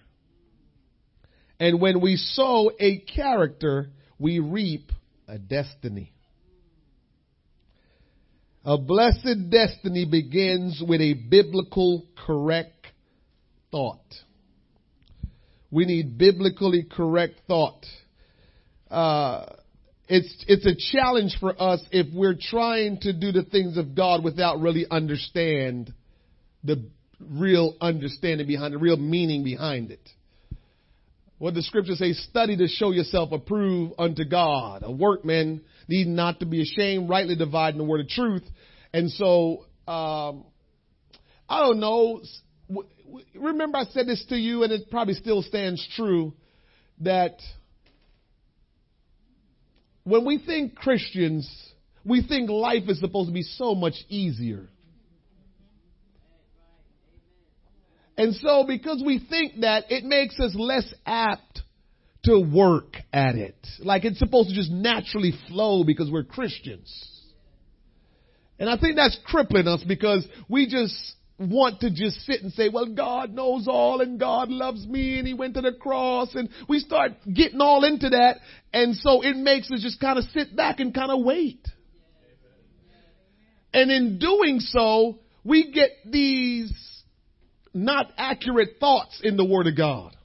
And 1.61 1.81
when 1.81 2.01
we 2.01 2.17
sow 2.17 2.71
a 2.79 2.99
character, 2.99 3.91
we 4.19 4.39
reap 4.39 4.93
a 5.27 5.39
destiny. 5.39 6.13
A 8.65 8.77
blessed 8.77 9.51
destiny 9.51 10.05
begins 10.05 10.83
with 10.87 11.01
a 11.01 11.15
biblical 11.15 12.07
correct 12.27 12.87
thought. 13.71 14.05
We 15.71 15.85
need 15.85 16.19
biblically 16.19 16.85
correct 16.91 17.35
thought. 17.47 17.85
Uh, 18.91 19.47
it's, 20.09 20.45
it's 20.49 20.65
a 20.65 20.75
challenge 20.97 21.37
for 21.39 21.61
us 21.61 21.83
if 21.91 22.07
we're 22.15 22.39
trying 22.41 22.99
to 23.01 23.13
do 23.13 23.33
the 23.33 23.43
things 23.43 23.77
of 23.77 23.95
God 23.95 24.25
without 24.25 24.61
really 24.61 24.87
understand 24.91 25.93
the 26.65 26.89
real 27.21 27.77
understanding 27.81 28.47
behind 28.47 28.73
the 28.73 28.79
real 28.79 28.97
meaning 28.97 29.45
behind 29.45 29.91
it. 29.91 30.01
What 31.37 31.55
the 31.55 31.63
scriptures 31.63 31.99
say, 31.99 32.15
study 32.15 32.57
to 32.57 32.67
show 32.67 32.91
yourself 32.91 33.31
approved 33.31 33.95
unto 33.99 34.25
God. 34.25 34.83
A 34.85 34.91
workman 34.91 35.61
need 35.87 36.09
not 36.09 36.41
to 36.41 36.47
be 36.47 36.63
ashamed, 36.63 37.09
rightly 37.09 37.37
dividing 37.37 37.79
the 37.79 37.85
word 37.85 38.01
of 38.01 38.09
truth. 38.09 38.43
And 38.93 39.11
so, 39.11 39.67
um, 39.87 40.45
I 41.49 41.61
don't 41.61 41.79
know. 41.79 42.23
Remember 43.35 43.79
I 43.79 43.85
said 43.85 44.07
this 44.07 44.25
to 44.29 44.37
you 44.37 44.63
and 44.63 44.73
it 44.73 44.91
probably 44.91 45.15
still 45.15 45.43
stands 45.43 45.87
true 45.97 46.35
that 47.01 47.39
when 50.05 50.25
we 50.25 50.39
think 50.39 50.75
Christians, 50.75 51.49
we 52.05 52.23
think 52.27 52.51
life 52.51 52.85
is 52.89 53.01
supposed 53.01 53.29
to 53.29 53.35
be 53.35 53.43
so 53.43 53.75
much 53.75 53.95
easier. 54.09 54.69
And 58.17 58.35
so 58.35 58.65
because 58.67 59.03
we 59.05 59.25
think 59.31 59.61
that, 59.61 59.85
it 59.91 60.05
makes 60.05 60.41
us 60.41 60.55
less 60.55 60.93
apt 61.07 61.63
to 62.25 62.41
work 62.41 62.97
at 63.13 63.37
it. 63.37 63.57
Like 63.79 64.05
it's 64.05 64.19
supposed 64.19 64.49
to 64.49 64.55
just 64.55 64.73
naturally 64.73 65.33
flow 65.49 65.85
because 65.85 66.11
we're 66.11 66.25
Christians. 66.25 66.93
And 68.59 68.69
I 68.69 68.77
think 68.77 68.97
that's 68.97 69.17
crippling 69.25 69.69
us 69.69 69.85
because 69.87 70.27
we 70.49 70.67
just 70.67 70.95
want 71.39 71.81
to 71.81 71.91
just 71.91 72.21
sit 72.27 72.43
and 72.43 72.53
say, 72.53 72.69
well, 72.69 72.87
God 72.87 73.33
knows 73.33 73.69
all 73.69 74.01
and 74.01 74.19
God 74.19 74.49
loves 74.51 74.87
me 74.87 75.19
and 75.19 75.27
he 75.27 75.35
went 75.35 75.55
to 75.55 75.61
the 75.61 75.73
cross 75.73 76.35
and 76.35 76.49
we 76.69 76.81
start 76.81 77.13
getting 77.33 77.61
all 77.61 77.85
into 77.85 78.11
that. 78.11 78.39
And 78.73 78.97
so 78.97 79.23
it 79.23 79.37
makes 79.37 79.71
us 79.71 79.81
just 79.81 80.01
kind 80.01 80.19
of 80.19 80.25
sit 80.33 80.57
back 80.57 80.81
and 80.81 80.93
kind 80.93 81.11
of 81.13 81.25
wait. 81.25 81.65
And 83.73 83.91
in 83.91 84.19
doing 84.19 84.61
so, 84.61 85.21
we 85.45 85.71
get 85.71 85.91
these 86.05 86.73
not 87.73 88.11
accurate 88.17 88.77
thoughts 88.81 89.21
in 89.23 89.37
the 89.37 89.45
Word 89.45 89.67
of 89.67 89.77
God. 89.77 90.17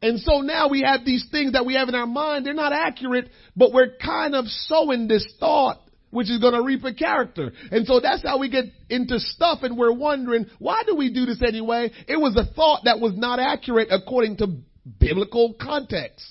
And 0.00 0.20
so 0.20 0.40
now 0.40 0.68
we 0.68 0.82
have 0.82 1.04
these 1.04 1.26
things 1.30 1.52
that 1.52 1.66
we 1.66 1.74
have 1.74 1.88
in 1.88 1.94
our 1.94 2.06
mind. 2.06 2.46
They're 2.46 2.54
not 2.54 2.72
accurate, 2.72 3.28
but 3.56 3.72
we're 3.72 3.96
kind 3.96 4.34
of 4.34 4.46
sowing 4.46 5.08
this 5.08 5.26
thought 5.40 5.80
which 6.10 6.30
is 6.30 6.38
going 6.38 6.54
to 6.54 6.62
reap 6.62 6.84
a 6.84 6.94
character. 6.94 7.52
And 7.70 7.86
so 7.86 8.00
that's 8.00 8.22
how 8.22 8.38
we 8.38 8.48
get 8.48 8.64
into 8.88 9.18
stuff 9.18 9.60
and 9.62 9.76
we're 9.76 9.92
wondering, 9.92 10.46
why 10.58 10.82
do 10.86 10.96
we 10.96 11.12
do 11.12 11.26
this 11.26 11.42
anyway? 11.46 11.90
It 12.08 12.16
was 12.16 12.36
a 12.36 12.52
thought 12.54 12.82
that 12.84 13.00
was 13.00 13.14
not 13.16 13.38
accurate 13.38 13.88
according 13.90 14.38
to 14.38 14.58
biblical 14.98 15.54
context. 15.60 16.24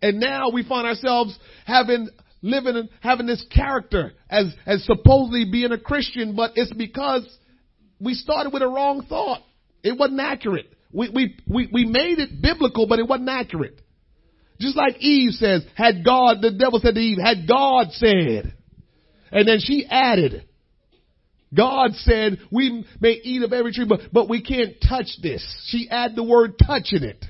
And 0.00 0.20
now 0.20 0.50
we 0.50 0.62
find 0.62 0.86
ourselves 0.86 1.38
having 1.64 2.08
living 2.42 2.88
having 3.00 3.26
this 3.26 3.44
character 3.54 4.12
as 4.30 4.54
as 4.66 4.84
supposedly 4.84 5.46
being 5.50 5.72
a 5.72 5.78
Christian, 5.78 6.36
but 6.36 6.52
it's 6.54 6.72
because 6.72 7.26
we 7.98 8.14
started 8.14 8.52
with 8.52 8.62
a 8.62 8.68
wrong 8.68 9.04
thought. 9.08 9.42
It 9.82 9.98
wasn't 9.98 10.20
accurate. 10.20 10.72
We 10.92 11.10
we 11.10 11.36
we, 11.48 11.68
we 11.72 11.84
made 11.86 12.18
it 12.18 12.40
biblical, 12.40 12.86
but 12.86 12.98
it 12.98 13.08
wasn't 13.08 13.30
accurate. 13.30 13.80
Just 14.60 14.76
like 14.76 14.96
Eve 15.00 15.32
says, 15.32 15.66
had 15.74 16.04
God, 16.04 16.38
the 16.40 16.52
devil 16.52 16.80
said 16.82 16.94
to 16.94 17.00
Eve, 17.00 17.18
had 17.22 17.46
God 17.48 17.88
said. 17.92 18.55
And 19.30 19.46
then 19.46 19.58
she 19.60 19.86
added, 19.88 20.44
God 21.54 21.92
said 21.94 22.38
we 22.50 22.84
may 23.00 23.12
eat 23.22 23.42
of 23.42 23.52
every 23.52 23.72
tree, 23.72 23.86
but, 23.88 24.00
but 24.12 24.28
we 24.28 24.42
can't 24.42 24.76
touch 24.86 25.08
this. 25.22 25.44
She 25.66 25.88
added 25.90 26.16
the 26.16 26.24
word 26.24 26.54
touch 26.58 26.92
in 26.92 27.04
it. 27.04 27.24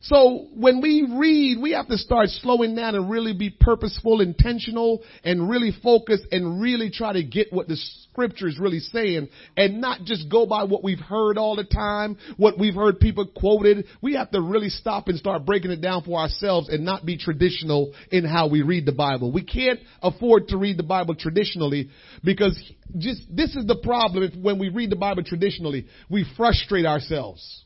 So 0.00 0.46
when 0.54 0.80
we 0.80 1.08
read, 1.18 1.60
we 1.60 1.72
have 1.72 1.88
to 1.88 1.98
start 1.98 2.28
slowing 2.28 2.76
down 2.76 2.94
and 2.94 3.10
really 3.10 3.32
be 3.32 3.50
purposeful, 3.50 4.20
intentional, 4.20 5.02
and 5.24 5.50
really 5.50 5.72
focus 5.82 6.20
and 6.30 6.60
really 6.60 6.90
try 6.90 7.12
to 7.12 7.24
get 7.24 7.52
what 7.52 7.66
the 7.66 7.76
scripture 8.12 8.46
is 8.46 8.60
really 8.60 8.78
saying 8.78 9.28
and 9.56 9.80
not 9.80 10.04
just 10.04 10.30
go 10.30 10.46
by 10.46 10.62
what 10.62 10.84
we've 10.84 11.00
heard 11.00 11.36
all 11.36 11.56
the 11.56 11.64
time, 11.64 12.16
what 12.36 12.56
we've 12.60 12.76
heard 12.76 13.00
people 13.00 13.26
quoted. 13.26 13.86
We 14.00 14.14
have 14.14 14.30
to 14.30 14.40
really 14.40 14.68
stop 14.68 15.08
and 15.08 15.18
start 15.18 15.44
breaking 15.44 15.72
it 15.72 15.80
down 15.80 16.04
for 16.04 16.20
ourselves 16.20 16.68
and 16.68 16.84
not 16.84 17.04
be 17.04 17.18
traditional 17.18 17.92
in 18.12 18.24
how 18.24 18.48
we 18.48 18.62
read 18.62 18.86
the 18.86 18.92
Bible. 18.92 19.32
We 19.32 19.42
can't 19.42 19.80
afford 20.00 20.48
to 20.48 20.58
read 20.58 20.76
the 20.76 20.84
Bible 20.84 21.16
traditionally 21.16 21.90
because 22.22 22.56
just 22.96 23.22
this 23.28 23.56
is 23.56 23.66
the 23.66 23.76
problem 23.82 24.42
when 24.42 24.60
we 24.60 24.68
read 24.68 24.90
the 24.90 24.96
Bible 24.96 25.24
traditionally. 25.24 25.86
We 26.08 26.24
frustrate 26.36 26.86
ourselves. 26.86 27.64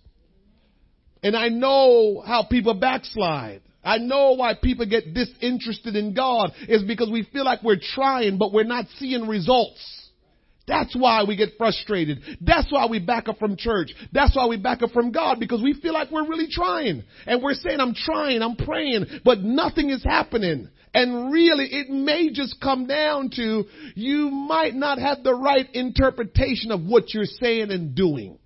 And 1.23 1.37
I 1.37 1.49
know 1.49 2.23
how 2.27 2.45
people 2.45 2.75
backslide. 2.75 3.62
I 3.85 3.99
know 3.99 4.33
why 4.33 4.55
people 4.55 4.87
get 4.87 5.12
disinterested 5.12 5.97
in 5.97 6.14
God 6.14 6.53
is 6.68 6.85
because 6.85 7.11
we 7.11 7.25
feel 7.33 7.45
like 7.45 7.62
we're 7.62 7.81
trying, 7.81 8.39
but 8.39 8.53
we're 8.53 8.64
not 8.64 8.87
seeing 8.99 9.27
results. 9.27 10.03
That's 10.66 10.95
why 10.95 11.25
we 11.25 11.35
get 11.37 11.51
frustrated. 11.59 12.20
That's 12.41 12.70
why 12.70 12.87
we 12.87 13.01
back 13.01 13.29
up 13.29 13.39
from 13.39 13.57
church. 13.57 13.93
That's 14.12 14.37
why 14.37 14.47
we 14.47 14.57
back 14.57 14.83
up 14.83 14.91
from 14.93 15.11
God 15.11 15.41
because 15.41 15.61
we 15.61 15.75
feel 15.75 15.93
like 15.93 16.11
we're 16.12 16.29
really 16.29 16.47
trying. 16.51 17.03
And 17.27 17.43
we're 17.43 17.55
saying, 17.55 17.81
I'm 17.81 17.95
trying, 17.95 18.43
I'm 18.43 18.55
praying, 18.57 19.07
but 19.25 19.41
nothing 19.41 19.91
is 19.91 20.05
happening. 20.05 20.68
And 20.95 21.33
really, 21.33 21.66
it 21.66 21.91
may 21.91 22.31
just 22.33 22.61
come 22.61 22.87
down 22.87 23.31
to 23.37 23.64
you 23.97 24.31
might 24.31 24.75
not 24.75 24.99
have 24.99 25.25
the 25.25 25.35
right 25.35 25.66
interpretation 25.73 26.70
of 26.70 26.83
what 26.85 27.12
you're 27.12 27.25
saying 27.25 27.70
and 27.70 27.95
doing. 27.95 28.39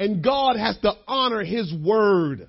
And 0.00 0.24
God 0.24 0.56
has 0.56 0.78
to 0.78 0.94
honor 1.06 1.44
His 1.44 1.72
word. 1.74 2.48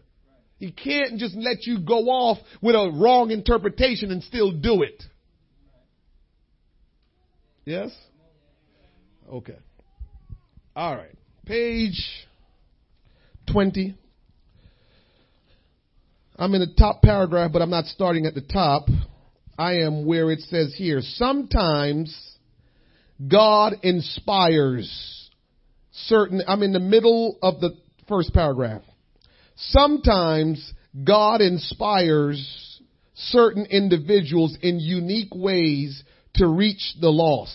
He 0.58 0.72
can't 0.72 1.20
just 1.20 1.36
let 1.36 1.66
you 1.68 1.82
go 1.82 2.06
off 2.06 2.38
with 2.62 2.76
a 2.76 2.92
wrong 2.96 3.30
interpretation 3.30 4.10
and 4.10 4.24
still 4.24 4.52
do 4.52 4.84
it. 4.84 5.04
Yes? 7.66 7.92
Okay. 9.30 9.58
All 10.78 10.96
right. 10.96 11.14
Page 11.46 12.02
20. 13.52 13.98
I'm 16.38 16.54
in 16.54 16.62
the 16.62 16.74
top 16.78 17.02
paragraph, 17.02 17.52
but 17.52 17.62
I'm 17.62 17.70
not 17.70 17.86
starting 17.86 18.28
at 18.28 18.34
the 18.34 18.42
top. 18.42 18.84
I 19.58 19.80
am 19.80 20.06
where 20.06 20.32
it 20.32 20.40
says 20.40 20.74
here. 20.78 21.02
Sometimes 21.02 22.18
God 23.28 23.74
inspires 23.84 25.21
certain, 25.92 26.42
I'm 26.48 26.64
in 26.64 26.74
the 26.74 26.80
middle 26.80 27.38
of 27.42 27.60
the 27.60 27.72
first 28.08 28.34
paragraph. 28.34 28.82
Sometimes 29.56 30.74
God 31.04 31.42
inspires 31.42 32.80
certain 33.14 33.66
individuals 33.66 34.58
in 34.62 34.80
unique 34.80 35.34
ways 35.34 36.04
to 36.36 36.48
reach 36.48 36.96
the 37.00 37.10
lost. 37.10 37.54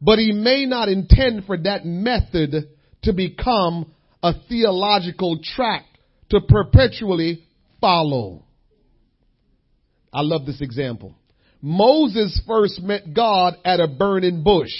But 0.00 0.18
he 0.18 0.32
may 0.32 0.66
not 0.66 0.88
intend 0.88 1.44
for 1.46 1.56
that 1.56 1.84
method 1.84 2.68
to 3.02 3.12
become 3.12 3.92
a 4.22 4.32
theological 4.48 5.40
track 5.42 5.84
to 6.30 6.40
perpetually 6.40 7.44
follow. 7.80 8.44
I 10.12 10.22
love 10.22 10.44
this 10.44 10.60
example. 10.60 11.14
Moses 11.60 12.40
first 12.46 12.82
met 12.82 13.14
God 13.14 13.54
at 13.64 13.80
a 13.80 13.86
burning 13.86 14.42
bush. 14.42 14.72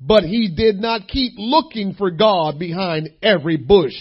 But 0.00 0.22
he 0.24 0.52
did 0.54 0.76
not 0.76 1.08
keep 1.08 1.34
looking 1.36 1.94
for 1.94 2.10
God 2.10 2.58
behind 2.58 3.10
every 3.22 3.56
bush 3.56 3.96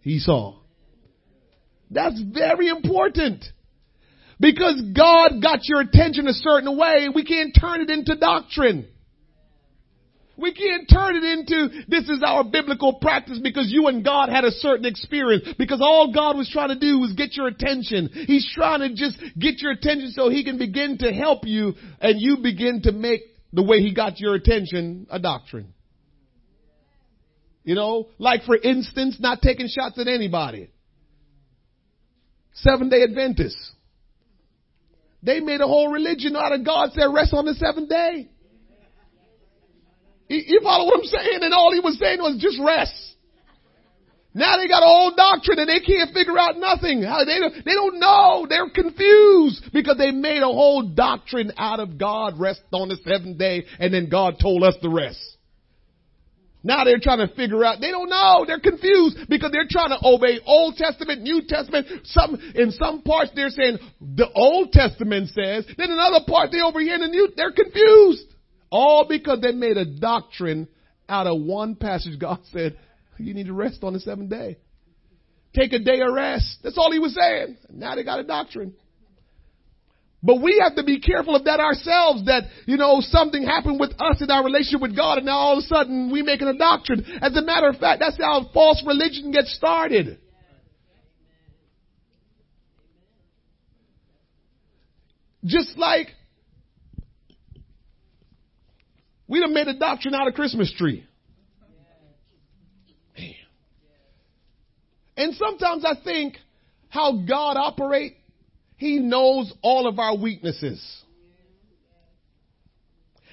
he 0.00 0.18
saw. 0.18 0.58
That's 1.90 2.20
very 2.20 2.68
important. 2.68 3.44
Because 4.38 4.80
God 4.96 5.42
got 5.42 5.60
your 5.64 5.80
attention 5.80 6.26
a 6.26 6.32
certain 6.32 6.76
way, 6.76 7.08
we 7.14 7.24
can't 7.24 7.56
turn 7.58 7.80
it 7.80 7.90
into 7.90 8.16
doctrine. 8.16 8.88
We 10.36 10.52
can't 10.52 10.88
turn 10.90 11.14
it 11.16 11.22
into 11.22 11.84
this 11.86 12.08
is 12.08 12.22
our 12.26 12.42
biblical 12.42 12.94
practice 12.94 13.38
because 13.40 13.70
you 13.70 13.86
and 13.86 14.04
God 14.04 14.30
had 14.30 14.44
a 14.44 14.50
certain 14.50 14.86
experience. 14.86 15.46
Because 15.58 15.80
all 15.80 16.12
God 16.12 16.36
was 16.36 16.48
trying 16.50 16.70
to 16.70 16.78
do 16.78 16.98
was 16.98 17.12
get 17.12 17.36
your 17.36 17.46
attention. 17.46 18.08
He's 18.26 18.50
trying 18.52 18.80
to 18.80 18.94
just 18.94 19.16
get 19.38 19.60
your 19.60 19.72
attention 19.72 20.10
so 20.12 20.30
he 20.30 20.42
can 20.42 20.58
begin 20.58 20.98
to 20.98 21.12
help 21.12 21.46
you 21.46 21.74
and 22.00 22.20
you 22.20 22.38
begin 22.38 22.82
to 22.82 22.92
make 22.92 23.31
the 23.52 23.62
way 23.62 23.78
he 23.78 23.94
got 23.94 24.18
your 24.18 24.34
attention 24.34 25.06
a 25.10 25.18
doctrine. 25.18 25.72
You 27.64 27.74
know, 27.74 28.08
like 28.18 28.42
for 28.44 28.56
instance, 28.56 29.18
not 29.20 29.40
taking 29.40 29.68
shots 29.68 29.98
at 29.98 30.08
anybody. 30.08 30.70
Seven 32.54 32.88
day 32.88 33.02
Adventists. 33.02 33.72
They 35.22 35.40
made 35.40 35.60
a 35.60 35.66
whole 35.66 35.88
religion 35.88 36.34
out 36.36 36.52
of 36.52 36.64
God 36.64 36.90
said 36.92 37.04
rest 37.04 37.32
on 37.32 37.44
the 37.44 37.54
seventh 37.54 37.88
day. 37.88 38.28
You 40.28 40.60
follow 40.62 40.86
what 40.86 40.98
I'm 40.98 41.04
saying? 41.04 41.38
And 41.42 41.54
all 41.54 41.72
he 41.72 41.80
was 41.80 41.98
saying 41.98 42.18
was 42.18 42.38
just 42.40 42.58
rest. 42.64 43.11
Now 44.34 44.56
they 44.56 44.66
got 44.66 44.82
a 44.82 44.86
whole 44.86 45.14
doctrine 45.14 45.58
and 45.58 45.68
they 45.68 45.80
can't 45.80 46.12
figure 46.14 46.38
out 46.38 46.56
nothing. 46.56 47.00
They 47.02 47.62
they 47.64 47.74
don't 47.74 48.00
know. 48.00 48.46
They're 48.48 48.70
confused 48.70 49.70
because 49.72 49.98
they 49.98 50.10
made 50.10 50.42
a 50.42 50.46
whole 50.46 50.82
doctrine 50.94 51.52
out 51.58 51.80
of 51.80 51.98
God 51.98 52.40
rest 52.40 52.62
on 52.72 52.88
the 52.88 52.96
seventh 53.04 53.38
day 53.38 53.64
and 53.78 53.92
then 53.92 54.08
God 54.08 54.36
told 54.40 54.62
us 54.62 54.74
the 54.80 54.88
rest. 54.88 55.18
Now 56.64 56.84
they're 56.84 57.00
trying 57.00 57.26
to 57.26 57.34
figure 57.34 57.64
out, 57.64 57.80
they 57.80 57.90
don't 57.90 58.08
know, 58.08 58.44
they're 58.46 58.60
confused 58.60 59.28
because 59.28 59.50
they're 59.50 59.66
trying 59.68 59.90
to 59.90 59.98
obey 60.04 60.38
Old 60.46 60.76
Testament, 60.76 61.22
New 61.22 61.42
Testament. 61.46 61.86
Some, 62.04 62.36
in 62.54 62.70
some 62.70 63.02
parts 63.02 63.32
they're 63.34 63.50
saying 63.50 63.78
the 64.00 64.30
Old 64.32 64.70
Testament 64.70 65.30
says, 65.30 65.66
then 65.76 65.90
another 65.90 66.20
part 66.26 66.52
they 66.52 66.60
over 66.60 66.80
here 66.80 66.94
in 66.94 67.00
the 67.00 67.08
New, 67.08 67.32
they're 67.36 67.52
confused. 67.52 68.26
All 68.70 69.06
because 69.08 69.40
they 69.40 69.52
made 69.52 69.76
a 69.76 69.84
doctrine 69.84 70.68
out 71.08 71.26
of 71.26 71.42
one 71.42 71.74
passage 71.74 72.18
God 72.18 72.38
said, 72.52 72.78
you 73.22 73.34
need 73.34 73.46
to 73.46 73.52
rest 73.52 73.82
on 73.82 73.92
the 73.92 74.00
seventh 74.00 74.30
day. 74.30 74.58
Take 75.54 75.72
a 75.72 75.78
day 75.78 76.00
of 76.00 76.12
rest. 76.14 76.58
That's 76.62 76.78
all 76.78 76.90
he 76.92 76.98
was 76.98 77.14
saying. 77.14 77.58
Now 77.70 77.94
they 77.94 78.04
got 78.04 78.20
a 78.20 78.24
doctrine. 78.24 78.74
But 80.22 80.40
we 80.40 80.60
have 80.62 80.76
to 80.76 80.84
be 80.84 81.00
careful 81.00 81.34
of 81.34 81.44
that 81.44 81.58
ourselves, 81.58 82.26
that, 82.26 82.44
you 82.66 82.76
know, 82.76 82.98
something 83.00 83.42
happened 83.42 83.80
with 83.80 83.90
us 83.98 84.22
in 84.22 84.30
our 84.30 84.44
relationship 84.44 84.80
with 84.80 84.94
God 84.94 85.18
and 85.18 85.26
now 85.26 85.36
all 85.36 85.58
of 85.58 85.58
a 85.58 85.66
sudden 85.66 86.12
we 86.12 86.22
making 86.22 86.46
a 86.46 86.56
doctrine. 86.56 87.04
As 87.20 87.36
a 87.36 87.42
matter 87.42 87.68
of 87.68 87.76
fact, 87.76 88.00
that's 88.00 88.16
how 88.18 88.48
false 88.54 88.82
religion 88.86 89.32
gets 89.32 89.54
started. 89.56 90.18
Just 95.44 95.76
like 95.76 96.08
We 99.32 99.40
done 99.40 99.54
made 99.54 99.66
a 99.66 99.78
doctrine 99.78 100.14
out 100.14 100.28
of 100.28 100.34
Christmas 100.34 100.70
tree. 100.76 101.06
Man. 103.16 103.32
And 105.22 105.36
sometimes 105.36 105.84
I 105.84 105.94
think 106.02 106.34
how 106.88 107.12
God 107.12 107.56
operate, 107.56 108.16
He 108.76 108.98
knows 108.98 109.52
all 109.62 109.86
of 109.86 110.00
our 110.00 110.16
weaknesses. 110.16 110.84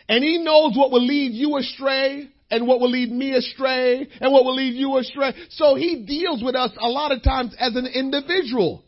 And 0.08 0.24
He 0.24 0.38
knows 0.38 0.78
what 0.78 0.92
will 0.92 1.04
lead 1.04 1.34
you 1.34 1.58
astray 1.58 2.30
and 2.52 2.68
what 2.68 2.80
will 2.80 2.92
lead 2.92 3.12
me 3.12 3.34
astray 3.34 4.08
and 4.22 4.32
what 4.32 4.46
will 4.46 4.54
lead 4.54 4.76
you 4.76 4.98
astray. 4.98 5.34
So 5.50 5.74
He 5.74 6.06
deals 6.06 6.44
with 6.44 6.54
us 6.54 6.70
a 6.80 6.88
lot 6.88 7.12
of 7.12 7.24
times 7.24 7.56
as 7.60 7.76
an 7.76 7.88
individual. 7.88 8.84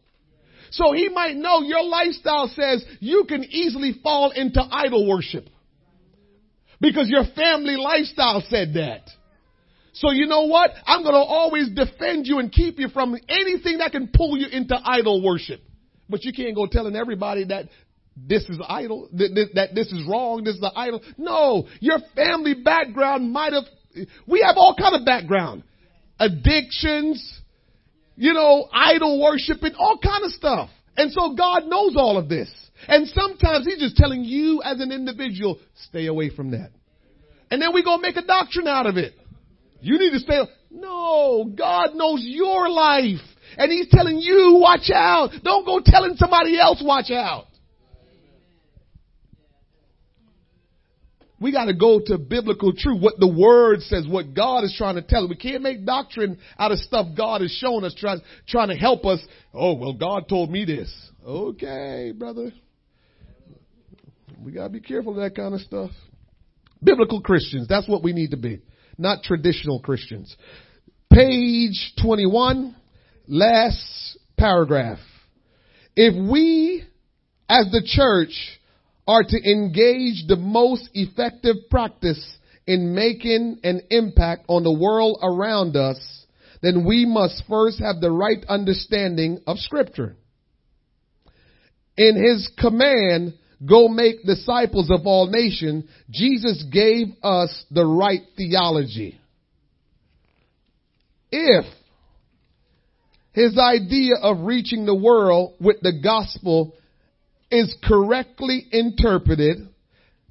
So 0.70 0.94
He 0.94 1.10
might 1.10 1.36
know 1.36 1.62
your 1.62 1.84
lifestyle 1.84 2.50
says 2.50 2.86
you 3.00 3.26
can 3.28 3.44
easily 3.46 3.96
fall 4.04 4.30
into 4.30 4.62
idol 4.72 5.10
worship. 5.10 5.46
Because 6.80 7.10
your 7.10 7.26
family 7.36 7.78
lifestyle 7.78 8.44
said 8.48 8.76
that. 8.76 9.10
So 9.94 10.12
you 10.12 10.26
know 10.26 10.46
what? 10.46 10.72
I'm 10.86 11.04
going 11.04 11.14
to 11.14 11.20
always 11.20 11.70
defend 11.70 12.26
you 12.26 12.40
and 12.40 12.52
keep 12.52 12.80
you 12.80 12.88
from 12.90 13.16
anything 13.28 13.80
that 13.80 13.92
can 13.92 14.10
pull 14.14 14.38
you 14.38 14.48
into 14.48 14.80
idol 14.84 15.24
worship. 15.24 15.62
But 16.10 16.24
you 16.24 16.34
can't 16.34 16.56
go 16.56 16.66
telling 16.66 16.96
everybody 16.96 17.46
that 17.46 17.66
this 18.16 18.44
is 18.44 18.60
idol, 18.68 19.10
that, 19.14 19.50
that 19.56 19.76
this 19.76 19.88
is 19.88 20.06
wrong, 20.08 20.44
this 20.44 20.56
is 20.56 20.62
the 20.62 20.72
idol. 20.76 21.02
No, 21.18 21.68
your 21.80 22.00
family 22.16 22.54
background 22.54 23.32
might 23.32 23.54
have, 23.54 23.64
we 24.28 24.42
have 24.46 24.58
all 24.58 24.76
kind 24.78 24.96
of 24.96 25.06
background. 25.06 25.64
Addictions, 26.20 27.40
you 28.16 28.34
know, 28.34 28.68
idol 28.72 29.22
worshiping, 29.22 29.74
all 29.78 29.98
kind 29.98 30.24
of 30.24 30.32
stuff. 30.32 30.70
And 30.98 31.12
so 31.12 31.34
God 31.36 31.66
knows 31.66 31.96
all 31.96 32.18
of 32.18 32.30
this. 32.30 32.50
And 32.88 33.08
sometimes 33.08 33.66
he's 33.66 33.80
just 33.80 33.96
telling 33.96 34.24
you 34.24 34.62
as 34.64 34.80
an 34.80 34.92
individual, 34.92 35.60
stay 35.88 36.08
away 36.08 36.30
from 36.30 36.52
that. 36.52 36.72
And 37.50 37.62
then 37.62 37.74
we 37.74 37.84
go 37.84 37.98
make 37.98 38.16
a 38.18 38.26
doctrine 38.26 38.68
out 38.68 38.86
of 38.86 38.98
it. 38.98 39.14
You 39.82 39.98
need 40.00 40.12
to 40.12 40.20
stay. 40.20 40.40
No, 40.70 41.52
God 41.56 41.96
knows 41.96 42.22
your 42.24 42.70
life. 42.70 43.20
And 43.58 43.72
he's 43.72 43.90
telling 43.90 44.18
you, 44.20 44.60
watch 44.62 44.90
out. 44.94 45.32
Don't 45.44 45.66
go 45.66 45.82
telling 45.84 46.16
somebody 46.16 46.58
else, 46.58 46.82
watch 46.86 47.12
out. 47.12 47.46
We 51.42 51.52
got 51.52 51.66
to 51.66 51.74
go 51.74 52.00
to 52.06 52.20
biblical 52.20 52.72
truth, 52.72 53.02
what 53.02 53.16
the 53.20 53.28
word 53.28 53.82
says, 53.82 54.06
what 54.08 54.36
God 54.36 54.64
is 54.64 54.76
trying 54.78 54.96
to 54.96 55.02
tell 55.02 55.24
us. 55.24 55.30
We 55.30 55.36
can't 55.36 55.64
make 55.64 55.84
doctrine 55.88 56.38
out 56.60 56.72
of 56.72 56.78
stuff 56.78 57.08
God 57.18 57.42
is 57.42 57.52
showing 57.60 57.84
us, 57.84 57.96
trying, 57.98 58.22
trying 58.48 58.68
to 58.70 58.76
help 58.76 59.06
us. 59.06 59.20
Oh, 59.52 59.74
well, 59.74 59.94
God 59.94 60.30
told 60.30 60.52
me 60.52 60.66
this. 60.66 60.94
Okay, 61.26 62.14
brother. 62.16 62.52
We 64.40 64.52
got 64.52 64.66
to 64.66 64.70
be 64.70 64.82
careful 64.82 65.14
of 65.14 65.18
that 65.24 65.36
kind 65.36 65.56
of 65.56 65.62
stuff. 65.62 65.90
Biblical 66.84 67.22
Christians, 67.22 67.68
that's 67.68 67.88
what 67.88 68.04
we 68.04 68.14
need 68.14 68.32
to 68.32 68.38
be, 68.38 68.62
not 69.02 69.24
traditional 69.24 69.80
Christians. 69.80 70.36
Page 71.12 71.94
21, 72.02 72.76
last 73.28 74.18
paragraph. 74.38 75.00
If 75.96 76.14
we, 76.32 76.84
as 77.50 77.66
the 77.72 77.82
church, 77.84 78.60
are 79.08 79.24
to 79.24 79.52
engage 79.52 80.28
the 80.28 80.38
most 80.38 80.90
effective 80.94 81.56
practice 81.70 82.38
in 82.68 82.96
making 82.96 83.60
an 83.64 83.82
impact 83.90 84.46
on 84.48 84.64
the 84.64 84.72
world 84.72 85.18
around 85.22 85.76
us, 85.76 86.26
then 86.62 86.86
we 86.86 87.06
must 87.06 87.44
first 87.50 87.80
have 87.80 88.00
the 88.00 88.12
right 88.12 88.46
understanding 88.48 89.42
of 89.48 89.58
scripture. 89.58 90.16
In 91.98 92.16
his 92.16 92.50
command, 92.58 93.34
go 93.66 93.88
make 93.88 94.24
disciples 94.24 94.90
of 94.90 95.06
all 95.06 95.28
nations, 95.28 95.86
Jesus 96.10 96.64
gave 96.72 97.08
us 97.24 97.66
the 97.72 97.86
right 97.86 98.22
theology. 98.36 99.20
If 101.32 101.66
his 103.34 103.58
idea 103.58 104.16
of 104.22 104.46
reaching 104.46 104.86
the 104.86 104.96
world 104.96 105.54
with 105.60 105.78
the 105.82 106.00
gospel 106.04 106.76
is 107.50 107.74
correctly 107.84 108.66
interpreted, 108.72 109.70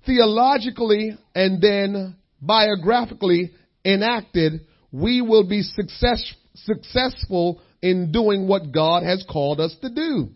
theologically, 0.04 1.16
and 1.34 1.62
then 1.62 2.16
biographically 2.40 3.52
enacted, 3.84 4.66
we 4.92 5.22
will 5.22 5.48
be 5.48 5.62
success, 5.62 6.34
successful 6.54 7.60
in 7.82 8.12
doing 8.12 8.46
what 8.46 8.72
God 8.72 9.02
has 9.02 9.24
called 9.30 9.60
us 9.60 9.74
to 9.80 9.88
do. 9.88 10.28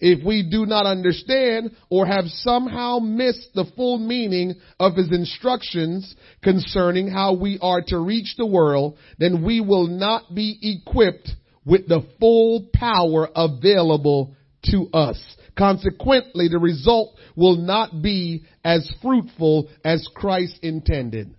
If 0.00 0.24
we 0.24 0.42
do 0.42 0.64
not 0.64 0.86
understand 0.86 1.72
or 1.90 2.06
have 2.06 2.24
somehow 2.26 2.98
missed 2.98 3.50
the 3.54 3.66
full 3.76 3.98
meaning 3.98 4.54
of 4.78 4.96
his 4.96 5.12
instructions 5.12 6.14
concerning 6.42 7.08
how 7.08 7.34
we 7.34 7.58
are 7.60 7.82
to 7.88 7.98
reach 7.98 8.34
the 8.36 8.46
world, 8.46 8.96
then 9.18 9.44
we 9.44 9.60
will 9.60 9.86
not 9.86 10.34
be 10.34 10.58
equipped 10.62 11.30
with 11.66 11.86
the 11.86 12.02
full 12.18 12.68
power 12.72 13.28
available 13.36 14.34
to 14.64 14.88
us. 14.94 15.20
Consequently, 15.56 16.48
the 16.48 16.58
result 16.58 17.16
will 17.36 17.56
not 17.56 18.02
be 18.02 18.44
as 18.64 18.90
fruitful 19.02 19.68
as 19.84 20.06
Christ 20.14 20.58
intended. 20.62 21.34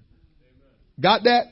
Got 1.00 1.24
that? 1.24 1.46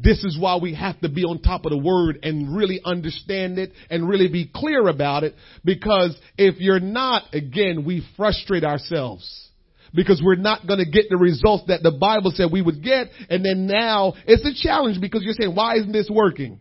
This 0.00 0.24
is 0.24 0.38
why 0.40 0.56
we 0.56 0.74
have 0.74 0.98
to 1.00 1.10
be 1.10 1.24
on 1.24 1.42
top 1.42 1.66
of 1.66 1.70
the 1.70 1.76
word 1.76 2.20
and 2.22 2.56
really 2.56 2.80
understand 2.82 3.58
it 3.58 3.72
and 3.90 4.08
really 4.08 4.28
be 4.28 4.50
clear 4.52 4.88
about 4.88 5.22
it. 5.22 5.34
Because 5.64 6.18
if 6.38 6.60
you're 6.60 6.80
not, 6.80 7.24
again, 7.34 7.84
we 7.84 8.06
frustrate 8.16 8.64
ourselves. 8.64 9.50
Because 9.94 10.22
we're 10.24 10.36
not 10.36 10.66
going 10.66 10.78
to 10.78 10.90
get 10.90 11.10
the 11.10 11.18
results 11.18 11.64
that 11.66 11.82
the 11.82 11.90
Bible 11.90 12.32
said 12.34 12.50
we 12.50 12.62
would 12.62 12.82
get. 12.82 13.08
And 13.28 13.44
then 13.44 13.66
now 13.66 14.14
it's 14.26 14.46
a 14.46 14.66
challenge 14.66 14.98
because 14.98 15.22
you're 15.24 15.34
saying, 15.38 15.54
why 15.54 15.76
isn't 15.76 15.92
this 15.92 16.08
working? 16.10 16.60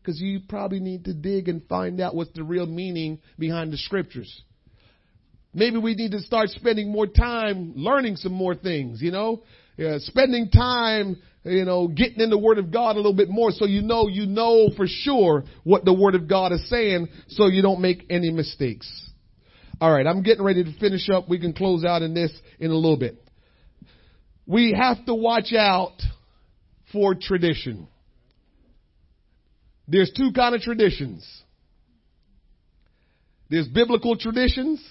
Because 0.00 0.20
you 0.20 0.40
probably 0.48 0.78
need 0.78 1.06
to 1.06 1.14
dig 1.14 1.48
and 1.48 1.66
find 1.66 2.00
out 2.00 2.14
what's 2.14 2.32
the 2.34 2.44
real 2.44 2.66
meaning 2.66 3.18
behind 3.36 3.72
the 3.72 3.78
scriptures. 3.78 4.42
Maybe 5.52 5.78
we 5.78 5.94
need 5.94 6.12
to 6.12 6.20
start 6.20 6.50
spending 6.50 6.92
more 6.92 7.08
time 7.08 7.72
learning 7.74 8.14
some 8.16 8.32
more 8.32 8.54
things, 8.54 9.02
you 9.02 9.10
know? 9.10 9.42
Yeah, 9.76 9.96
spending 9.98 10.50
time, 10.50 11.20
you 11.44 11.64
know, 11.64 11.88
getting 11.88 12.20
in 12.20 12.30
the 12.30 12.38
Word 12.38 12.58
of 12.58 12.70
God 12.70 12.96
a 12.96 12.98
little 12.98 13.14
bit 13.14 13.30
more 13.30 13.50
so 13.50 13.64
you 13.64 13.82
know, 13.82 14.08
you 14.08 14.26
know 14.26 14.70
for 14.76 14.86
sure 14.86 15.44
what 15.64 15.84
the 15.84 15.94
Word 15.94 16.14
of 16.14 16.28
God 16.28 16.52
is 16.52 16.68
saying 16.68 17.08
so 17.28 17.46
you 17.46 17.62
don't 17.62 17.80
make 17.80 18.04
any 18.10 18.30
mistakes. 18.30 19.10
Alright, 19.80 20.06
I'm 20.06 20.22
getting 20.22 20.44
ready 20.44 20.64
to 20.64 20.78
finish 20.78 21.08
up. 21.08 21.28
We 21.28 21.38
can 21.40 21.54
close 21.54 21.84
out 21.84 22.02
in 22.02 22.12
this 22.12 22.32
in 22.58 22.70
a 22.70 22.74
little 22.74 22.98
bit. 22.98 23.22
We 24.46 24.76
have 24.78 25.04
to 25.06 25.14
watch 25.14 25.54
out 25.54 25.96
for 26.92 27.14
tradition. 27.14 27.88
There's 29.88 30.12
two 30.14 30.32
kind 30.34 30.54
of 30.54 30.60
traditions. 30.60 31.26
There's 33.48 33.66
biblical 33.66 34.16
traditions 34.16 34.84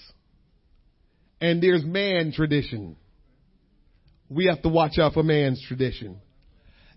and 1.39 1.61
there's 1.61 1.85
man 1.85 2.33
tradition. 2.33 2.97
We 4.29 4.47
have 4.47 4.61
to 4.63 4.69
watch 4.69 4.97
out 4.97 5.13
for 5.13 5.23
man's 5.23 5.63
tradition. 5.67 6.19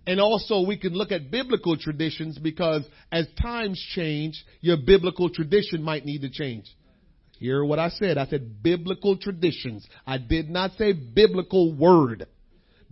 And 0.06 0.20
also 0.20 0.66
we 0.66 0.76
can 0.76 0.94
look 0.94 1.12
at 1.12 1.30
biblical 1.30 1.76
traditions 1.76 2.38
because 2.38 2.82
as 3.10 3.26
times 3.40 3.80
change, 3.94 4.44
your 4.60 4.76
biblical 4.76 5.30
tradition 5.30 5.82
might 5.82 6.04
need 6.04 6.22
to 6.22 6.30
change. 6.30 6.66
Hear 7.38 7.64
what 7.64 7.78
I 7.78 7.88
said. 7.88 8.18
I 8.18 8.26
said 8.26 8.62
biblical 8.62 9.16
traditions. 9.16 9.86
I 10.06 10.18
did 10.18 10.48
not 10.48 10.72
say 10.78 10.92
biblical 10.92 11.74
word. 11.74 12.26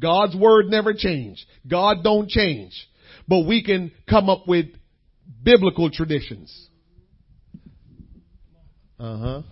God's 0.01 0.35
word 0.35 0.67
never 0.67 0.95
changed. 0.95 1.45
God 1.69 1.99
don't 2.03 2.29
change. 2.29 2.73
But 3.29 3.47
we 3.47 3.63
can 3.63 3.93
come 4.09 4.29
up 4.29 4.49
with 4.49 4.67
biblical 5.43 5.91
traditions. 5.91 6.69
Uh 8.99 9.19
huh. 9.19 9.43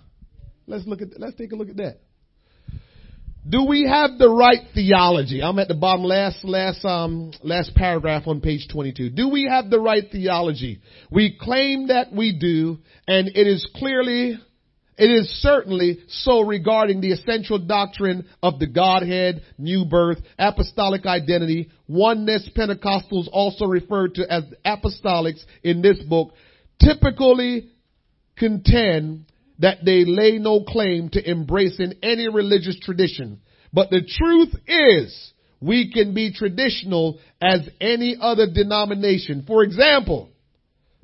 Let's 0.67 0.87
look 0.87 1.01
at, 1.01 1.09
let's 1.19 1.37
take 1.37 1.53
a 1.53 1.57
look 1.57 1.71
at 1.71 1.77
that. 1.77 2.01
Do 3.49 3.65
we 3.65 3.87
have 3.87 4.19
the 4.19 4.29
right 4.29 4.61
theology? 4.75 5.43
I'm 5.43 5.59
at 5.59 5.69
the 5.69 5.75
bottom 5.75 6.05
last, 6.05 6.45
last, 6.45 6.85
um, 6.85 7.33
last 7.43 7.75
paragraph 7.75 8.25
on 8.27 8.43
page 8.43 8.69
22. 8.71 9.09
Do 9.11 9.31
we 9.31 9.49
have 9.51 9.71
the 9.71 9.81
right 9.81 10.05
theology? 10.13 10.81
We 11.11 11.39
claim 11.41 11.87
that 11.89 12.13
we 12.13 12.37
do, 12.39 12.79
and 13.07 13.29
it 13.29 13.47
is 13.47 13.67
clearly, 13.77 14.39
it 14.99 15.11
is 15.11 15.31
certainly 15.41 16.01
so 16.09 16.41
regarding 16.41 17.01
the 17.01 17.13
essential 17.13 17.59
doctrine 17.59 18.27
of 18.43 18.59
the 18.59 18.67
Godhead, 18.67 19.43
new 19.57 19.87
birth, 19.87 20.19
apostolic 20.39 21.07
identity, 21.07 21.71
oneness 21.87 22.47
Pentecostals 22.55 23.29
also 23.33 23.65
referred 23.65 24.17
to 24.17 24.31
as 24.31 24.43
apostolics 24.67 25.43
in 25.63 25.81
this 25.81 25.99
book, 26.03 26.35
typically 26.83 27.71
contend 28.37 29.25
that 29.59 29.85
they 29.85 30.05
lay 30.05 30.39
no 30.39 30.63
claim 30.63 31.09
to 31.11 31.31
embracing 31.31 31.95
any 32.03 32.29
religious 32.29 32.79
tradition. 32.81 33.41
But 33.73 33.91
the 33.91 34.03
truth 34.03 34.55
is, 34.67 35.33
we 35.61 35.93
can 35.93 36.15
be 36.15 36.33
traditional 36.33 37.19
as 37.41 37.69
any 37.81 38.17
other 38.21 38.47
denomination. 38.51 39.45
For 39.47 39.65
example, 39.65 40.31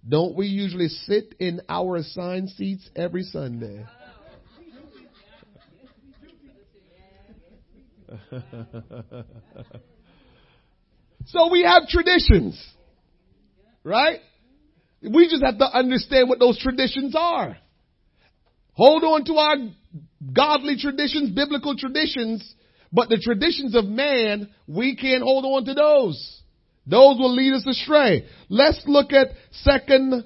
don't 0.07 0.37
we 0.37 0.47
usually 0.47 0.89
sit 0.89 1.35
in 1.39 1.61
our 1.69 1.97
assigned 1.97 2.51
seats 2.51 2.89
every 2.95 3.25
Sunday? 3.25 3.85
so 11.27 11.51
we 11.51 11.63
have 11.65 11.89
traditions, 11.89 12.63
right? 13.83 14.21
We 15.03 15.29
just 15.29 15.43
have 15.43 15.59
to 15.59 15.65
understand 15.65 16.29
what 16.29 16.39
those 16.39 16.59
traditions 16.61 17.17
are. 17.17 17.57
Hold 18.75 19.05
on 19.05 19.25
to 19.25 19.35
our 19.35 19.57
godly 20.33 20.77
traditions, 20.77 21.31
biblical 21.31 21.77
traditions, 21.77 22.55
but 22.93 23.09
the 23.09 23.19
traditions 23.19 23.75
of 23.75 23.87
man, 23.87 24.49
we 24.67 24.97
can't 24.97 25.23
hold 25.23 25.45
on 25.45 25.65
to 25.65 25.75
those. 25.75 26.43
Those 26.87 27.19
will 27.19 27.35
lead 27.35 27.55
us 27.55 27.67
astray. 27.67 28.27
Let's 28.49 28.83
look 28.87 29.13
at 29.13 29.29
Second 29.51 30.25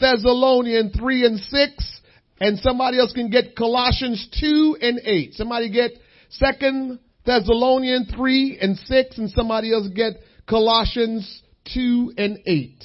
Thessalonians 0.00 0.96
3 0.96 1.26
and 1.26 1.38
6, 1.40 2.00
and 2.40 2.58
somebody 2.58 2.98
else 2.98 3.12
can 3.12 3.30
get 3.30 3.56
Colossians 3.56 4.28
2 4.40 4.76
and 4.80 5.00
8. 5.04 5.34
Somebody 5.34 5.70
get 5.70 5.92
Second 6.30 6.98
Thessalonians 7.24 8.12
3 8.14 8.58
and 8.60 8.76
6, 8.76 9.18
and 9.18 9.30
somebody 9.30 9.72
else 9.72 9.88
get 9.94 10.14
Colossians 10.48 11.42
2 11.72 12.14
and 12.18 12.38
8. 12.44 12.84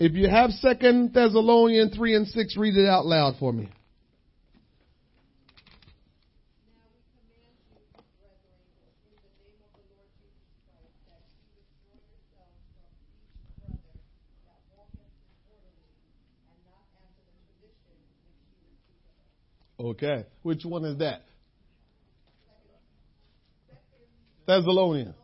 If 0.00 0.12
you 0.14 0.28
have 0.28 0.50
Second 0.50 1.14
Thessalonians 1.14 1.96
3 1.96 2.14
and 2.16 2.26
6, 2.26 2.56
read 2.56 2.76
it 2.76 2.88
out 2.88 3.06
loud 3.06 3.36
for 3.38 3.52
me. 3.52 3.68
Okay. 19.78 20.24
Which 20.42 20.64
one 20.64 20.84
is 20.84 20.98
that? 20.98 21.22
Thessalonians. 24.46 25.14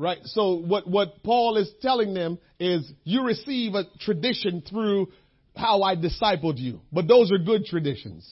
Right. 0.00 0.18
So 0.24 0.54
what, 0.54 0.88
what 0.88 1.22
Paul 1.22 1.58
is 1.58 1.70
telling 1.82 2.14
them 2.14 2.38
is 2.58 2.90
you 3.04 3.22
receive 3.22 3.74
a 3.74 3.84
tradition 4.00 4.62
through 4.66 5.08
how 5.54 5.82
I 5.82 5.94
discipled 5.94 6.56
you. 6.56 6.80
But 6.90 7.06
those 7.06 7.30
are 7.30 7.36
good 7.36 7.66
traditions. 7.66 8.26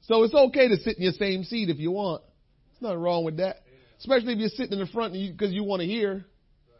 So 0.00 0.24
it's 0.24 0.34
okay 0.34 0.66
to 0.66 0.76
sit 0.78 0.96
in 0.96 1.04
your 1.04 1.12
same 1.12 1.44
seat 1.44 1.68
if 1.68 1.78
you 1.78 1.92
want. 1.92 2.22
There's 2.72 2.82
nothing 2.82 2.98
wrong 2.98 3.24
with 3.24 3.36
that. 3.36 3.58
Especially 4.00 4.32
if 4.32 4.40
you're 4.40 4.48
sitting 4.48 4.72
in 4.72 4.80
the 4.80 4.90
front 4.90 5.12
because 5.12 5.52
you, 5.52 5.62
you 5.62 5.64
want 5.64 5.82
to 5.82 5.86
hear 5.86 6.24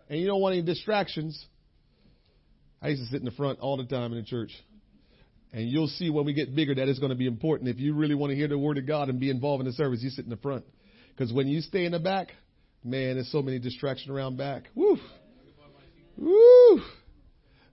and 0.09 0.21
you 0.21 0.27
don't 0.27 0.41
want 0.41 0.55
any 0.55 0.63
distractions. 0.63 1.47
I 2.83 2.89
used 2.89 3.03
to 3.03 3.09
sit 3.09 3.21
in 3.21 3.25
the 3.25 3.31
front 3.31 3.61
all 3.61 3.77
the 3.77 3.85
time 3.85 4.11
in 4.13 4.19
the 4.19 4.25
church. 4.25 4.51
And 5.53 5.69
you'll 5.69 5.87
see 5.87 6.11
when 6.11 6.25
we 6.25 6.33
get 6.33 6.57
bigger 6.57 6.75
that 6.75 6.89
it's 6.89 6.99
going 6.99 7.11
to 7.11 7.17
be 7.17 7.29
important. 7.29 7.69
If 7.69 7.79
you 7.79 7.95
really 7.95 8.17
want 8.17 8.33
to 8.33 8.37
hear 8.37 8.49
the 8.49 8.59
word 8.59 8.79
of 8.79 8.87
God 8.89 9.11
and 9.11 9.21
be 9.21 9.31
involved 9.31 9.61
in 9.61 9.67
the 9.69 9.75
service, 9.75 10.01
you 10.03 10.11
sit 10.11 10.25
in 10.25 10.31
the 10.31 10.37
front. 10.39 10.65
Because 11.11 11.33
when 11.33 11.49
you 11.49 11.61
stay 11.61 11.85
in 11.85 11.93
the 11.93 11.99
back, 11.99 12.29
man, 12.85 13.15
there's 13.15 13.31
so 13.31 13.43
many 13.43 13.59
distractions 13.59 14.11
around 14.11 14.37
back. 14.37 14.65
Woo! 14.75 14.99
Woo! 16.17 16.81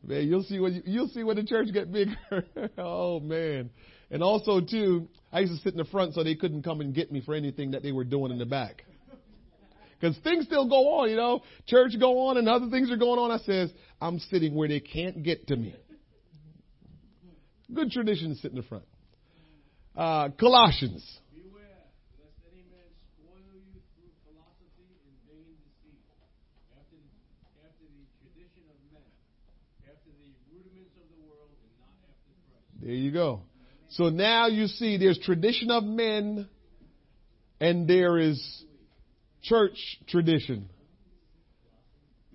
Man, 0.04 0.28
you'll 0.28 0.44
see 0.44 0.60
when 0.60 0.76
you, 0.76 0.82
you'll 0.86 1.08
see 1.10 1.24
when 1.24 1.36
the 1.36 1.44
church 1.44 1.68
get 1.74 1.92
bigger. 1.92 2.16
oh 2.78 3.20
man. 3.20 3.70
And 4.10 4.24
also 4.24 4.62
too, 4.62 5.10
I 5.34 5.42
used 5.42 5.54
to 5.54 5.60
sit 5.60 5.74
in 5.74 5.78
the 5.78 5.86
front 5.86 6.14
so 6.14 6.24
they 6.24 6.36
couldn't 6.36 6.64
come 6.64 6.80
and 6.80 6.94
get 6.94 7.12
me 7.12 7.22
for 7.22 7.34
anything 7.34 7.72
that 7.72 7.84
they 7.84 7.92
were 7.92 8.06
doing 8.06 8.32
in 8.32 8.38
the 8.38 8.46
back. 8.46 8.84
Because 10.00 10.16
things 10.24 10.46
still 10.46 10.70
go 10.70 11.00
on, 11.00 11.10
you 11.10 11.16
know. 11.16 11.42
Church 11.66 11.92
go 12.00 12.28
on 12.28 12.38
and 12.38 12.48
other 12.48 12.70
things 12.70 12.92
are 12.92 12.98
going 12.98 13.20
on. 13.20 13.32
I 13.32 13.40
says, 13.40 13.72
I'm 14.00 14.20
sitting 14.20 14.54
where 14.54 14.68
they 14.68 14.80
can't 14.80 15.24
get 15.24 15.48
to 15.48 15.56
me. 15.56 15.76
Good 17.74 17.92
tradition 17.92 18.30
to 18.30 18.36
sit 18.36 18.52
in 18.52 18.58
the 18.58 18.64
front. 18.64 18.86
Uh, 19.96 20.30
Colossians. 20.40 21.04
There 32.88 32.96
you 32.96 33.12
go. 33.12 33.42
So 33.90 34.08
now 34.08 34.48
you 34.48 34.68
see 34.68 34.96
there's 34.96 35.20
tradition 35.20 35.72
of 35.72 35.84
men 35.84 36.48
and 37.60 37.86
there 37.86 38.18
is 38.18 38.64
church 39.44 39.78
tradition. 40.08 40.70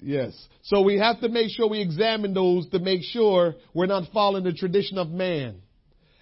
Yes. 0.03 0.35
So 0.65 0.83
we 0.83 0.99
have 0.99 1.21
to 1.21 1.31
make 1.31 1.49
sure 1.49 1.71
we 1.71 1.81
examine 1.81 2.35
those 2.35 2.69
to 2.69 2.81
make 2.81 3.01
sure 3.03 3.55
we're 3.73 3.87
not 3.87 4.13
following 4.13 4.45
the 4.45 4.53
tradition 4.53 4.99
of 4.99 5.09
man. 5.09 5.63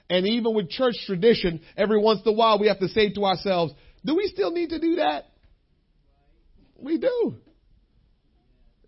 And 0.09 0.24
even 0.28 0.55
with 0.55 0.70
church 0.70 0.95
tradition, 1.07 1.61
every 1.76 2.01
once 2.01 2.20
in 2.24 2.33
a 2.33 2.37
while 2.37 2.61
we 2.61 2.68
have 2.68 2.78
to 2.78 2.89
say 2.89 3.12
to 3.12 3.24
ourselves, 3.24 3.72
do 4.05 4.14
we 4.14 4.28
still 4.28 4.53
need 4.53 4.70
to 4.70 4.78
do 4.78 4.95
that? 4.97 5.24
We 6.78 6.99
do. 6.99 7.35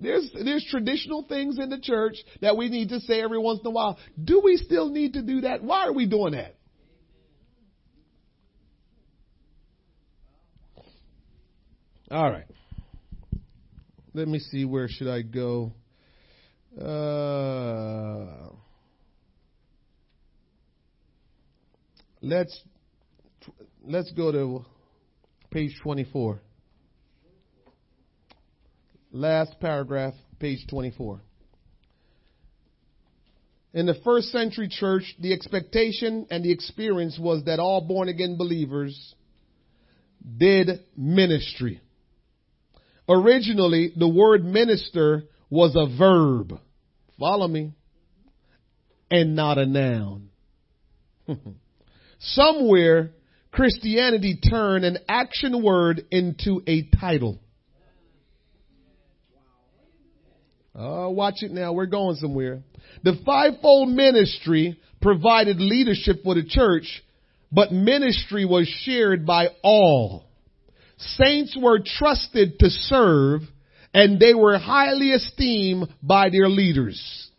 There's, 0.03 0.31
there's 0.45 0.67
traditional 0.69 1.23
things 1.23 1.59
in 1.59 1.71
the 1.71 1.79
church 1.79 2.17
that 2.41 2.57
we 2.57 2.69
need 2.69 2.89
to 2.89 3.01
say 3.01 3.23
every 3.23 3.39
once 3.39 3.61
in 3.61 3.67
a 3.67 3.71
while. 3.71 3.99
Do 4.23 4.41
we 4.45 4.57
still 4.57 4.89
need 4.89 5.15
to 5.15 5.23
do 5.23 5.43
that? 5.43 5.63
Why 5.63 5.87
are 5.87 5.93
we 5.93 6.07
doing 6.07 6.33
that? 6.33 6.57
All 12.11 12.31
right. 12.31 12.47
Let 14.13 14.29
me 14.29 14.39
see 14.41 14.65
where 14.65 14.89
should 14.89 15.09
I 15.09 15.23
go. 15.23 15.73
Uh, 16.79 18.51
let's 22.21 22.63
let's 23.83 24.11
go 24.13 24.33
to 24.33 24.65
page 25.51 25.73
24. 25.83 26.41
Last 29.15 29.61
paragraph, 29.61 30.15
page 30.41 30.67
24. 30.71 31.21
In 33.75 33.85
the 33.85 33.95
first 34.05 34.29
century 34.29 34.69
church, 34.71 35.03
the 35.21 35.35
expectation 35.35 36.27
and 36.31 36.43
the 36.43 36.51
experience 36.51 37.19
was 37.21 37.45
that 37.45 37.59
all 37.59 37.83
born 37.83 38.09
again 38.09 38.39
believers 38.39 39.15
did 40.39 40.81
ministry. 40.97 41.83
Originally, 43.07 43.93
the 43.95 44.09
word 44.09 44.47
minister 44.47 45.25
was 45.51 45.77
a 45.77 45.95
verb. 45.99 46.59
Follow 47.21 47.49
me. 47.49 47.73
And 49.11 49.37
not 49.37 49.59
a 49.59 49.67
noun. 49.67 50.31
Somewhere, 52.19 53.11
Christianity 53.51 54.41
turned 54.49 54.87
an 54.87 54.99
action 55.07 55.63
word 55.63 56.07
into 56.11 56.63
a 56.67 56.89
title. 56.99 57.42
Oh, 60.75 61.11
watch 61.11 61.43
it 61.43 61.53
now. 61.53 61.73
We're 61.73 61.87
going 61.87 62.17
somewhere. 62.17 62.63
The 63.05 63.21
fivefold 63.27 63.91
ministry 63.91 64.79
provided 65.01 65.61
leadership 65.61 66.23
for 66.25 66.35
the 66.35 66.45
church, 66.45 67.03
but 67.51 67.73
ministry 67.73 68.45
was 68.45 68.67
shared 68.85 69.27
by 69.27 69.49
all. 69.63 70.25
Saints 70.97 71.57
were 71.61 71.81
trusted 71.85 72.59
to 72.61 72.71
serve 72.71 73.43
and 73.93 74.19
they 74.19 74.33
were 74.33 74.59
highly 74.59 75.11
esteemed 75.11 75.89
by 76.03 76.31
their 76.31 76.49
leaders. 76.49 77.31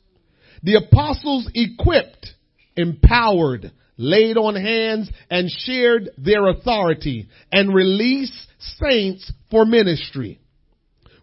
The 0.61 0.75
apostles 0.75 1.49
equipped, 1.55 2.27
empowered, 2.75 3.71
laid 3.97 4.37
on 4.37 4.55
hands 4.55 5.09
and 5.29 5.49
shared 5.49 6.09
their 6.17 6.47
authority 6.49 7.27
and 7.51 7.73
released 7.73 8.47
saints 8.59 9.31
for 9.49 9.65
ministry. 9.65 10.39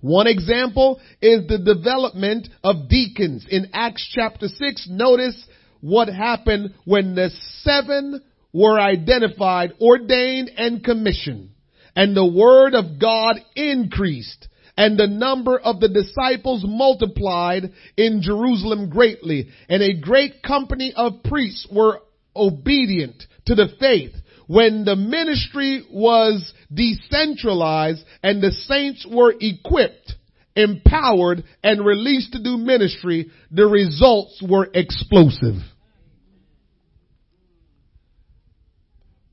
One 0.00 0.26
example 0.26 1.00
is 1.20 1.46
the 1.46 1.58
development 1.58 2.48
of 2.64 2.88
deacons. 2.88 3.46
In 3.48 3.70
Acts 3.72 4.08
chapter 4.12 4.48
6, 4.48 4.88
notice 4.90 5.36
what 5.80 6.08
happened 6.08 6.74
when 6.84 7.14
the 7.14 7.30
seven 7.62 8.22
were 8.52 8.80
identified, 8.80 9.74
ordained, 9.80 10.50
and 10.56 10.82
commissioned. 10.82 11.50
And 11.94 12.16
the 12.16 12.26
word 12.26 12.74
of 12.74 12.98
God 12.98 13.36
increased 13.54 14.48
and 14.80 14.98
the 14.98 15.06
number 15.06 15.58
of 15.58 15.78
the 15.78 15.90
disciples 15.90 16.64
multiplied 16.66 17.70
in 17.98 18.22
Jerusalem 18.22 18.88
greatly. 18.88 19.50
And 19.68 19.82
a 19.82 20.00
great 20.00 20.42
company 20.42 20.94
of 20.96 21.22
priests 21.22 21.66
were 21.70 22.00
obedient 22.34 23.22
to 23.44 23.54
the 23.54 23.68
faith 23.78 24.14
when 24.50 24.84
the 24.84 24.96
ministry 24.96 25.86
was 25.92 26.52
decentralized 26.74 28.04
and 28.20 28.42
the 28.42 28.50
saints 28.50 29.06
were 29.08 29.32
equipped, 29.40 30.14
empowered, 30.56 31.44
and 31.62 31.86
released 31.86 32.32
to 32.32 32.42
do 32.42 32.56
ministry, 32.56 33.30
the 33.52 33.64
results 33.64 34.42
were 34.42 34.68
explosive. 34.74 35.54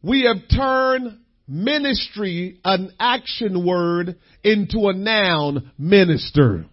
We 0.04 0.26
have 0.26 0.48
turned 0.56 1.18
ministry, 1.48 2.60
an 2.64 2.92
action 3.00 3.66
word, 3.66 4.20
into 4.44 4.88
a 4.88 4.94
noun, 4.94 5.72
minister. 5.80 6.68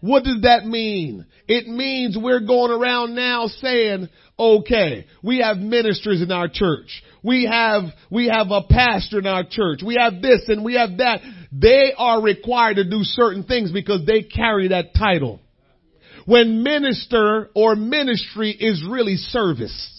What 0.00 0.24
does 0.24 0.42
that 0.42 0.66
mean? 0.66 1.24
It 1.48 1.66
means 1.66 2.16
we're 2.18 2.40
going 2.40 2.72
around 2.72 3.14
now 3.14 3.46
saying, 3.46 4.10
okay, 4.38 5.06
we 5.22 5.38
have 5.38 5.56
ministers 5.56 6.20
in 6.20 6.30
our 6.30 6.48
church. 6.48 7.02
We 7.22 7.46
have, 7.50 7.84
we 8.10 8.28
have 8.28 8.48
a 8.50 8.62
pastor 8.62 9.18
in 9.18 9.26
our 9.26 9.44
church. 9.48 9.80
We 9.84 9.96
have 9.98 10.22
this 10.22 10.48
and 10.48 10.64
we 10.64 10.74
have 10.74 10.98
that. 10.98 11.20
They 11.52 11.92
are 11.96 12.22
required 12.22 12.76
to 12.76 12.84
do 12.84 13.00
certain 13.02 13.44
things 13.44 13.72
because 13.72 14.06
they 14.06 14.22
carry 14.22 14.68
that 14.68 14.94
title. 14.94 15.40
When 16.26 16.62
minister 16.62 17.50
or 17.54 17.76
ministry 17.76 18.50
is 18.50 18.84
really 18.88 19.16
service. 19.16 19.96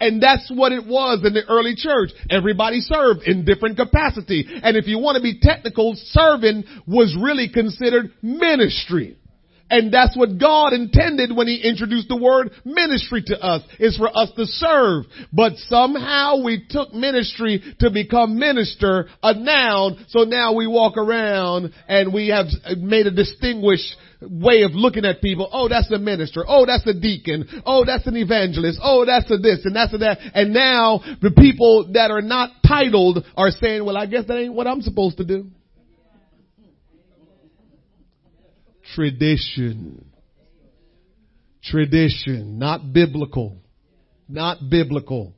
And 0.00 0.22
that's 0.22 0.50
what 0.54 0.72
it 0.72 0.86
was 0.86 1.22
in 1.24 1.32
the 1.34 1.44
early 1.48 1.74
church. 1.76 2.10
Everybody 2.28 2.80
served 2.80 3.22
in 3.22 3.44
different 3.44 3.76
capacity. 3.76 4.46
And 4.62 4.76
if 4.76 4.86
you 4.86 4.98
want 4.98 5.16
to 5.16 5.22
be 5.22 5.38
technical, 5.40 5.94
serving 5.96 6.64
was 6.86 7.16
really 7.20 7.48
considered 7.48 8.12
ministry. 8.20 9.16
And 9.70 9.92
that's 9.92 10.16
what 10.16 10.38
God 10.38 10.72
intended 10.72 11.34
when 11.34 11.46
He 11.46 11.56
introduced 11.56 12.08
the 12.08 12.16
word 12.16 12.50
ministry 12.64 13.22
to 13.26 13.40
us, 13.40 13.62
is 13.78 13.96
for 13.96 14.14
us 14.16 14.30
to 14.36 14.46
serve. 14.46 15.04
But 15.32 15.56
somehow 15.68 16.42
we 16.44 16.66
took 16.68 16.92
ministry 16.92 17.62
to 17.80 17.90
become 17.90 18.38
minister, 18.38 19.08
a 19.22 19.34
noun, 19.34 20.04
so 20.08 20.24
now 20.24 20.52
we 20.52 20.66
walk 20.66 20.96
around 20.96 21.72
and 21.88 22.12
we 22.12 22.28
have 22.28 22.46
made 22.76 23.06
a 23.06 23.10
distinguished 23.10 23.96
way 24.20 24.62
of 24.62 24.72
looking 24.72 25.04
at 25.04 25.20
people. 25.20 25.48
Oh, 25.52 25.68
that's 25.68 25.90
a 25.90 25.98
minister. 25.98 26.44
Oh, 26.46 26.66
that's 26.66 26.86
a 26.86 26.94
deacon. 26.94 27.62
Oh, 27.66 27.84
that's 27.84 28.06
an 28.06 28.16
evangelist. 28.16 28.78
Oh, 28.82 29.04
that's 29.04 29.30
a 29.30 29.38
this 29.38 29.64
and 29.64 29.74
that's 29.74 29.92
a 29.94 29.98
that. 29.98 30.18
And 30.34 30.52
now 30.52 31.00
the 31.20 31.30
people 31.30 31.90
that 31.94 32.10
are 32.10 32.22
not 32.22 32.50
titled 32.66 33.24
are 33.36 33.50
saying, 33.50 33.84
well, 33.84 33.96
I 33.96 34.06
guess 34.06 34.26
that 34.26 34.38
ain't 34.38 34.54
what 34.54 34.66
I'm 34.66 34.82
supposed 34.82 35.18
to 35.18 35.24
do. 35.24 35.46
Tradition. 38.94 40.04
Tradition, 41.62 42.58
not 42.58 42.92
biblical. 42.92 43.58
Not 44.28 44.58
biblical. 44.70 45.34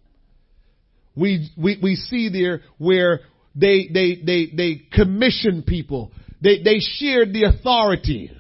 We, 1.15 1.49
we, 1.57 1.79
we 1.83 1.97
see 1.97 2.29
there 2.29 2.61
where 2.79 3.21
they, 3.55 3.89
they, 3.93 4.21
they, 4.25 4.53
they 4.55 4.83
commission 4.93 5.65
people. 5.67 6.13
They, 6.43 6.63
they 6.63 6.79
shared 6.79 7.33
the 7.33 7.45
authority. 7.45 8.31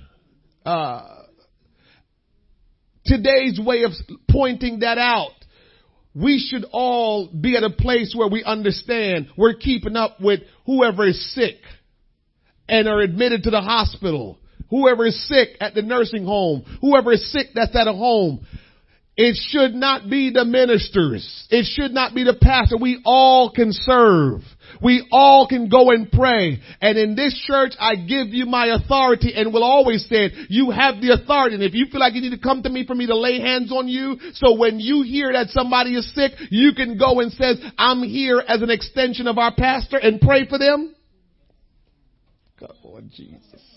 Uh, 0.64 1.22
today's 3.06 3.58
way 3.64 3.84
of 3.84 3.92
pointing 4.30 4.80
that 4.80 4.98
out. 4.98 5.30
We 6.14 6.38
should 6.38 6.66
all 6.70 7.28
be 7.28 7.56
at 7.56 7.62
a 7.62 7.70
place 7.70 8.14
where 8.16 8.28
we 8.28 8.42
understand 8.44 9.28
we're 9.36 9.54
keeping 9.54 9.96
up 9.96 10.20
with 10.20 10.40
whoever 10.64 11.06
is 11.06 11.34
sick 11.34 11.56
and 12.68 12.88
are 12.88 13.00
admitted 13.00 13.44
to 13.44 13.50
the 13.50 13.60
hospital, 13.60 14.38
whoever 14.70 15.06
is 15.06 15.28
sick 15.28 15.50
at 15.60 15.74
the 15.74 15.82
nursing 15.82 16.24
home, 16.24 16.64
whoever 16.80 17.12
is 17.12 17.32
sick 17.32 17.48
that's 17.54 17.76
at 17.76 17.88
a 17.88 17.92
home. 17.92 18.46
It 19.18 19.34
should 19.48 19.74
not 19.74 20.10
be 20.10 20.30
the 20.30 20.44
ministers. 20.44 21.46
It 21.50 21.64
should 21.64 21.92
not 21.92 22.14
be 22.14 22.22
the 22.22 22.36
pastor. 22.38 22.76
We 22.76 23.00
all 23.06 23.50
can 23.50 23.72
serve. 23.72 24.42
We 24.82 25.08
all 25.10 25.48
can 25.48 25.70
go 25.70 25.90
and 25.90 26.12
pray. 26.12 26.60
And 26.82 26.98
in 26.98 27.14
this 27.14 27.34
church, 27.46 27.72
I 27.80 27.94
give 27.96 28.28
you 28.28 28.44
my 28.44 28.66
authority 28.66 29.32
and 29.34 29.54
will 29.54 29.64
always 29.64 30.06
say. 30.06 30.28
You 30.50 30.70
have 30.70 31.00
the 31.00 31.14
authority. 31.14 31.54
And 31.54 31.64
if 31.64 31.72
you 31.72 31.86
feel 31.90 32.00
like 32.00 32.12
you 32.12 32.20
need 32.20 32.36
to 32.36 32.38
come 32.38 32.62
to 32.64 32.68
me 32.68 32.86
for 32.86 32.94
me 32.94 33.06
to 33.06 33.16
lay 33.16 33.40
hands 33.40 33.72
on 33.72 33.88
you, 33.88 34.18
so 34.34 34.54
when 34.54 34.78
you 34.78 35.00
hear 35.00 35.32
that 35.32 35.48
somebody 35.48 35.94
is 35.94 36.14
sick, 36.14 36.32
you 36.50 36.74
can 36.74 36.98
go 36.98 37.20
and 37.20 37.32
says, 37.32 37.58
I'm 37.78 38.02
here 38.02 38.42
as 38.46 38.60
an 38.60 38.68
extension 38.68 39.28
of 39.28 39.38
our 39.38 39.54
pastor 39.54 39.96
and 39.96 40.20
pray 40.20 40.46
for 40.46 40.58
them. 40.58 40.94
Come 42.58 42.76
on, 42.84 43.10
Jesus. 43.14 43.75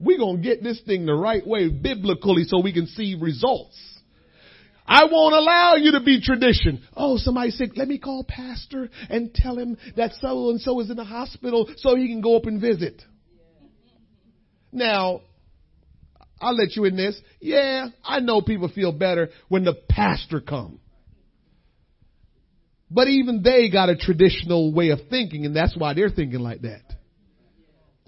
We're 0.00 0.18
going 0.18 0.38
to 0.38 0.42
get 0.42 0.62
this 0.62 0.80
thing 0.86 1.04
the 1.04 1.14
right 1.14 1.46
way 1.46 1.68
biblically 1.68 2.44
so 2.44 2.60
we 2.60 2.72
can 2.72 2.86
see 2.86 3.16
results. 3.20 3.78
I 4.86 5.04
won't 5.04 5.34
allow 5.34 5.74
you 5.76 5.92
to 5.92 6.00
be 6.00 6.20
tradition. 6.20 6.82
Oh, 6.96 7.16
somebody 7.18 7.50
said, 7.50 7.76
let 7.76 7.86
me 7.86 7.98
call 7.98 8.24
pastor 8.26 8.90
and 9.08 9.32
tell 9.32 9.56
him 9.56 9.76
that 9.96 10.12
so 10.20 10.50
and 10.50 10.60
so 10.60 10.80
is 10.80 10.90
in 10.90 10.96
the 10.96 11.04
hospital 11.04 11.70
so 11.76 11.94
he 11.94 12.08
can 12.08 12.22
go 12.22 12.36
up 12.36 12.46
and 12.46 12.60
visit. 12.60 13.02
Now, 14.72 15.20
I'll 16.40 16.56
let 16.56 16.74
you 16.74 16.86
in 16.86 16.96
this. 16.96 17.20
Yeah, 17.40 17.88
I 18.02 18.20
know 18.20 18.40
people 18.40 18.68
feel 18.68 18.92
better 18.92 19.28
when 19.48 19.64
the 19.64 19.74
pastor 19.88 20.40
come. 20.40 20.80
But 22.90 23.06
even 23.06 23.42
they 23.42 23.70
got 23.70 23.90
a 23.90 23.96
traditional 23.96 24.72
way 24.72 24.88
of 24.90 25.00
thinking 25.08 25.46
and 25.46 25.54
that's 25.54 25.76
why 25.76 25.94
they're 25.94 26.10
thinking 26.10 26.40
like 26.40 26.62
that. 26.62 26.82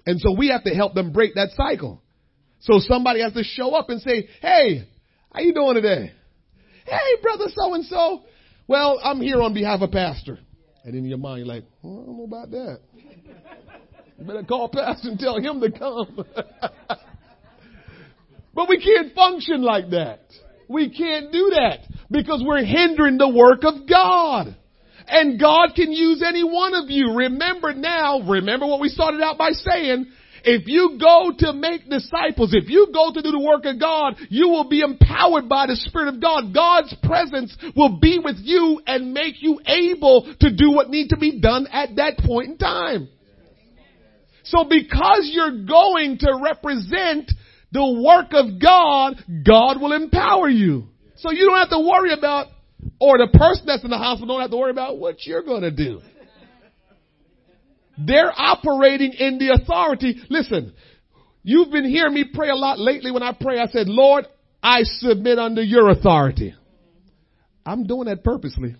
And 0.05 0.19
so 0.19 0.35
we 0.37 0.49
have 0.49 0.63
to 0.63 0.71
help 0.71 0.93
them 0.93 1.13
break 1.13 1.35
that 1.35 1.49
cycle. 1.55 2.01
So 2.61 2.79
somebody 2.79 3.21
has 3.21 3.33
to 3.33 3.43
show 3.43 3.75
up 3.75 3.89
and 3.89 4.01
say, 4.01 4.27
hey, 4.41 4.87
how 5.33 5.41
you 5.41 5.53
doing 5.53 5.75
today? 5.75 6.11
Hey, 6.85 7.21
brother 7.21 7.45
so 7.53 7.73
and 7.73 7.85
so. 7.85 8.23
Well, 8.67 8.99
I'm 9.03 9.21
here 9.21 9.41
on 9.41 9.53
behalf 9.53 9.81
of 9.81 9.91
Pastor. 9.91 10.39
And 10.83 10.95
in 10.95 11.05
your 11.05 11.17
mind, 11.17 11.45
you're 11.45 11.55
like, 11.55 11.63
well, 11.81 12.01
I 12.01 12.05
don't 12.05 12.17
know 12.17 12.23
about 12.25 12.51
that. 12.51 12.79
You 14.19 14.25
better 14.25 14.43
call 14.43 14.69
Pastor 14.69 15.09
and 15.09 15.19
tell 15.19 15.37
him 15.37 15.59
to 15.61 15.71
come. 15.71 16.25
but 18.53 18.69
we 18.69 18.79
can't 18.81 19.13
function 19.15 19.61
like 19.61 19.89
that. 19.91 20.21
We 20.69 20.89
can't 20.89 21.31
do 21.31 21.51
that 21.55 21.79
because 22.09 22.43
we're 22.45 22.63
hindering 22.63 23.17
the 23.17 23.29
work 23.29 23.63
of 23.63 23.87
God. 23.87 24.55
And 25.07 25.39
God 25.39 25.75
can 25.75 25.91
use 25.91 26.23
any 26.25 26.43
one 26.43 26.73
of 26.73 26.89
you. 26.89 27.15
Remember 27.15 27.73
now, 27.73 28.21
remember 28.21 28.65
what 28.65 28.79
we 28.79 28.89
started 28.89 29.21
out 29.21 29.37
by 29.37 29.51
saying, 29.51 30.07
if 30.45 30.67
you 30.67 30.97
go 30.99 31.31
to 31.39 31.53
make 31.53 31.89
disciples, 31.89 32.53
if 32.53 32.69
you 32.69 32.89
go 32.93 33.13
to 33.13 33.21
do 33.21 33.31
the 33.31 33.39
work 33.39 33.63
of 33.63 33.79
God, 33.79 34.15
you 34.29 34.49
will 34.49 34.67
be 34.67 34.81
empowered 34.81 35.47
by 35.47 35.67
the 35.67 35.75
Spirit 35.77 36.13
of 36.13 36.21
God. 36.21 36.53
God's 36.53 36.93
presence 37.01 37.55
will 37.77 37.97
be 37.99 38.19
with 38.19 38.37
you 38.39 38.81
and 38.85 39.13
make 39.13 39.41
you 39.41 39.59
able 39.65 40.33
to 40.41 40.53
do 40.53 40.71
what 40.71 40.89
needs 40.89 41.09
to 41.09 41.17
be 41.17 41.39
done 41.39 41.67
at 41.71 41.95
that 41.95 42.17
point 42.17 42.49
in 42.49 42.57
time. 42.57 43.07
So 44.43 44.65
because 44.65 45.29
you're 45.31 45.63
going 45.63 46.17
to 46.19 46.39
represent 46.43 47.31
the 47.71 48.03
work 48.05 48.33
of 48.33 48.61
God, 48.61 49.15
God 49.45 49.81
will 49.81 49.93
empower 49.93 50.49
you. 50.49 50.89
So 51.15 51.31
you 51.31 51.45
don't 51.45 51.57
have 51.57 51.69
to 51.69 51.79
worry 51.79 52.11
about, 52.11 52.47
or 52.99 53.17
the 53.17 53.27
person 53.37 53.65
that's 53.65 53.83
in 53.83 53.89
the 53.89 53.97
hospital 53.97 54.35
don't 54.35 54.41
have 54.41 54.51
to 54.51 54.57
worry 54.57 54.71
about 54.71 54.97
what 54.97 55.25
you're 55.25 55.43
going 55.43 55.61
to 55.61 55.71
do. 55.71 56.01
They're 57.97 58.33
operating 58.35 59.13
in 59.13 59.37
the 59.37 59.51
authority. 59.51 60.21
Listen, 60.29 60.73
you've 61.43 61.71
been 61.71 61.85
hearing 61.85 62.13
me 62.13 62.25
pray 62.33 62.49
a 62.49 62.55
lot 62.55 62.79
lately 62.79 63.11
when 63.11 63.23
I 63.23 63.33
pray. 63.39 63.59
I 63.59 63.67
said, 63.67 63.87
Lord, 63.87 64.25
I 64.61 64.83
submit 64.83 65.37
under 65.37 65.61
your 65.61 65.89
authority. 65.89 66.55
I'm 67.65 67.85
doing 67.85 68.05
that 68.05 68.23
purposely. 68.23 68.75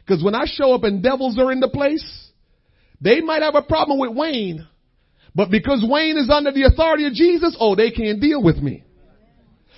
Because 0.00 0.22
when 0.22 0.34
I 0.34 0.44
show 0.46 0.74
up 0.74 0.84
and 0.84 1.02
devils 1.02 1.38
are 1.38 1.50
in 1.50 1.60
the 1.60 1.68
place, 1.68 2.30
they 3.00 3.20
might 3.20 3.42
have 3.42 3.54
a 3.54 3.62
problem 3.62 3.98
with 3.98 4.14
Wayne. 4.14 4.66
But 5.34 5.50
because 5.50 5.84
Wayne 5.88 6.16
is 6.16 6.30
under 6.30 6.52
the 6.52 6.64
authority 6.64 7.06
of 7.06 7.14
Jesus, 7.14 7.56
oh, 7.58 7.74
they 7.74 7.90
can't 7.90 8.20
deal 8.20 8.42
with 8.42 8.56
me. 8.58 8.84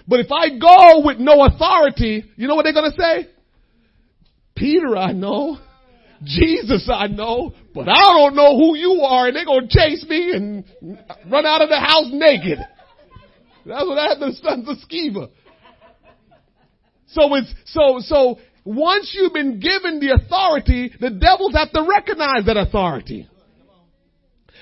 But 0.09 0.21
if 0.21 0.31
I 0.31 0.51
go 0.59 1.05
with 1.05 1.19
no 1.19 1.45
authority, 1.45 2.25
you 2.37 2.49
know 2.49 2.55
what 2.55 2.65
they're 2.65 2.73
going 2.73 2.91
to 2.91 2.97
say? 3.01 3.29
Peter, 4.57 4.97
I 4.97 5.13
know. 5.13 5.59
Jesus 6.25 6.89
I 6.93 7.09
know, 7.09 7.53
but 7.75 7.89
I 7.89 7.95
don't 7.95 8.35
know 8.35 8.57
who 8.57 8.75
you 8.75 9.03
are 9.03 9.27
and 9.27 9.37
they're 9.37 9.45
going 9.45 9.69
to 9.69 9.79
chase 9.79 10.05
me 10.09 10.33
and 10.33 10.65
run 11.31 11.45
out 11.45 11.61
of 11.61 11.69
the 11.69 11.79
house 11.79 12.07
naked. 12.11 12.59
That's 13.67 13.85
what 13.85 13.99
happened 13.99 14.35
to 14.35 14.43
sons 14.43 14.69
of 14.69 14.77
Sceva. 14.89 15.29
So 17.09 17.35
it's, 17.35 17.53
so, 17.67 17.97
so 18.01 18.39
once 18.65 19.15
you've 19.17 19.33
been 19.33 19.61
given 19.61 20.01
the 20.01 20.15
authority, 20.15 20.93
the 21.01 21.11
devils 21.11 21.55
have 21.55 21.71
to 21.73 21.87
recognize 21.89 22.47
that 22.47 22.57
authority. 22.57 23.29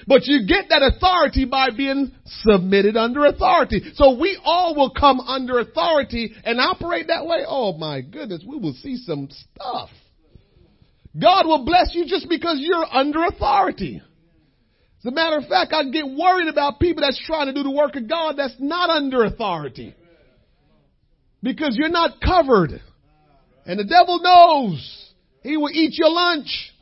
But 0.07 0.27
you 0.27 0.47
get 0.47 0.67
that 0.69 0.83
authority 0.83 1.45
by 1.45 1.71
being 1.71 2.13
submitted 2.25 2.97
under 2.97 3.27
authority. 3.27 3.93
So 3.95 4.19
we 4.19 4.39
all 4.45 4.75
will 4.75 4.91
come 4.91 5.21
under 5.21 5.59
authority 5.59 6.33
and 6.45 6.61
operate 6.61 7.07
that 7.09 7.27
way. 7.27 7.45
Oh 7.47 7.73
my 7.73 8.01
goodness, 8.01 8.45
we 8.47 8.59
will 8.59 8.75
see 8.75 8.97
some 8.97 9.29
stuff. 9.31 9.91
God 11.21 11.47
will 11.47 11.65
bless 11.65 11.95
you 11.95 12.07
just 12.07 12.29
because 12.29 12.57
you're 12.59 12.87
under 12.93 13.25
authority. 13.25 14.03
As 15.05 15.13
a 15.13 15.15
matter 15.15 15.37
of 15.37 15.47
fact, 15.47 15.73
I 15.73 15.85
get 15.91 16.07
worried 16.07 16.49
about 16.49 16.81
people 16.81 17.03
that's 17.03 17.23
trying 17.25 17.47
to 17.47 17.53
do 17.53 17.63
the 17.63 17.71
work 17.71 17.95
of 17.95 18.09
God 18.09 18.37
that's 18.37 18.57
not 18.59 18.91
under 18.91 19.25
authority. 19.25 19.95
Because 21.43 21.77
you're 21.77 21.91
not 21.91 22.21
covered. 22.21 22.81
And 23.67 23.79
the 23.79 23.85
devil 23.85 24.19
knows 24.21 25.13
he 25.43 25.57
will 25.57 25.71
eat 25.71 25.99
your 25.99 26.11
lunch. 26.11 26.73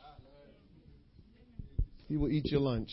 He 2.07 2.17
will 2.17 2.31
eat 2.31 2.47
your 2.47 2.61
lunch 2.61 2.89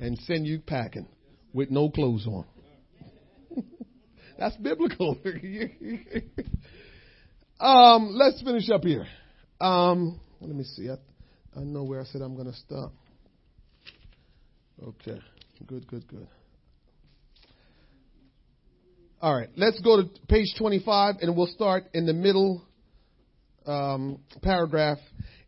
and 0.00 0.18
send 0.20 0.46
you 0.46 0.60
packing 0.60 1.06
with 1.52 1.70
no 1.70 1.90
clothes 1.90 2.26
on. 2.26 2.46
That's 4.38 4.56
biblical. 4.56 5.18
um, 7.60 8.10
let's 8.12 8.42
finish 8.42 8.68
up 8.70 8.82
here. 8.82 9.06
Um, 9.60 10.20
let 10.40 10.54
me 10.54 10.64
see. 10.64 10.90
I, 10.90 10.96
I 11.58 11.62
know 11.62 11.84
where 11.84 12.00
I 12.00 12.04
said 12.04 12.20
I'm 12.20 12.34
going 12.34 12.52
to 12.52 12.58
stop. 12.58 12.92
Okay. 14.82 15.20
Good, 15.66 15.86
good, 15.86 16.06
good. 16.06 16.28
All 19.22 19.34
right, 19.34 19.48
let's 19.56 19.80
go 19.80 20.02
to 20.02 20.08
page 20.28 20.54
25 20.58 21.16
and 21.22 21.34
we'll 21.34 21.46
start 21.46 21.84
in 21.94 22.04
the 22.04 22.12
middle 22.12 22.62
um, 23.64 24.18
paragraph. 24.42 24.98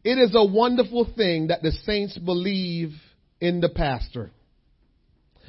It 0.04 0.18
is 0.18 0.34
a 0.34 0.44
wonderful 0.44 1.08
thing 1.16 1.48
that 1.48 1.62
the 1.62 1.72
saints 1.72 2.16
believe 2.16 2.92
in 3.40 3.60
the 3.60 3.68
pastor. 3.68 4.30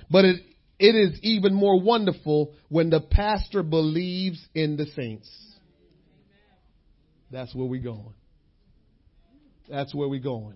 But 0.10 0.26
it, 0.26 0.42
it 0.80 0.96
is 0.96 1.20
even 1.22 1.54
more 1.54 1.80
wonderful 1.80 2.54
when 2.68 2.90
the 2.90 3.02
pastor 3.02 3.64
believes 3.64 4.40
in 4.56 4.78
the 4.78 4.86
saints. 4.96 5.30
That's 7.32 7.54
where 7.54 7.68
we're 7.68 7.84
going. 7.84 8.14
That's 9.70 9.94
where 9.94 10.10
we're 10.10 10.20
going. 10.20 10.56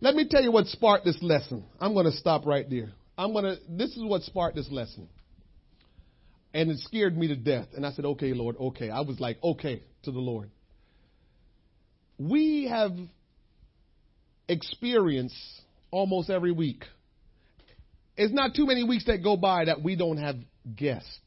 Let 0.00 0.14
me 0.14 0.26
tell 0.28 0.42
you 0.42 0.52
what 0.52 0.66
sparked 0.66 1.04
this 1.04 1.18
lesson. 1.22 1.64
I'm 1.80 1.92
going 1.92 2.06
to 2.06 2.12
stop 2.12 2.46
right 2.46 2.68
there. 2.68 2.92
I'm 3.18 3.32
going 3.32 3.44
to, 3.44 3.56
this 3.68 3.90
is 3.90 4.02
what 4.02 4.22
sparked 4.22 4.56
this 4.56 4.70
lesson. 4.70 5.08
And 6.54 6.70
it 6.70 6.78
scared 6.80 7.16
me 7.16 7.28
to 7.28 7.36
death. 7.36 7.68
And 7.74 7.84
I 7.84 7.92
said, 7.92 8.04
okay, 8.06 8.32
Lord, 8.32 8.56
okay. 8.58 8.88
I 8.88 9.00
was 9.00 9.20
like, 9.20 9.42
okay 9.42 9.82
to 10.04 10.10
the 10.10 10.18
Lord. 10.18 10.50
We 12.18 12.68
have 12.70 12.92
experienced 14.48 15.36
almost 15.90 16.30
every 16.30 16.52
week. 16.52 16.84
It's 18.16 18.32
not 18.32 18.54
too 18.54 18.66
many 18.66 18.84
weeks 18.84 19.04
that 19.06 19.22
go 19.22 19.36
by 19.36 19.66
that 19.66 19.82
we 19.82 19.96
don't 19.96 20.16
have 20.16 20.36
guests. 20.74 21.18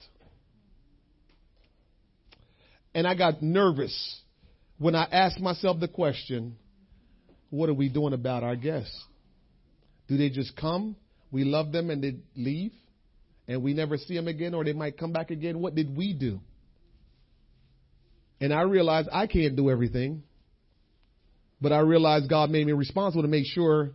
And 2.93 3.05
I 3.05 3.15
got 3.15 3.43
nervous 3.43 4.21
when 4.79 4.95
I 4.95 5.03
asked 5.11 5.39
myself 5.39 5.79
the 5.79 5.87
question, 5.87 6.55
what 7.49 7.69
are 7.69 7.73
we 7.73 7.89
doing 7.89 8.13
about 8.13 8.43
our 8.43 8.55
guests? 8.55 9.05
Do 10.07 10.17
they 10.17 10.29
just 10.29 10.55
come, 10.55 10.95
we 11.31 11.43
love 11.43 11.71
them, 11.71 11.91
and 11.91 12.03
they 12.03 12.15
leave, 12.35 12.71
and 13.47 13.61
we 13.61 13.73
never 13.73 13.97
see 13.97 14.15
them 14.15 14.27
again, 14.27 14.55
or 14.55 14.63
they 14.63 14.73
might 14.73 14.97
come 14.97 15.11
back 15.11 15.29
again? 15.29 15.59
What 15.59 15.75
did 15.75 15.95
we 15.95 16.13
do? 16.13 16.39
And 18.41 18.53
I 18.53 18.61
realized 18.61 19.09
I 19.11 19.27
can't 19.27 19.55
do 19.55 19.69
everything, 19.69 20.23
but 21.61 21.71
I 21.71 21.79
realized 21.79 22.29
God 22.29 22.49
made 22.49 22.65
me 22.65 22.73
responsible 22.73 23.23
to 23.23 23.27
make 23.27 23.45
sure 23.45 23.91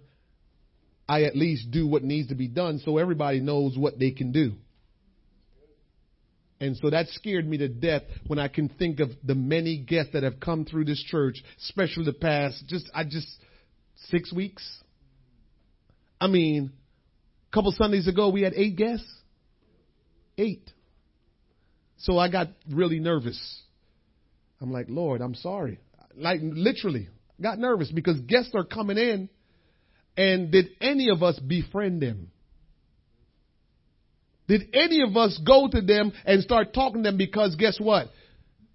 I 1.08 1.24
at 1.24 1.36
least 1.36 1.70
do 1.70 1.86
what 1.86 2.02
needs 2.02 2.28
to 2.28 2.34
be 2.34 2.48
done 2.48 2.78
so 2.84 2.98
everybody 2.98 3.40
knows 3.40 3.76
what 3.76 3.98
they 3.98 4.10
can 4.10 4.32
do. 4.32 4.54
And 6.60 6.76
so 6.76 6.90
that 6.90 7.08
scared 7.08 7.46
me 7.46 7.58
to 7.58 7.68
death 7.68 8.02
when 8.26 8.38
I 8.38 8.48
can 8.48 8.68
think 8.68 9.00
of 9.00 9.10
the 9.22 9.34
many 9.34 9.78
guests 9.78 10.12
that 10.12 10.22
have 10.22 10.40
come 10.40 10.64
through 10.64 10.86
this 10.86 11.02
church, 11.02 11.42
especially 11.58 12.04
the 12.04 12.12
past 12.12 12.64
just 12.66 12.90
I 12.94 13.04
just 13.04 13.28
six 14.06 14.32
weeks. 14.32 14.66
I 16.20 16.28
mean, 16.28 16.72
a 17.50 17.54
couple 17.54 17.72
Sundays 17.72 18.08
ago 18.08 18.30
we 18.30 18.42
had 18.42 18.54
eight 18.54 18.76
guests. 18.76 19.10
Eight. 20.38 20.70
So 21.98 22.18
I 22.18 22.30
got 22.30 22.48
really 22.70 22.98
nervous. 22.98 23.62
I'm 24.60 24.72
like, 24.72 24.86
Lord, 24.88 25.20
I'm 25.20 25.34
sorry. 25.34 25.80
Like 26.16 26.40
literally 26.42 27.08
got 27.40 27.58
nervous 27.58 27.90
because 27.90 28.20
guests 28.20 28.52
are 28.54 28.64
coming 28.64 28.98
in 28.98 29.28
and 30.16 30.50
did 30.50 30.70
any 30.80 31.10
of 31.10 31.22
us 31.22 31.38
befriend 31.38 32.00
them? 32.00 32.30
Did 34.46 34.74
any 34.74 35.02
of 35.02 35.16
us 35.16 35.40
go 35.44 35.68
to 35.68 35.80
them 35.80 36.12
and 36.24 36.42
start 36.42 36.74
talking 36.74 37.02
to 37.02 37.10
them 37.10 37.18
because 37.18 37.56
guess 37.56 37.78
what? 37.80 38.08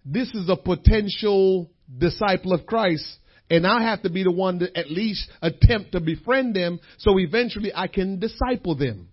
This 0.03 0.29
is 0.29 0.49
a 0.49 0.55
potential 0.55 1.69
disciple 1.97 2.53
of 2.53 2.65
Christ 2.65 3.05
and 3.49 3.65
I 3.65 3.83
have 3.83 4.03
to 4.03 4.09
be 4.09 4.23
the 4.23 4.31
one 4.31 4.59
to 4.59 4.77
at 4.77 4.91
least 4.91 5.29
attempt 5.41 5.93
to 5.93 5.99
befriend 5.99 6.55
them 6.55 6.79
so 6.97 7.17
eventually 7.19 7.71
I 7.73 7.87
can 7.87 8.19
disciple 8.19 8.75
them. 8.75 9.09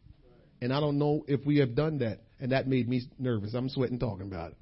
And 0.60 0.72
I 0.72 0.80
don't 0.80 0.98
know 0.98 1.24
if 1.26 1.44
we 1.44 1.58
have 1.58 1.74
done 1.74 1.98
that. 1.98 2.20
And 2.38 2.52
that 2.52 2.68
made 2.68 2.88
me 2.88 3.02
nervous. 3.18 3.54
I'm 3.54 3.68
sweating 3.68 3.98
talking 3.98 4.26
about 4.26 4.50
it. 4.50 4.56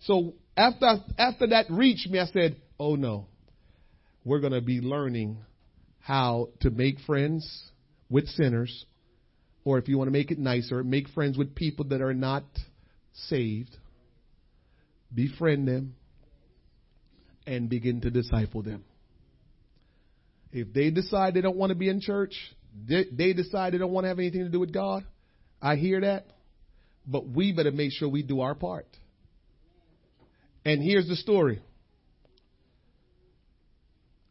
So 0.00 0.34
after, 0.56 0.96
after 1.16 1.48
that 1.48 1.66
reached 1.70 2.08
me, 2.10 2.18
I 2.18 2.26
said, 2.26 2.56
oh 2.78 2.96
no, 2.96 3.26
we're 4.28 4.40
going 4.40 4.52
to 4.52 4.60
be 4.60 4.80
learning 4.80 5.38
how 6.00 6.50
to 6.60 6.70
make 6.70 7.00
friends 7.00 7.70
with 8.10 8.26
sinners 8.28 8.86
or 9.64 9.78
if 9.78 9.88
you 9.88 9.98
want 9.98 10.08
to 10.08 10.12
make 10.12 10.30
it 10.30 10.38
nicer, 10.38 10.82
make 10.82 11.08
friends 11.10 11.36
with 11.36 11.54
people 11.54 11.86
that 11.86 12.00
are 12.00 12.14
not 12.14 12.44
saved, 13.12 13.76
befriend 15.14 15.68
them, 15.68 15.94
and 17.46 17.68
begin 17.68 18.00
to 18.00 18.10
disciple 18.10 18.62
them. 18.62 18.84
If 20.52 20.72
they 20.72 20.90
decide 20.90 21.34
they 21.34 21.42
don't 21.42 21.56
want 21.56 21.70
to 21.70 21.76
be 21.76 21.88
in 21.88 22.00
church, 22.00 22.34
they, 22.88 23.32
decide 23.32 23.74
they 23.74 23.78
don't 23.78 23.92
want 23.92 24.04
to 24.04 24.08
have 24.08 24.18
anything 24.18 24.44
to 24.44 24.48
do 24.48 24.60
with 24.60 24.72
God, 24.72 25.04
I 25.60 25.76
hear 25.76 26.00
that. 26.00 26.26
But 27.06 27.26
we 27.26 27.52
better 27.52 27.72
make 27.72 27.92
sure 27.92 28.08
we 28.08 28.22
do 28.22 28.40
our 28.40 28.54
part. 28.54 28.86
And 30.64 30.82
here's 30.82 31.08
the 31.08 31.16
story. 31.16 31.60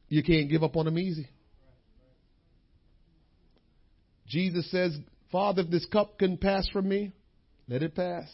You 0.10 0.24
can't 0.24 0.49
give 0.49 0.64
up 0.64 0.76
on 0.76 0.86
them 0.86 0.97
easy. 0.97 1.28
Jesus 4.28 4.70
says, 4.72 4.97
Father, 5.32 5.62
if 5.62 5.70
this 5.70 5.86
cup 5.86 6.20
can 6.20 6.38
pass 6.38 6.68
from 6.70 6.88
me, 6.88 7.12
let 7.68 7.84
it 7.84 7.95
pass. 7.95 8.30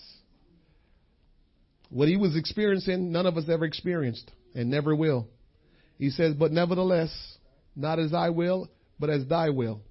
What 1.89 2.07
he 2.07 2.17
was 2.17 2.35
experiencing, 2.35 3.11
none 3.11 3.25
of 3.25 3.37
us 3.37 3.45
ever 3.49 3.65
experienced 3.65 4.31
and 4.55 4.69
never 4.69 4.95
will. 4.95 5.27
He 5.97 6.09
says, 6.09 6.33
but 6.33 6.51
nevertheless, 6.51 7.11
not 7.75 7.99
as 7.99 8.13
I 8.13 8.29
will, 8.29 8.69
but 8.99 9.09
as 9.09 9.25
thy 9.27 9.49
will. 9.49 9.81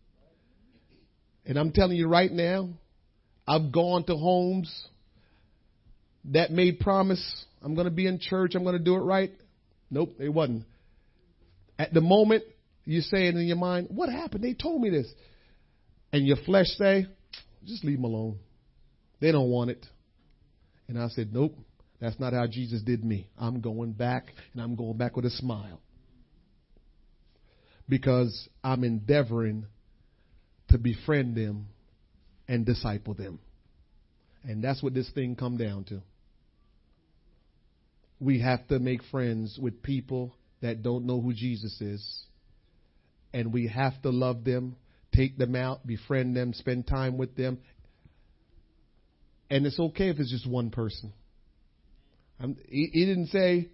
And 1.44 1.56
I'm 1.58 1.72
telling 1.72 1.96
you 1.96 2.08
right 2.08 2.30
now, 2.30 2.70
I've 3.46 3.72
gone 3.72 4.04
to 4.04 4.16
homes 4.16 4.88
that 6.26 6.52
made 6.52 6.78
promise, 6.80 7.44
I'm 7.62 7.74
going 7.74 7.86
to 7.86 7.90
be 7.92 8.06
in 8.06 8.18
church, 8.20 8.54
I'm 8.54 8.62
going 8.62 8.78
to 8.78 8.82
do 8.82 8.94
it 8.94 9.00
right. 9.00 9.32
Nope, 9.90 10.14
it 10.20 10.28
wasn't. 10.28 10.64
At 11.82 11.92
the 11.92 12.00
moment, 12.00 12.44
you 12.84 13.00
say 13.00 13.26
it 13.26 13.34
in 13.34 13.44
your 13.44 13.56
mind, 13.56 13.88
what 13.90 14.08
happened? 14.08 14.44
They 14.44 14.54
told 14.54 14.80
me 14.80 14.88
this 14.88 15.12
and 16.12 16.24
your 16.24 16.36
flesh 16.36 16.68
say, 16.78 17.06
just 17.64 17.84
leave 17.84 17.96
them 17.96 18.04
alone. 18.04 18.38
They 19.20 19.32
don't 19.32 19.50
want 19.50 19.70
it. 19.70 19.84
And 20.86 20.96
I 20.96 21.08
said, 21.08 21.34
nope, 21.34 21.56
that's 22.00 22.20
not 22.20 22.34
how 22.34 22.46
Jesus 22.46 22.82
did 22.82 23.04
me. 23.04 23.26
I'm 23.36 23.60
going 23.60 23.94
back 23.94 24.26
and 24.52 24.62
I'm 24.62 24.76
going 24.76 24.96
back 24.96 25.16
with 25.16 25.24
a 25.24 25.30
smile. 25.30 25.80
Because 27.88 28.48
I'm 28.62 28.84
endeavoring 28.84 29.66
to 30.68 30.78
befriend 30.78 31.36
them 31.36 31.66
and 32.46 32.64
disciple 32.64 33.14
them. 33.14 33.40
And 34.44 34.62
that's 34.62 34.84
what 34.84 34.94
this 34.94 35.10
thing 35.10 35.34
come 35.34 35.56
down 35.56 35.82
to. 35.86 36.00
We 38.20 38.38
have 38.38 38.68
to 38.68 38.78
make 38.78 39.02
friends 39.10 39.58
with 39.60 39.82
people 39.82 40.36
that 40.62 40.82
don't 40.82 41.06
know 41.06 41.20
who 41.20 41.32
Jesus 41.32 41.80
is. 41.80 42.24
And 43.34 43.52
we 43.52 43.68
have 43.68 44.00
to 44.02 44.10
love 44.10 44.44
them 44.44 44.76
take 45.14 45.36
them 45.36 45.54
out, 45.54 45.86
befriend 45.86 46.36
them, 46.36 46.52
spend 46.54 46.86
time 46.86 47.18
with 47.18 47.36
them. 47.36 47.58
And 49.50 49.66
it's 49.66 49.78
okay 49.78 50.08
if 50.08 50.18
it's 50.18 50.30
just 50.30 50.48
one 50.48 50.70
person. 50.70 51.12
He, 52.68 52.90
he 52.92 53.04
didn't 53.04 53.28
say, 53.28 53.68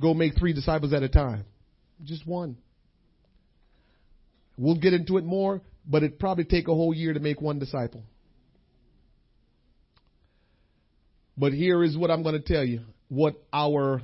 go 0.00 0.12
make 0.12 0.36
three 0.38 0.52
disciples 0.52 0.92
at 0.92 1.02
a 1.02 1.08
time. 1.08 1.44
Just 2.04 2.26
one. 2.26 2.56
We'll 4.58 4.78
get 4.78 4.92
into 4.92 5.16
it 5.16 5.24
more, 5.24 5.62
but 5.86 6.02
it'd 6.02 6.18
probably 6.18 6.44
take 6.44 6.68
a 6.68 6.74
whole 6.74 6.92
year 6.92 7.14
to 7.14 7.20
make 7.20 7.40
one 7.40 7.58
disciple. 7.58 8.02
But 11.36 11.52
here 11.52 11.82
is 11.82 11.96
what 11.96 12.10
I'm 12.10 12.22
going 12.22 12.40
to 12.40 12.52
tell 12.52 12.64
you 12.64 12.80
what 13.08 13.36
our 13.52 14.02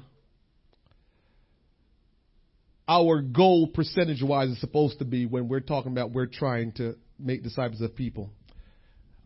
our 2.89 3.21
goal 3.21 3.69
percentage 3.69 4.23
wise 4.23 4.49
is 4.51 4.61
supposed 4.61 5.01
to 5.01 5.05
be 5.05 5.27
when 5.27 5.49
we're 5.49 5.61
talking 5.61 5.93
about 5.93 6.13
we're 6.13 6.27
trying 6.27 6.73
to 6.73 6.97
make 7.19 7.43
disciples 7.43 7.81
of 7.81 7.97
people. 7.97 8.31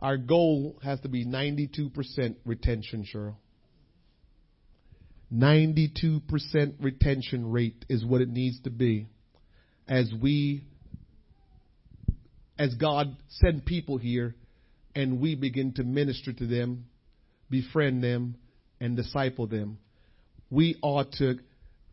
Our 0.00 0.16
goal 0.16 0.78
has 0.82 0.98
to 1.00 1.08
be 1.08 1.26
92% 1.26 2.36
retention, 2.46 3.04
Cheryl. 3.12 3.34
92% 5.32 6.22
retention 6.80 7.50
rate 7.50 7.84
is 7.88 8.04
what 8.04 8.20
it 8.20 8.28
needs 8.28 8.60
to 8.62 8.70
be 8.70 9.06
as 9.86 10.10
we, 10.20 10.64
as 12.58 12.74
God 12.74 13.16
send 13.28 13.64
people 13.64 13.98
here 13.98 14.34
and 14.94 15.20
we 15.20 15.34
begin 15.34 15.72
to 15.74 15.84
minister 15.84 16.32
to 16.32 16.46
them, 16.46 16.86
befriend 17.48 18.02
them, 18.02 18.36
and 18.80 18.96
disciple 18.96 19.46
them. 19.46 19.78
We 20.50 20.76
ought 20.82 21.12
to 21.18 21.38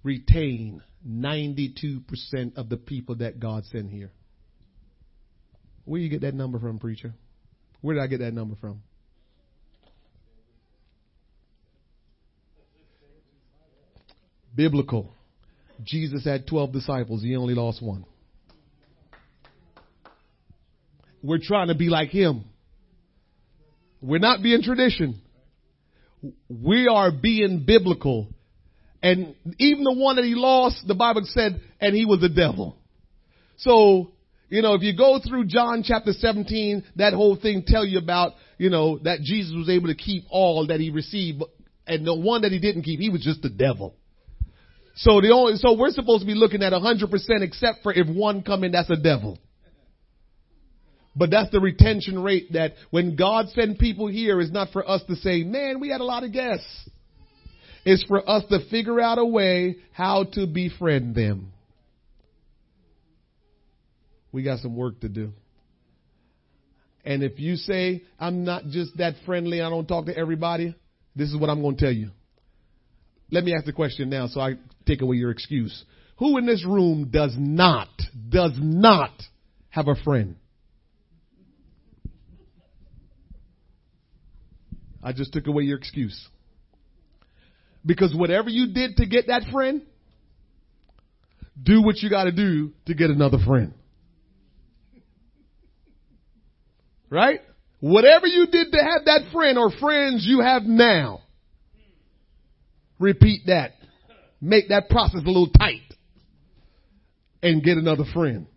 retain 0.03 0.81
92% 1.07 2.57
of 2.57 2.69
the 2.69 2.77
people 2.77 3.15
that 3.15 3.39
God 3.39 3.65
sent 3.65 3.89
here. 3.89 4.11
Where 5.85 6.01
you 6.01 6.09
get 6.09 6.21
that 6.21 6.33
number 6.33 6.59
from, 6.59 6.79
preacher? 6.79 7.13
Where 7.81 7.95
did 7.95 8.03
I 8.03 8.07
get 8.07 8.19
that 8.19 8.33
number 8.33 8.55
from? 8.59 8.81
Biblical. 14.55 15.13
Jesus 15.83 16.25
had 16.25 16.47
12 16.47 16.73
disciples. 16.73 17.21
He 17.21 17.35
only 17.35 17.53
lost 17.53 17.81
one. 17.81 18.03
We're 21.21 21.39
trying 21.41 21.67
to 21.67 21.75
be 21.75 21.89
like 21.89 22.09
him. 22.09 22.45
We're 24.01 24.19
not 24.19 24.41
being 24.41 24.61
tradition. 24.61 25.21
We 26.49 26.87
are 26.87 27.11
being 27.11 27.63
biblical. 27.65 28.27
And 29.07 29.35
even 29.57 29.85
the 29.85 29.93
one 29.93 30.17
that 30.17 30.25
he 30.25 30.35
lost, 30.35 30.85
the 30.85 30.93
Bible 30.93 31.21
said, 31.23 31.61
and 31.79 31.95
he 31.95 32.03
was 32.03 32.21
a 32.23 32.27
devil. 32.27 32.75
So, 33.55 34.11
you 34.49 34.61
know, 34.61 34.73
if 34.73 34.81
you 34.81 34.97
go 34.97 35.21
through 35.25 35.45
John 35.45 35.81
chapter 35.81 36.11
17, 36.11 36.83
that 36.97 37.13
whole 37.13 37.37
thing 37.37 37.63
tell 37.65 37.85
you 37.85 37.99
about, 37.99 38.33
you 38.57 38.69
know, 38.69 38.97
that 38.99 39.21
Jesus 39.21 39.53
was 39.55 39.69
able 39.69 39.87
to 39.87 39.95
keep 39.95 40.25
all 40.29 40.67
that 40.67 40.81
he 40.81 40.89
received, 40.89 41.41
and 41.87 42.05
the 42.05 42.13
one 42.13 42.41
that 42.41 42.51
he 42.51 42.59
didn't 42.59 42.81
keep, 42.81 42.99
he 42.99 43.09
was 43.09 43.21
just 43.21 43.41
the 43.41 43.49
devil. 43.49 43.95
So 44.95 45.21
the 45.21 45.31
only, 45.31 45.55
so 45.55 45.77
we're 45.77 45.91
supposed 45.91 46.23
to 46.23 46.27
be 46.27 46.35
looking 46.35 46.61
at 46.61 46.73
100% 46.73 47.09
except 47.43 47.83
for 47.83 47.93
if 47.93 48.07
one 48.09 48.43
come 48.43 48.65
in, 48.65 48.73
that's 48.73 48.89
a 48.89 48.97
devil. 48.97 49.39
But 51.15 51.31
that's 51.31 51.49
the 51.51 51.61
retention 51.61 52.21
rate 52.21 52.51
that 52.51 52.73
when 52.89 53.15
God 53.15 53.47
send 53.55 53.79
people 53.79 54.07
here 54.07 54.41
is 54.41 54.51
not 54.51 54.71
for 54.73 54.87
us 54.87 55.01
to 55.07 55.15
say, 55.15 55.43
man, 55.43 55.79
we 55.79 55.87
had 55.87 56.01
a 56.01 56.03
lot 56.03 56.25
of 56.25 56.33
guests. 56.33 56.89
It's 57.89 58.03
for 58.03 58.29
us 58.29 58.43
to 58.49 58.59
figure 58.69 58.99
out 58.99 59.17
a 59.17 59.23
way 59.23 59.77
how 59.93 60.25
to 60.33 60.45
befriend 60.45 61.15
them. 61.15 61.53
We 64.33 64.43
got 64.43 64.59
some 64.59 64.75
work 64.75 64.99
to 64.99 65.07
do. 65.07 65.31
And 67.05 67.23
if 67.23 67.39
you 67.39 67.55
say, 67.55 68.03
I'm 68.19 68.43
not 68.43 68.65
just 68.65 68.97
that 68.97 69.13
friendly, 69.25 69.61
I 69.61 69.69
don't 69.69 69.87
talk 69.87 70.07
to 70.07 70.17
everybody, 70.17 70.75
this 71.15 71.29
is 71.29 71.37
what 71.37 71.49
I'm 71.49 71.61
going 71.61 71.77
to 71.77 71.81
tell 71.81 71.93
you. 71.93 72.09
Let 73.31 73.45
me 73.45 73.53
ask 73.55 73.65
the 73.65 73.71
question 73.71 74.09
now 74.09 74.27
so 74.27 74.41
I 74.41 74.55
take 74.85 75.01
away 75.01 75.15
your 75.15 75.31
excuse. 75.31 75.85
Who 76.17 76.37
in 76.37 76.45
this 76.45 76.65
room 76.65 77.07
does 77.09 77.35
not, 77.37 77.87
does 78.27 78.59
not 78.61 79.13
have 79.69 79.87
a 79.87 79.95
friend? 79.95 80.35
I 85.01 85.13
just 85.13 85.31
took 85.31 85.47
away 85.47 85.63
your 85.63 85.77
excuse. 85.77 86.27
Because 87.87 88.13
whatever 88.13 88.49
you 88.49 88.73
did 88.73 88.97
to 88.97 89.05
get 89.05 89.27
that 89.27 89.43
friend, 89.51 89.81
do 91.61 91.81
what 91.81 91.95
you 91.99 92.09
got 92.09 92.25
to 92.25 92.33
do 92.33 92.73
to 92.85 92.93
get 92.93 93.09
another 93.09 93.37
friend. 93.43 93.73
Right? 97.09 97.39
Whatever 97.79 98.27
you 98.27 98.47
did 98.47 98.73
to 98.73 98.77
have 98.77 99.05
that 99.05 99.31
friend 99.31 99.57
or 99.57 99.71
friends 99.79 100.25
you 100.27 100.41
have 100.41 100.63
now, 100.63 101.21
repeat 102.99 103.43
that. 103.47 103.71
Make 104.41 104.67
that 104.69 104.89
process 104.89 105.21
a 105.23 105.27
little 105.27 105.49
tight 105.49 105.81
and 107.41 107.63
get 107.63 107.77
another 107.77 108.03
friend. 108.13 108.47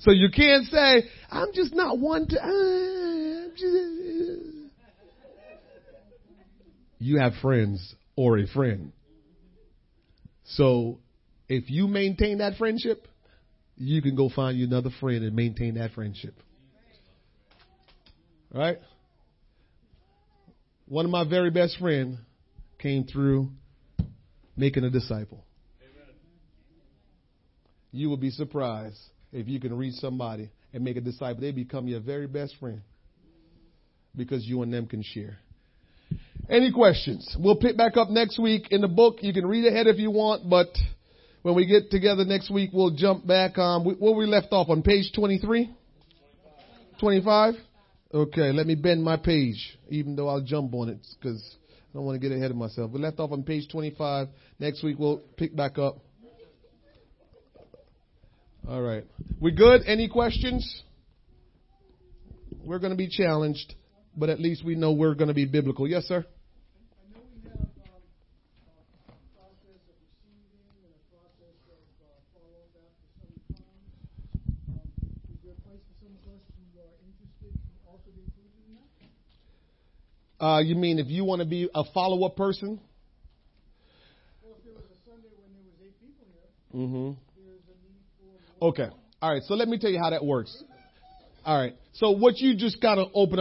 So 0.00 0.10
you 0.10 0.28
can't 0.30 0.66
say, 0.66 1.04
I'm 1.30 1.48
just 1.54 1.74
not 1.74 1.98
one 1.98 2.28
to, 2.28 2.36
uh, 2.36 3.48
just, 3.56 4.80
you 6.98 7.18
have 7.18 7.32
friends 7.40 7.94
or 8.16 8.38
a 8.38 8.46
friend. 8.46 8.92
So 10.44 10.98
if 11.48 11.70
you 11.70 11.86
maintain 11.86 12.38
that 12.38 12.56
friendship, 12.56 13.06
you 13.76 14.02
can 14.02 14.14
go 14.14 14.28
find 14.28 14.58
you 14.58 14.66
another 14.66 14.90
friend 15.00 15.24
and 15.24 15.34
maintain 15.34 15.74
that 15.74 15.92
friendship. 15.92 16.34
Right? 18.52 18.78
One 20.86 21.04
of 21.04 21.10
my 21.10 21.28
very 21.28 21.50
best 21.50 21.78
friends 21.78 22.18
came 22.78 23.04
through 23.04 23.50
making 24.56 24.84
a 24.84 24.90
disciple. 24.90 25.44
You 27.92 28.08
will 28.08 28.16
be 28.16 28.30
surprised 28.30 28.98
if 29.32 29.48
you 29.48 29.60
can 29.60 29.76
reach 29.76 29.94
somebody 29.94 30.50
and 30.72 30.84
make 30.84 30.96
a 30.96 31.00
disciple. 31.00 31.40
They 31.40 31.52
become 31.52 31.88
your 31.88 32.00
very 32.00 32.26
best 32.26 32.56
friend 32.60 32.82
because 34.16 34.44
you 34.44 34.62
and 34.62 34.72
them 34.72 34.86
can 34.86 35.02
share. 35.02 35.38
Any 36.50 36.72
questions? 36.72 37.36
We'll 37.38 37.56
pick 37.56 37.76
back 37.76 37.96
up 37.96 38.10
next 38.10 38.38
week 38.38 38.68
in 38.72 38.80
the 38.80 38.88
book. 38.88 39.18
You 39.20 39.32
can 39.32 39.46
read 39.46 39.66
ahead 39.66 39.86
if 39.86 39.98
you 39.98 40.10
want, 40.10 40.50
but 40.50 40.66
when 41.42 41.54
we 41.54 41.64
get 41.64 41.90
together 41.90 42.24
next 42.24 42.50
week, 42.50 42.70
we'll 42.72 42.90
jump 42.90 43.24
back 43.26 43.56
um, 43.56 43.86
on 43.86 43.94
where 43.94 44.12
we 44.12 44.26
left 44.26 44.48
off 44.50 44.68
on 44.68 44.82
page 44.82 45.12
23? 45.14 45.70
25? 46.98 47.54
Okay, 48.12 48.52
let 48.52 48.66
me 48.66 48.74
bend 48.74 49.04
my 49.04 49.16
page, 49.16 49.78
even 49.88 50.16
though 50.16 50.28
I'll 50.28 50.40
jump 50.40 50.74
on 50.74 50.88
it 50.88 51.06
because 51.18 51.40
I 51.90 51.94
don't 51.94 52.04
want 52.04 52.20
to 52.20 52.28
get 52.28 52.36
ahead 52.36 52.50
of 52.50 52.56
myself. 52.56 52.90
We 52.90 52.98
left 52.98 53.20
off 53.20 53.30
on 53.30 53.44
page 53.44 53.68
25. 53.70 54.26
Next 54.58 54.82
week 54.82 54.98
we'll 54.98 55.22
pick 55.36 55.54
back 55.54 55.78
up. 55.78 55.98
All 58.68 58.82
right. 58.82 59.04
We 59.40 59.52
good? 59.52 59.82
Any 59.86 60.08
questions? 60.08 60.82
We're 62.62 62.78
going 62.78 62.92
to 62.92 62.96
be 62.96 63.08
challenged, 63.08 63.74
but 64.16 64.28
at 64.28 64.40
least 64.40 64.64
we 64.64 64.74
know 64.74 64.92
we're 64.92 65.14
going 65.14 65.28
to 65.28 65.34
be 65.34 65.46
biblical. 65.46 65.88
Yes, 65.88 66.04
sir? 66.04 66.26
I 66.92 67.08
know 67.10 67.24
we 67.32 67.40
have 67.48 67.56
um, 67.56 67.72
uh, 69.08 69.10
a 69.10 69.18
process 69.34 69.80
of 69.90 69.96
receiving 69.98 70.62
and 70.84 70.92
a 70.92 71.02
process 71.08 71.56
of 71.72 71.82
uh, 71.98 72.06
follow-up 72.30 72.70
after 72.78 73.10
some 73.18 73.34
time. 73.58 73.82
Um, 74.70 74.86
is 75.32 75.38
there 75.42 75.56
a 75.56 75.60
place 75.66 75.82
for 75.88 75.96
some 76.04 76.14
of 76.14 76.24
us 76.30 76.44
who 76.54 76.78
are 76.78 76.94
interested 77.00 77.56
to 77.56 77.72
also 77.88 78.12
be 78.12 78.22
included 78.22 78.60
in 78.70 78.76
that? 78.76 78.90
Uh, 80.40 80.60
you 80.64 80.74
mean 80.74 80.98
if 80.98 81.08
you 81.08 81.24
want 81.24 81.40
to 81.40 81.46
be 81.46 81.68
a 81.74 81.84
follow-up 81.92 82.34
person? 82.34 82.80
Well, 84.42 84.54
if 84.58 84.64
there 84.64 84.72
was 84.72 84.84
a 84.84 84.98
Sunday 85.08 85.28
when 85.36 85.52
there 85.52 85.62
was 85.68 85.76
eight 85.84 86.00
people 86.00 86.24
here, 86.32 86.80
Mm-hmm. 86.80 87.12
there's 87.36 87.60
a 87.68 87.76
need 87.84 88.00
for 88.16 88.64
more. 88.64 88.70
Okay. 88.70 88.88
All 89.20 89.32
right. 89.32 89.42
So 89.46 89.54
let 89.54 89.68
me 89.68 89.78
tell 89.78 89.90
you 89.90 89.98
how 90.02 90.10
that 90.10 90.24
works. 90.24 90.64
All 91.44 91.60
right. 91.60 91.74
So 91.92 92.12
what 92.12 92.38
you 92.38 92.56
just 92.56 92.80
got 92.80 92.94
to 92.94 93.04
open 93.14 93.38